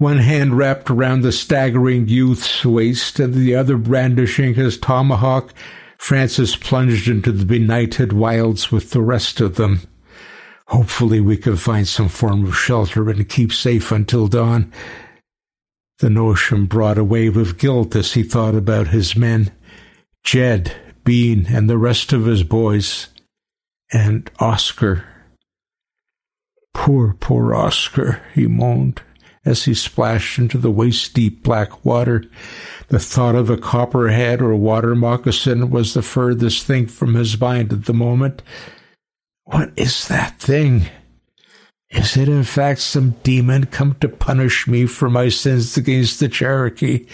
One 0.00 0.16
hand 0.16 0.56
wrapped 0.56 0.88
around 0.88 1.20
the 1.20 1.30
staggering 1.30 2.08
youth's 2.08 2.64
waist, 2.64 3.20
and 3.20 3.34
the 3.34 3.54
other 3.54 3.76
brandishing 3.76 4.54
his 4.54 4.78
tomahawk, 4.78 5.52
Francis 5.98 6.56
plunged 6.56 7.06
into 7.06 7.30
the 7.30 7.44
benighted 7.44 8.14
wilds 8.14 8.72
with 8.72 8.92
the 8.92 9.02
rest 9.02 9.42
of 9.42 9.56
them. 9.56 9.82
Hopefully, 10.68 11.20
we 11.20 11.36
can 11.36 11.56
find 11.56 11.86
some 11.86 12.08
form 12.08 12.46
of 12.46 12.56
shelter 12.56 13.10
and 13.10 13.28
keep 13.28 13.52
safe 13.52 13.92
until 13.92 14.26
dawn. 14.26 14.72
The 15.98 16.08
notion 16.08 16.64
brought 16.64 16.96
a 16.96 17.04
wave 17.04 17.36
of 17.36 17.58
guilt 17.58 17.94
as 17.94 18.14
he 18.14 18.22
thought 18.22 18.54
about 18.54 18.88
his 18.88 19.14
men. 19.14 19.52
Jed, 20.24 20.74
Bean, 21.04 21.44
and 21.50 21.68
the 21.68 21.76
rest 21.76 22.14
of 22.14 22.24
his 22.24 22.42
boys, 22.42 23.08
and 23.92 24.30
Oscar. 24.38 25.04
Poor, 26.72 27.12
poor 27.20 27.54
Oscar, 27.54 28.22
he 28.34 28.46
moaned 28.46 29.02
as 29.44 29.64
he 29.64 29.74
splashed 29.74 30.38
into 30.38 30.58
the 30.58 30.70
waist 30.70 31.14
deep 31.14 31.42
black 31.42 31.84
water. 31.84 32.24
The 32.88 32.98
thought 32.98 33.34
of 33.34 33.48
a 33.48 33.56
copperhead 33.56 34.42
or 34.42 34.54
water 34.54 34.94
moccasin 34.94 35.70
was 35.70 35.94
the 35.94 36.02
furthest 36.02 36.66
thing 36.66 36.86
from 36.86 37.14
his 37.14 37.40
mind 37.40 37.72
at 37.72 37.84
the 37.86 37.94
moment. 37.94 38.42
What 39.44 39.72
is 39.76 40.08
that 40.08 40.38
thing? 40.38 40.86
Is 41.90 42.16
it 42.16 42.28
in 42.28 42.44
fact 42.44 42.80
some 42.80 43.16
demon 43.22 43.66
come 43.66 43.96
to 44.00 44.08
punish 44.08 44.68
me 44.68 44.86
for 44.86 45.10
my 45.10 45.28
sins 45.28 45.76
against 45.76 46.20
the 46.20 46.28
Cherokee? 46.28 47.06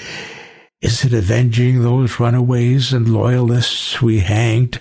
Is 0.82 1.04
it 1.04 1.14
avenging 1.14 1.82
those 1.82 2.20
runaways 2.20 2.92
and 2.92 3.08
loyalists 3.08 4.02
we 4.02 4.20
hanged? 4.20 4.80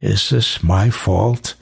Is 0.00 0.30
this 0.30 0.62
my 0.62 0.90
fault? 0.90 1.54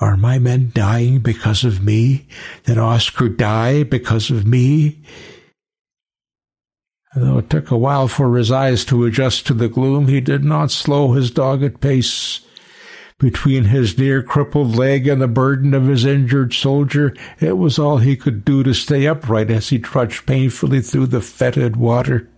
Are 0.00 0.16
my 0.16 0.38
men 0.38 0.70
dying 0.74 1.18
because 1.18 1.64
of 1.64 1.82
me? 1.82 2.28
Did 2.64 2.78
Oscar 2.78 3.28
die 3.28 3.82
because 3.82 4.30
of 4.30 4.46
me? 4.46 5.02
Though 7.16 7.38
it 7.38 7.50
took 7.50 7.70
a 7.70 7.76
while 7.76 8.06
for 8.06 8.36
his 8.36 8.52
eyes 8.52 8.84
to 8.86 9.04
adjust 9.04 9.46
to 9.46 9.54
the 9.54 9.68
gloom, 9.68 10.06
he 10.06 10.20
did 10.20 10.44
not 10.44 10.70
slow 10.70 11.12
his 11.12 11.32
dogged 11.32 11.80
pace. 11.80 12.40
Between 13.18 13.64
his 13.64 13.98
near 13.98 14.22
crippled 14.22 14.76
leg 14.76 15.08
and 15.08 15.20
the 15.20 15.26
burden 15.26 15.74
of 15.74 15.88
his 15.88 16.04
injured 16.04 16.54
soldier, 16.54 17.12
it 17.40 17.58
was 17.58 17.76
all 17.76 17.98
he 17.98 18.16
could 18.16 18.44
do 18.44 18.62
to 18.62 18.72
stay 18.72 19.08
upright 19.08 19.50
as 19.50 19.70
he 19.70 19.80
trudged 19.80 20.26
painfully 20.26 20.80
through 20.80 21.06
the 21.06 21.20
fetid 21.20 21.74
water. 21.74 22.28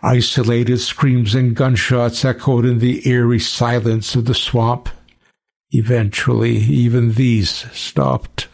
Isolated 0.00 0.78
screams 0.78 1.34
and 1.34 1.56
gunshots 1.56 2.24
echoed 2.24 2.64
in 2.64 2.78
the 2.78 3.08
eerie 3.08 3.40
silence 3.40 4.14
of 4.14 4.26
the 4.26 4.34
swamp. 4.34 4.88
Eventually, 5.72 6.56
even 6.56 7.12
these 7.12 7.50
stopped. 7.72 8.48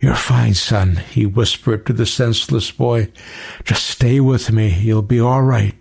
You're 0.00 0.16
fine, 0.16 0.54
son, 0.54 0.96
he 0.96 1.26
whispered 1.26 1.86
to 1.86 1.92
the 1.92 2.06
senseless 2.06 2.72
boy. 2.72 3.12
Just 3.64 3.86
stay 3.86 4.18
with 4.18 4.50
me. 4.50 4.76
You'll 4.80 5.02
be 5.02 5.20
all 5.20 5.42
right. 5.42 5.76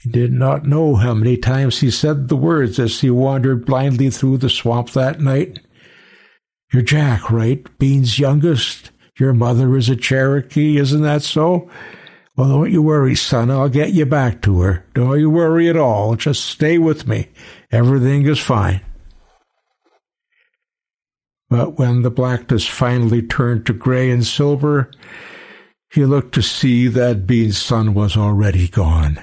He 0.00 0.10
did 0.10 0.32
not 0.32 0.66
know 0.66 0.96
how 0.96 1.14
many 1.14 1.36
times 1.36 1.78
he 1.78 1.92
said 1.92 2.26
the 2.26 2.36
words 2.36 2.80
as 2.80 3.00
he 3.00 3.10
wandered 3.10 3.64
blindly 3.64 4.10
through 4.10 4.38
the 4.38 4.50
swamp 4.50 4.90
that 4.90 5.20
night. 5.20 5.60
You're 6.72 6.82
Jack, 6.82 7.30
right? 7.30 7.64
Bean's 7.78 8.18
youngest? 8.18 8.90
Your 9.20 9.32
mother 9.32 9.76
is 9.76 9.88
a 9.88 9.94
Cherokee, 9.94 10.78
isn't 10.78 11.02
that 11.02 11.22
so? 11.22 11.70
Well, 12.34 12.48
don't 12.48 12.72
you 12.72 12.82
worry, 12.82 13.14
son. 13.14 13.50
I'll 13.50 13.68
get 13.68 13.92
you 13.92 14.06
back 14.06 14.42
to 14.42 14.62
her. 14.62 14.84
Don't 14.94 15.20
you 15.20 15.30
worry 15.30 15.68
at 15.68 15.76
all. 15.76 16.16
Just 16.16 16.46
stay 16.46 16.78
with 16.78 17.06
me. 17.06 17.28
Everything 17.72 18.26
is 18.26 18.38
fine. 18.38 18.82
But 21.48 21.78
when 21.78 22.02
the 22.02 22.10
blackness 22.10 22.66
finally 22.66 23.22
turned 23.22 23.66
to 23.66 23.72
gray 23.72 24.10
and 24.10 24.26
silver, 24.26 24.90
he 25.90 26.04
looked 26.04 26.34
to 26.34 26.42
see 26.42 26.86
that 26.88 27.26
Bean's 27.26 27.58
son 27.58 27.94
was 27.94 28.16
already 28.16 28.68
gone. 28.68 29.20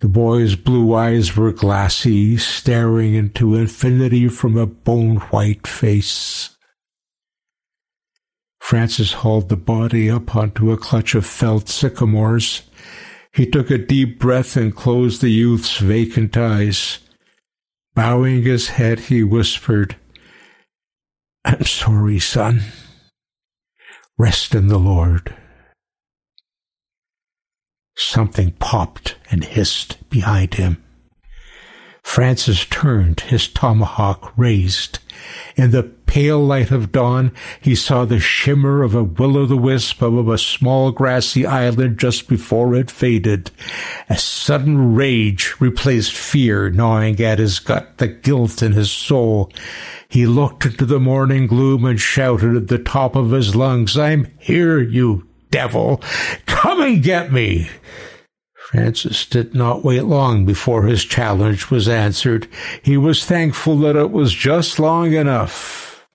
The 0.00 0.08
boy's 0.08 0.56
blue 0.56 0.94
eyes 0.94 1.36
were 1.36 1.52
glassy, 1.52 2.36
staring 2.38 3.14
into 3.14 3.54
infinity 3.54 4.28
from 4.28 4.56
a 4.56 4.66
bone 4.66 5.16
white 5.16 5.66
face. 5.66 6.56
Francis 8.60 9.12
hauled 9.12 9.48
the 9.48 9.56
body 9.56 10.08
up 10.10 10.34
onto 10.36 10.70
a 10.70 10.76
clutch 10.76 11.14
of 11.14 11.26
felled 11.26 11.68
sycamores. 11.68 12.62
He 13.32 13.44
took 13.44 13.70
a 13.70 13.78
deep 13.78 14.18
breath 14.18 14.56
and 14.56 14.74
closed 14.74 15.20
the 15.20 15.30
youth's 15.30 15.78
vacant 15.78 16.36
eyes. 16.36 17.00
Bowing 18.00 18.44
his 18.44 18.68
head, 18.68 18.98
he 18.98 19.22
whispered, 19.22 19.96
I'm 21.44 21.66
sorry, 21.66 22.18
son. 22.18 22.62
Rest 24.16 24.54
in 24.54 24.68
the 24.68 24.78
Lord. 24.78 25.36
Something 27.94 28.52
popped 28.52 29.16
and 29.30 29.44
hissed 29.44 30.08
behind 30.08 30.54
him. 30.54 30.82
Francis 32.02 32.64
turned, 32.64 33.20
his 33.20 33.46
tomahawk 33.48 34.32
raised. 34.34 35.00
In 35.56 35.70
the 35.70 35.82
pale 35.82 36.44
light 36.44 36.70
of 36.70 36.92
dawn, 36.92 37.32
he 37.60 37.74
saw 37.74 38.04
the 38.04 38.18
shimmer 38.18 38.82
of 38.82 38.94
a 38.94 39.04
will-o'-the-wisp 39.04 40.02
above 40.02 40.28
a 40.28 40.38
small 40.38 40.90
grassy 40.90 41.46
island 41.46 41.98
just 41.98 42.28
before 42.28 42.74
it 42.74 42.90
faded. 42.90 43.50
A 44.08 44.18
sudden 44.18 44.94
rage 44.94 45.54
replaced 45.60 46.12
fear 46.12 46.70
gnawing 46.70 47.20
at 47.20 47.38
his 47.38 47.58
gut, 47.58 47.98
the 47.98 48.08
guilt 48.08 48.62
in 48.62 48.72
his 48.72 48.90
soul. 48.90 49.52
He 50.08 50.26
looked 50.26 50.66
into 50.66 50.84
the 50.84 50.98
morning 50.98 51.46
gloom 51.46 51.84
and 51.84 52.00
shouted 52.00 52.56
at 52.56 52.68
the 52.68 52.78
top 52.78 53.14
of 53.14 53.30
his 53.30 53.54
lungs, 53.54 53.96
I'm 53.96 54.26
here, 54.38 54.80
you 54.80 55.28
devil! 55.50 56.02
Come 56.46 56.80
and 56.80 57.02
get 57.02 57.32
me! 57.32 57.68
Francis 58.70 59.26
did 59.26 59.52
not 59.52 59.84
wait 59.84 60.04
long 60.04 60.44
before 60.44 60.84
his 60.84 61.04
challenge 61.04 61.72
was 61.72 61.88
answered. 61.88 62.46
He 62.80 62.96
was 62.96 63.24
thankful 63.24 63.76
that 63.78 63.96
it 63.96 64.12
was 64.12 64.32
just 64.32 64.78
long 64.78 65.12
enough. 65.12 66.06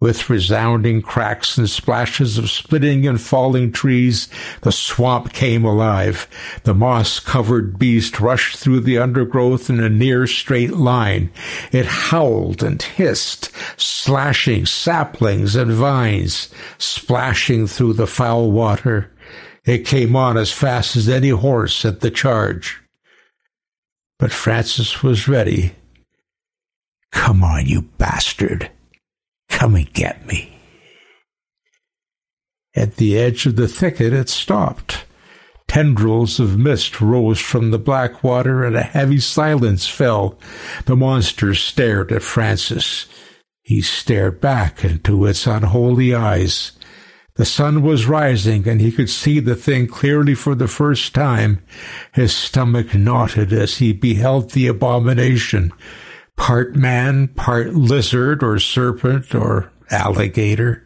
With 0.00 0.28
resounding 0.28 1.02
cracks 1.02 1.56
and 1.56 1.70
splashes 1.70 2.36
of 2.36 2.50
splitting 2.50 3.06
and 3.06 3.20
falling 3.20 3.70
trees, 3.70 4.28
the 4.62 4.72
swamp 4.72 5.32
came 5.32 5.64
alive. 5.64 6.26
The 6.64 6.74
moss 6.74 7.20
covered 7.20 7.78
beast 7.78 8.18
rushed 8.18 8.56
through 8.56 8.80
the 8.80 8.98
undergrowth 8.98 9.70
in 9.70 9.78
a 9.78 9.88
near 9.88 10.26
straight 10.26 10.72
line. 10.72 11.30
It 11.70 11.86
howled 11.86 12.64
and 12.64 12.82
hissed, 12.82 13.52
slashing 13.76 14.66
saplings 14.66 15.54
and 15.54 15.70
vines, 15.70 16.48
splashing 16.76 17.68
through 17.68 17.92
the 17.92 18.08
foul 18.08 18.50
water. 18.50 19.12
It 19.64 19.86
came 19.86 20.14
on 20.14 20.36
as 20.36 20.52
fast 20.52 20.94
as 20.96 21.08
any 21.08 21.30
horse 21.30 21.84
at 21.84 22.00
the 22.00 22.10
charge. 22.10 22.80
But 24.18 24.32
Francis 24.32 25.02
was 25.02 25.26
ready. 25.26 25.74
Come 27.10 27.42
on, 27.42 27.66
you 27.66 27.82
bastard. 27.82 28.70
Come 29.48 29.74
and 29.74 29.92
get 29.92 30.26
me. 30.26 30.58
At 32.76 32.96
the 32.96 33.16
edge 33.16 33.46
of 33.46 33.56
the 33.56 33.68
thicket, 33.68 34.12
it 34.12 34.28
stopped. 34.28 35.04
Tendrils 35.68 36.38
of 36.38 36.58
mist 36.58 37.00
rose 37.00 37.40
from 37.40 37.70
the 37.70 37.78
black 37.78 38.22
water, 38.22 38.64
and 38.64 38.76
a 38.76 38.82
heavy 38.82 39.20
silence 39.20 39.88
fell. 39.88 40.38
The 40.84 40.96
monster 40.96 41.54
stared 41.54 42.12
at 42.12 42.22
Francis. 42.22 43.06
He 43.62 43.80
stared 43.80 44.40
back 44.40 44.84
into 44.84 45.24
its 45.24 45.46
unholy 45.46 46.14
eyes. 46.14 46.72
The 47.36 47.44
sun 47.44 47.82
was 47.82 48.06
rising, 48.06 48.68
and 48.68 48.80
he 48.80 48.92
could 48.92 49.10
see 49.10 49.40
the 49.40 49.56
thing 49.56 49.88
clearly 49.88 50.34
for 50.34 50.54
the 50.54 50.68
first 50.68 51.14
time. 51.14 51.62
His 52.12 52.34
stomach 52.34 52.94
knotted 52.94 53.52
as 53.52 53.78
he 53.78 53.92
beheld 53.92 54.50
the 54.50 54.68
abomination 54.68 55.72
part 56.36 56.74
man, 56.74 57.28
part 57.28 57.74
lizard 57.74 58.42
or 58.42 58.58
serpent 58.58 59.34
or 59.34 59.72
alligator. 59.90 60.83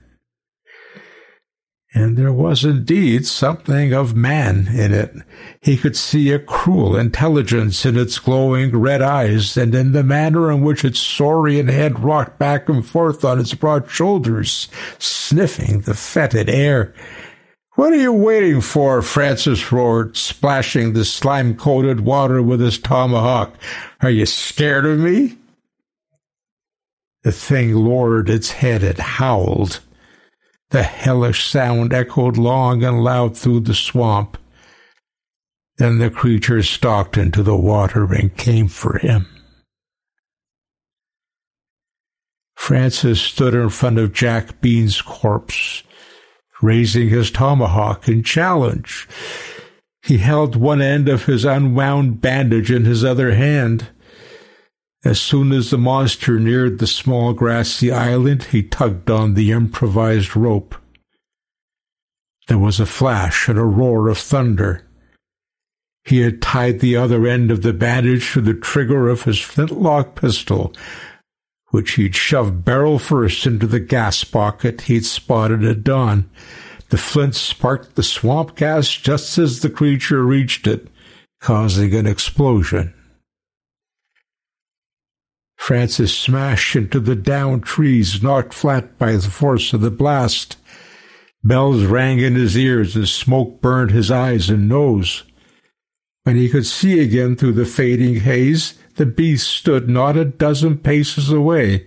And 1.95 2.19
there 2.19 2.33
was 2.33 2.65
indeed 2.65 3.27
something 3.27 3.95
of 3.95 4.15
man 4.15 4.69
in 4.69 4.93
it. 4.93 5.15
He 5.63 5.79
could 5.79 5.97
see 5.97 6.31
a 6.31 6.39
cruel 6.39 6.95
intelligence 6.97 7.87
in 7.87 7.97
its 7.97 8.19
glowing 8.19 8.77
red 8.77 9.01
eyes 9.01 9.57
and 9.57 9.75
in 9.75 9.93
the 9.93 10.03
manner 10.03 10.51
in 10.53 10.61
which 10.61 10.85
its 10.85 11.01
saurian 11.01 11.69
head 11.69 12.01
rocked 12.01 12.39
back 12.39 12.69
and 12.69 12.87
forth 12.87 13.25
on 13.25 13.41
its 13.41 13.55
broad 13.55 13.91
shoulders, 13.91 14.69
sniffing 14.99 15.81
the 15.81 15.95
fetid 15.95 16.51
air. 16.51 16.93
What 17.77 17.93
are 17.93 17.97
you 17.97 18.13
waiting 18.13 18.61
for? 18.61 19.01
Francis 19.01 19.73
roared, 19.73 20.17
splashing 20.17 20.93
the 20.93 21.05
slime 21.07 21.57
coated 21.57 22.01
water 22.01 22.43
with 22.43 22.61
his 22.61 22.77
tomahawk. 22.79 23.55
Are 24.03 24.11
you 24.11 24.27
scared 24.27 24.85
of 24.85 24.99
me? 24.99 25.39
The 27.23 27.33
thing 27.33 27.75
lowered 27.75 28.29
its 28.29 28.51
head 28.51 28.83
and 28.83 28.99
howled. 28.99 29.81
The 30.71 30.83
hellish 30.83 31.45
sound 31.45 31.95
echoed 31.95 32.37
long 32.37 32.85
and 32.85 33.03
loud 33.03 33.37
through 33.37 33.61
the 33.61 33.75
swamp. 33.75 34.37
Then 35.79 35.99
the 35.99 36.11
creature 36.11 36.63
stalked 36.63 37.17
into 37.17 37.43
the 37.43 37.57
water 37.57 38.13
and 38.13 38.37
came 38.37 38.69
for 38.69 38.99
him. 38.99 39.27
Francis 42.57 43.21
stood 43.21 43.55
in 43.55 43.71
front 43.71 43.99
of 43.99 44.13
Jack 44.13 44.61
Bean's 44.61 45.01
corpse 45.01 45.83
raising 46.61 47.09
his 47.09 47.31
tomahawk 47.31 48.09
in 48.09 48.23
challenge. 48.23 49.09
He 50.03 50.19
held 50.19 50.57
one 50.57 50.83
end 50.83 51.09
of 51.09 51.27
his 51.27 51.45
unwound 51.45 52.21
bandage 52.21 52.71
in 52.71 52.85
his 52.85 53.05
other 53.05 53.35
hand. 53.35 53.89
As 55.05 55.21
soon 55.21 55.53
as 55.53 55.71
the 55.71 55.79
monster 55.79 56.41
neared 56.41 56.79
the 56.79 56.87
small 56.87 57.33
grassy 57.33 57.93
island, 57.93 58.45
he 58.45 58.65
tugged 58.65 59.11
on 59.11 59.35
the 59.35 59.53
improvised 59.53 60.35
rope. 60.35 60.75
There 62.49 62.59
was 62.59 62.81
a 62.81 62.87
flash 62.87 63.49
and 63.49 63.59
a 63.59 63.65
roar 63.65 64.09
of 64.09 64.19
thunder. 64.19 64.85
He 66.05 66.23
had 66.23 66.43
tied 66.43 66.81
the 66.81 66.97
other 66.97 67.27
end 67.27 67.51
of 67.51 67.63
the 67.63 67.73
bandage 67.73 68.33
to 68.33 68.41
the 68.41 68.55
trigger 68.55 69.09
of 69.09 69.23
his 69.23 69.39
flintlock 69.39 70.17
pistol, 70.17 70.73
which 71.69 71.93
he'd 71.93 72.17
shoved 72.17 72.65
barrel 72.65 72.99
first 72.99 73.47
into 73.47 73.67
the 73.67 73.81
gas 73.81 74.25
pocket 74.25 74.83
he'd 74.83 75.05
spotted 75.05 75.63
at 75.65 75.85
dawn. 75.85 76.29
The 76.89 76.97
flint 76.97 77.35
sparked 77.37 77.95
the 77.95 78.03
swamp 78.03 78.57
gas 78.57 78.89
just 78.89 79.39
as 79.39 79.61
the 79.61 79.71
creature 79.71 80.25
reached 80.25 80.67
it, 80.67 80.89
causing 81.41 81.95
an 81.95 82.07
explosion. 82.07 82.95
Francis 85.59 86.17
smashed 86.17 86.77
into 86.77 86.99
the 86.99 87.17
downed 87.17 87.65
trees, 87.65 88.23
knocked 88.23 88.55
flat 88.55 88.97
by 88.97 89.13
the 89.13 89.23
force 89.23 89.75
of 89.75 89.83
the 89.83 89.91
blast. 89.91 90.57
Bells 91.45 91.85
rang 91.85 92.21
in 92.21 92.37
his 92.37 92.57
ears 92.57 92.97
and 92.97 93.07
smoke 93.07 93.61
burned 93.61 93.91
his 93.91 94.11
eyes 94.11 94.49
and 94.49 94.69
nose. 94.69 95.25
When 96.23 96.37
he 96.37 96.49
could 96.49 96.65
see 96.65 97.01
again 97.01 97.37
through 97.37 97.53
the 97.53 97.67
fading 97.67 98.21
haze, 98.21 98.79
the 98.95 99.05
beast 99.05 99.49
stood 99.49 99.89
not 99.89 100.17
a 100.17 100.25
dozen 100.25 100.79
paces 100.79 101.31
away, 101.31 101.87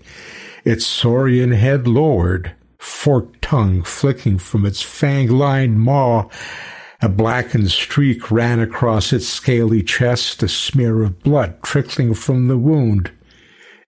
its 0.63 0.85
saurian 0.85 1.51
head 1.51 1.87
lowered, 1.87 2.55
forked 2.77 3.41
tongue 3.41 3.83
flicking 3.83 4.37
from 4.37 4.65
its 4.65 4.81
fang-lined 4.81 5.79
maw. 5.79 6.29
A 7.01 7.09
blackened 7.09 7.71
streak 7.71 8.29
ran 8.29 8.59
across 8.59 9.11
its 9.11 9.27
scaly 9.27 9.81
chest, 9.81 10.43
a 10.43 10.47
smear 10.47 11.01
of 11.01 11.19
blood 11.23 11.61
trickling 11.63 12.13
from 12.13 12.47
the 12.47 12.57
wound. 12.57 13.11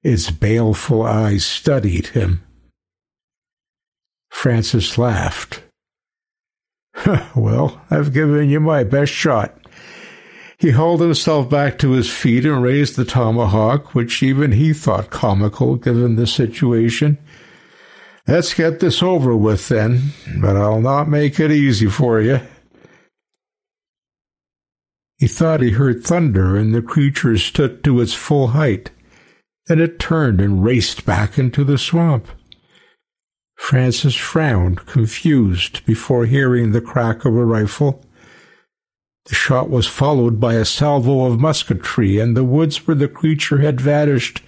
Its 0.04 0.30
baleful 0.30 1.04
eyes 1.04 1.46
studied 1.46 2.08
him. 2.08 2.44
Francis 4.30 4.98
laughed. 4.98 5.64
well, 7.36 7.82
I've 7.90 8.14
given 8.14 8.50
you 8.50 8.60
my 8.60 8.84
best 8.84 9.14
shot. 9.14 9.58
He 10.58 10.72
hauled 10.72 11.02
himself 11.02 11.50
back 11.50 11.78
to 11.80 11.92
his 11.92 12.12
feet 12.12 12.46
and 12.46 12.62
raised 12.62 12.96
the 12.96 13.06
tomahawk, 13.06 13.96
which 13.96 14.22
even 14.22 14.54
he 14.54 14.74
thought 14.74 15.10
comical 15.10 15.76
given 15.76 16.16
the 16.16 16.28
situation. 16.28 17.18
Let's 18.28 18.54
get 18.54 18.80
this 18.80 19.04
over 19.04 19.36
with 19.36 19.68
then, 19.68 20.12
but 20.40 20.56
I'll 20.56 20.82
not 20.82 21.10
make 21.10 21.40
it 21.40 21.52
easy 21.52 21.88
for 21.88 22.22
you. 22.22 22.40
He 25.18 25.28
thought 25.28 25.62
he 25.62 25.72
heard 25.72 26.04
thunder, 26.04 26.56
and 26.56 26.74
the 26.74 26.82
creature 26.82 27.38
stood 27.38 27.84
to 27.84 28.02
its 28.02 28.14
full 28.14 28.48
height. 28.48 28.92
Then 29.68 29.80
it 29.80 30.00
turned 30.00 30.42
and 30.42 30.64
raced 30.64 31.06
back 31.06 31.38
into 31.38 31.64
the 31.64 31.78
swamp. 31.78 32.28
Francis 33.56 34.16
frowned, 34.16 34.86
confused, 34.86 35.86
before 35.86 36.26
hearing 36.26 36.72
the 36.72 36.82
crack 36.82 37.24
of 37.24 37.36
a 37.36 37.46
rifle. 37.46 38.04
The 39.26 39.36
shot 39.36 39.70
was 39.70 39.88
followed 39.88 40.40
by 40.40 40.56
a 40.56 40.66
salvo 40.66 41.26
of 41.26 41.40
musketry, 41.40 42.20
and 42.20 42.36
the 42.36 42.44
woods 42.44 42.86
where 42.86 42.96
the 42.96 43.08
creature 43.08 43.60
had 43.60 43.80
vanished 43.80 44.42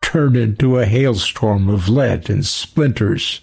turned 0.00 0.36
into 0.36 0.78
a 0.78 0.86
hailstorm 0.86 1.68
of 1.68 1.88
lead 1.88 2.30
and 2.30 2.44
splinters. 2.44 3.42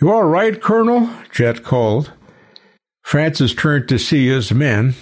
You 0.00 0.12
all 0.12 0.24
right, 0.24 0.60
Colonel? 0.60 1.08
Jed 1.32 1.62
called. 1.62 2.12
Francis 3.02 3.54
turned 3.54 3.88
to 3.88 3.98
see 3.98 4.26
his 4.26 4.52
men, 4.52 4.94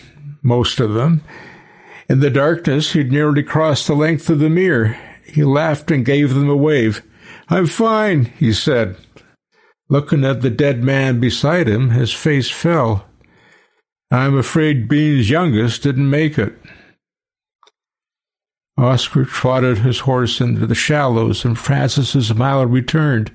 most 0.42 0.78
of 0.78 0.92
them. 0.92 1.22
In 2.08 2.20
the 2.20 2.30
darkness, 2.30 2.92
he'd 2.92 3.10
nearly 3.10 3.42
crossed 3.42 3.86
the 3.86 3.94
length 3.94 4.28
of 4.28 4.38
the 4.38 4.50
mere. 4.50 4.98
He 5.24 5.42
laughed 5.42 5.90
and 5.90 6.04
gave 6.04 6.34
them 6.34 6.48
a 6.48 6.56
wave. 6.56 7.02
I'm 7.48 7.66
fine, 7.66 8.26
he 8.38 8.52
said. 8.52 8.96
Looking 9.88 10.24
at 10.24 10.40
the 10.40 10.50
dead 10.50 10.82
man 10.82 11.20
beside 11.20 11.68
him, 11.68 11.90
his 11.90 12.12
face 12.12 12.50
fell. 12.50 13.06
I'm 14.10 14.36
afraid 14.36 14.88
Bean's 14.88 15.30
youngest 15.30 15.82
didn't 15.82 16.08
make 16.08 16.38
it. 16.38 16.54
Oscar 18.76 19.24
trotted 19.24 19.78
his 19.78 20.00
horse 20.00 20.40
into 20.40 20.66
the 20.66 20.74
shallows, 20.74 21.44
and 21.44 21.58
Francis's 21.58 22.28
smile 22.28 22.66
returned. 22.66 23.32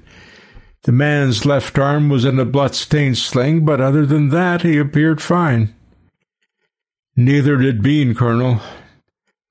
The 0.83 0.91
man's 0.91 1.45
left 1.45 1.77
arm 1.77 2.09
was 2.09 2.25
in 2.25 2.39
a 2.39 2.45
blood-stained 2.45 3.17
sling, 3.17 3.65
but 3.65 3.81
other 3.81 4.05
than 4.05 4.29
that, 4.29 4.61
he 4.61 4.77
appeared 4.77 5.21
fine. 5.21 5.75
Neither 7.19 7.57
did 7.57 7.83
Bean, 7.83 8.15
Colonel. 8.15 8.61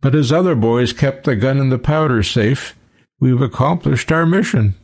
But 0.01 0.14
his 0.14 0.33
other 0.33 0.55
boys 0.55 0.95
kept 0.95 1.25
the 1.25 1.37
gun 1.37 1.59
and 1.59 1.71
the 1.71 1.79
powder 1.79 2.23
safe. 2.23 2.75
We've 3.21 3.43
accomplished 3.43 4.11
our 4.11 4.25
mission. 4.25 4.75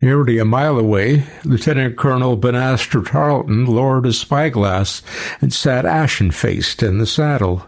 Nearly 0.00 0.38
a 0.38 0.46
mile 0.46 0.78
away, 0.78 1.26
Lieutenant 1.44 1.98
Colonel 1.98 2.38
Banastre 2.38 3.06
Tarleton 3.06 3.66
lowered 3.66 4.06
his 4.06 4.18
spyglass 4.18 5.02
and 5.42 5.52
sat 5.52 5.84
ashen-faced 5.84 6.82
in 6.82 6.96
the 6.96 7.06
saddle. 7.06 7.66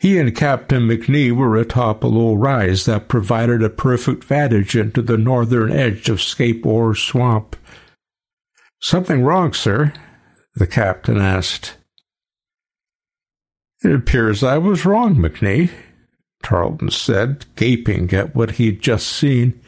He 0.00 0.18
and 0.18 0.34
Captain 0.34 0.88
McNee 0.88 1.30
were 1.30 1.56
atop 1.56 2.02
a 2.02 2.08
low 2.08 2.34
rise 2.34 2.84
that 2.86 3.06
provided 3.06 3.62
a 3.62 3.70
perfect 3.70 4.24
vantage 4.24 4.74
into 4.74 5.02
the 5.02 5.16
northern 5.16 5.70
edge 5.70 6.08
of 6.08 6.20
Scape 6.20 6.64
Swamp. 6.96 7.54
Something 8.80 9.22
wrong, 9.22 9.52
sir? 9.52 9.92
The 10.60 10.66
captain 10.66 11.16
asked. 11.16 11.78
It 13.82 13.94
appears 13.94 14.42
I 14.42 14.58
was 14.58 14.84
wrong, 14.84 15.16
McNee. 15.16 15.70
Tarleton 16.42 16.90
said, 16.90 17.46
gaping 17.56 18.12
at 18.12 18.34
what 18.34 18.52
he'd 18.52 18.82
just 18.82 19.06
seen. 19.06 19.58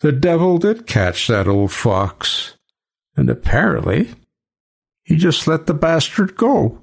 The 0.00 0.12
devil 0.12 0.58
did 0.58 0.86
catch 0.86 1.26
that 1.26 1.48
old 1.48 1.72
fox, 1.72 2.56
and 3.16 3.28
apparently 3.28 4.10
he 5.02 5.16
just 5.16 5.48
let 5.48 5.66
the 5.66 5.74
bastard 5.74 6.36
go. 6.36 6.80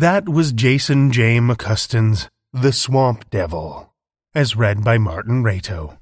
That 0.00 0.30
was 0.30 0.52
Jason 0.52 1.12
J. 1.12 1.40
McCuiston's 1.40 2.30
The 2.54 2.72
Swamp 2.72 3.28
Devil, 3.28 3.92
as 4.34 4.56
read 4.56 4.82
by 4.82 4.96
Martin 4.96 5.44
Reyto. 5.44 5.98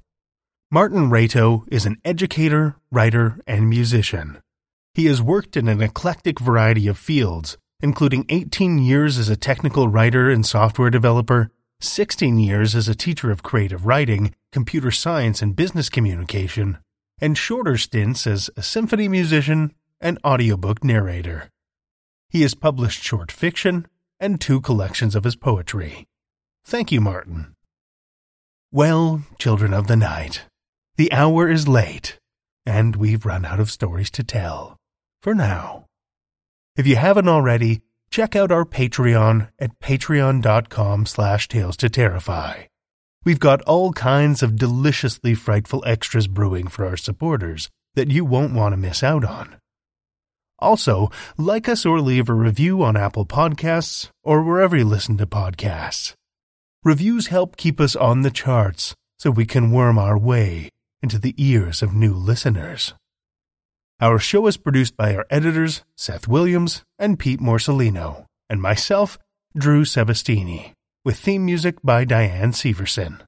Martin 0.70 1.11
Reyto 1.11 1.64
is 1.66 1.84
an 1.84 1.96
educator, 2.05 2.76
writer, 2.92 3.40
and 3.44 3.68
musician. 3.68 4.38
He 4.94 5.07
has 5.07 5.20
worked 5.20 5.57
in 5.57 5.66
an 5.66 5.82
eclectic 5.82 6.38
variety 6.38 6.86
of 6.86 6.96
fields, 6.96 7.59
including 7.80 8.24
18 8.28 8.78
years 8.78 9.18
as 9.18 9.28
a 9.28 9.36
technical 9.36 9.88
writer 9.88 10.30
and 10.30 10.46
software 10.46 10.90
developer, 10.90 11.51
16 11.80 12.38
years 12.38 12.76
as 12.76 12.86
a 12.86 12.94
teacher 12.94 13.32
of 13.32 13.42
creative 13.42 13.84
writing, 13.84 14.32
computer 14.53 14.92
science, 14.92 15.42
and 15.42 15.57
business 15.57 15.88
communication, 15.88 16.78
and 17.20 17.36
shorter 17.36 17.76
stints 17.76 18.28
as 18.28 18.49
a 18.57 18.62
symphony 18.62 19.09
musician 19.09 19.74
and 20.01 20.20
audiobook 20.24 20.84
narrator. 20.84 21.51
He 22.28 22.42
has 22.42 22.54
published 22.54 23.02
short 23.02 23.32
fiction 23.32 23.86
and 24.20 24.40
two 24.40 24.60
collections 24.60 25.14
of 25.14 25.24
his 25.24 25.36
poetry. 25.36 26.06
Thank 26.64 26.92
you, 26.92 27.00
Martin. 27.00 27.54
Well, 28.70 29.22
children 29.38 29.72
of 29.72 29.86
the 29.86 29.96
night, 29.96 30.44
the 30.96 31.10
hour 31.12 31.48
is 31.48 31.66
late, 31.66 32.18
and 32.66 32.96
we've 32.96 33.24
run 33.24 33.46
out 33.46 33.60
of 33.60 33.70
stories 33.70 34.10
to 34.12 34.22
tell. 34.22 34.76
For 35.22 35.34
now. 35.34 35.86
If 36.76 36.86
you 36.86 36.96
haven't 36.96 37.28
already, 37.28 37.80
check 38.10 38.36
out 38.36 38.52
our 38.52 38.64
Patreon 38.64 39.48
at 39.58 39.78
patreon.com 39.80 41.06
slash 41.06 41.48
tales 41.48 41.76
to 41.78 41.88
terrify. 41.88 42.64
We've 43.24 43.40
got 43.40 43.62
all 43.62 43.92
kinds 43.92 44.42
of 44.42 44.56
deliciously 44.56 45.34
frightful 45.34 45.82
extras 45.86 46.28
brewing 46.28 46.68
for 46.68 46.86
our 46.86 46.96
supporters 46.96 47.68
that 47.94 48.10
you 48.10 48.24
won't 48.24 48.54
want 48.54 48.74
to 48.74 48.76
miss 48.76 49.02
out 49.02 49.24
on. 49.24 49.56
Also, 50.59 51.11
like 51.36 51.68
us 51.68 51.86
or 51.86 52.00
leave 52.00 52.28
a 52.28 52.34
review 52.34 52.82
on 52.82 52.96
Apple 52.96 53.24
Podcasts 53.24 54.11
or 54.24 54.42
wherever 54.42 54.76
you 54.76 54.84
listen 54.84 55.16
to 55.18 55.26
podcasts. 55.26 56.14
Reviews 56.84 57.28
help 57.28 57.56
keep 57.56 57.80
us 57.80 57.94
on 57.94 58.22
the 58.22 58.30
charts 58.30 58.94
so 59.18 59.30
we 59.30 59.46
can 59.46 59.72
worm 59.72 59.98
our 59.98 60.18
way 60.18 60.70
into 61.02 61.18
the 61.18 61.34
ears 61.36 61.82
of 61.82 61.94
new 61.94 62.12
listeners. 62.12 62.94
Our 64.00 64.18
show 64.18 64.46
is 64.46 64.56
produced 64.56 64.96
by 64.96 65.14
our 65.14 65.26
editors, 65.28 65.82
Seth 65.96 66.28
Williams 66.28 66.84
and 66.98 67.18
Pete 67.18 67.40
Morsellino, 67.40 68.26
and 68.48 68.62
myself, 68.62 69.18
Drew 69.56 69.84
Sebastini, 69.84 70.72
with 71.04 71.18
theme 71.18 71.44
music 71.44 71.76
by 71.82 72.04
Diane 72.04 72.52
Severson. 72.52 73.20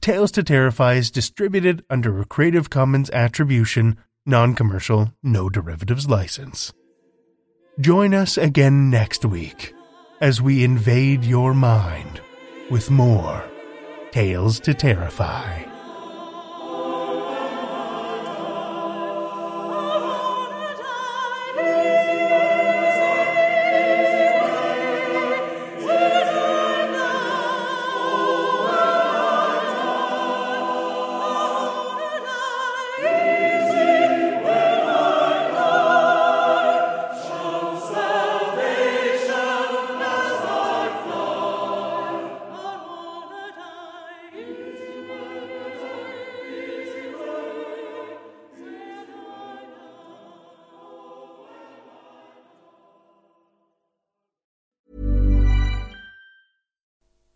Tales 0.00 0.30
to 0.32 0.42
Terrify 0.42 0.94
is 0.94 1.10
distributed 1.10 1.84
under 1.90 2.20
a 2.20 2.24
Creative 2.24 2.70
Commons 2.70 3.10
Attribution 3.10 3.98
non 4.26 4.54
commercial, 4.54 5.12
no 5.22 5.48
derivatives 5.48 6.08
license. 6.08 6.72
Join 7.80 8.14
us 8.14 8.38
again 8.38 8.88
next 8.90 9.24
week 9.24 9.74
as 10.20 10.40
we 10.40 10.64
invade 10.64 11.24
your 11.24 11.54
mind 11.54 12.20
with 12.70 12.90
more 12.90 13.44
Tales 14.12 14.60
to 14.60 14.72
Terrify. 14.72 15.73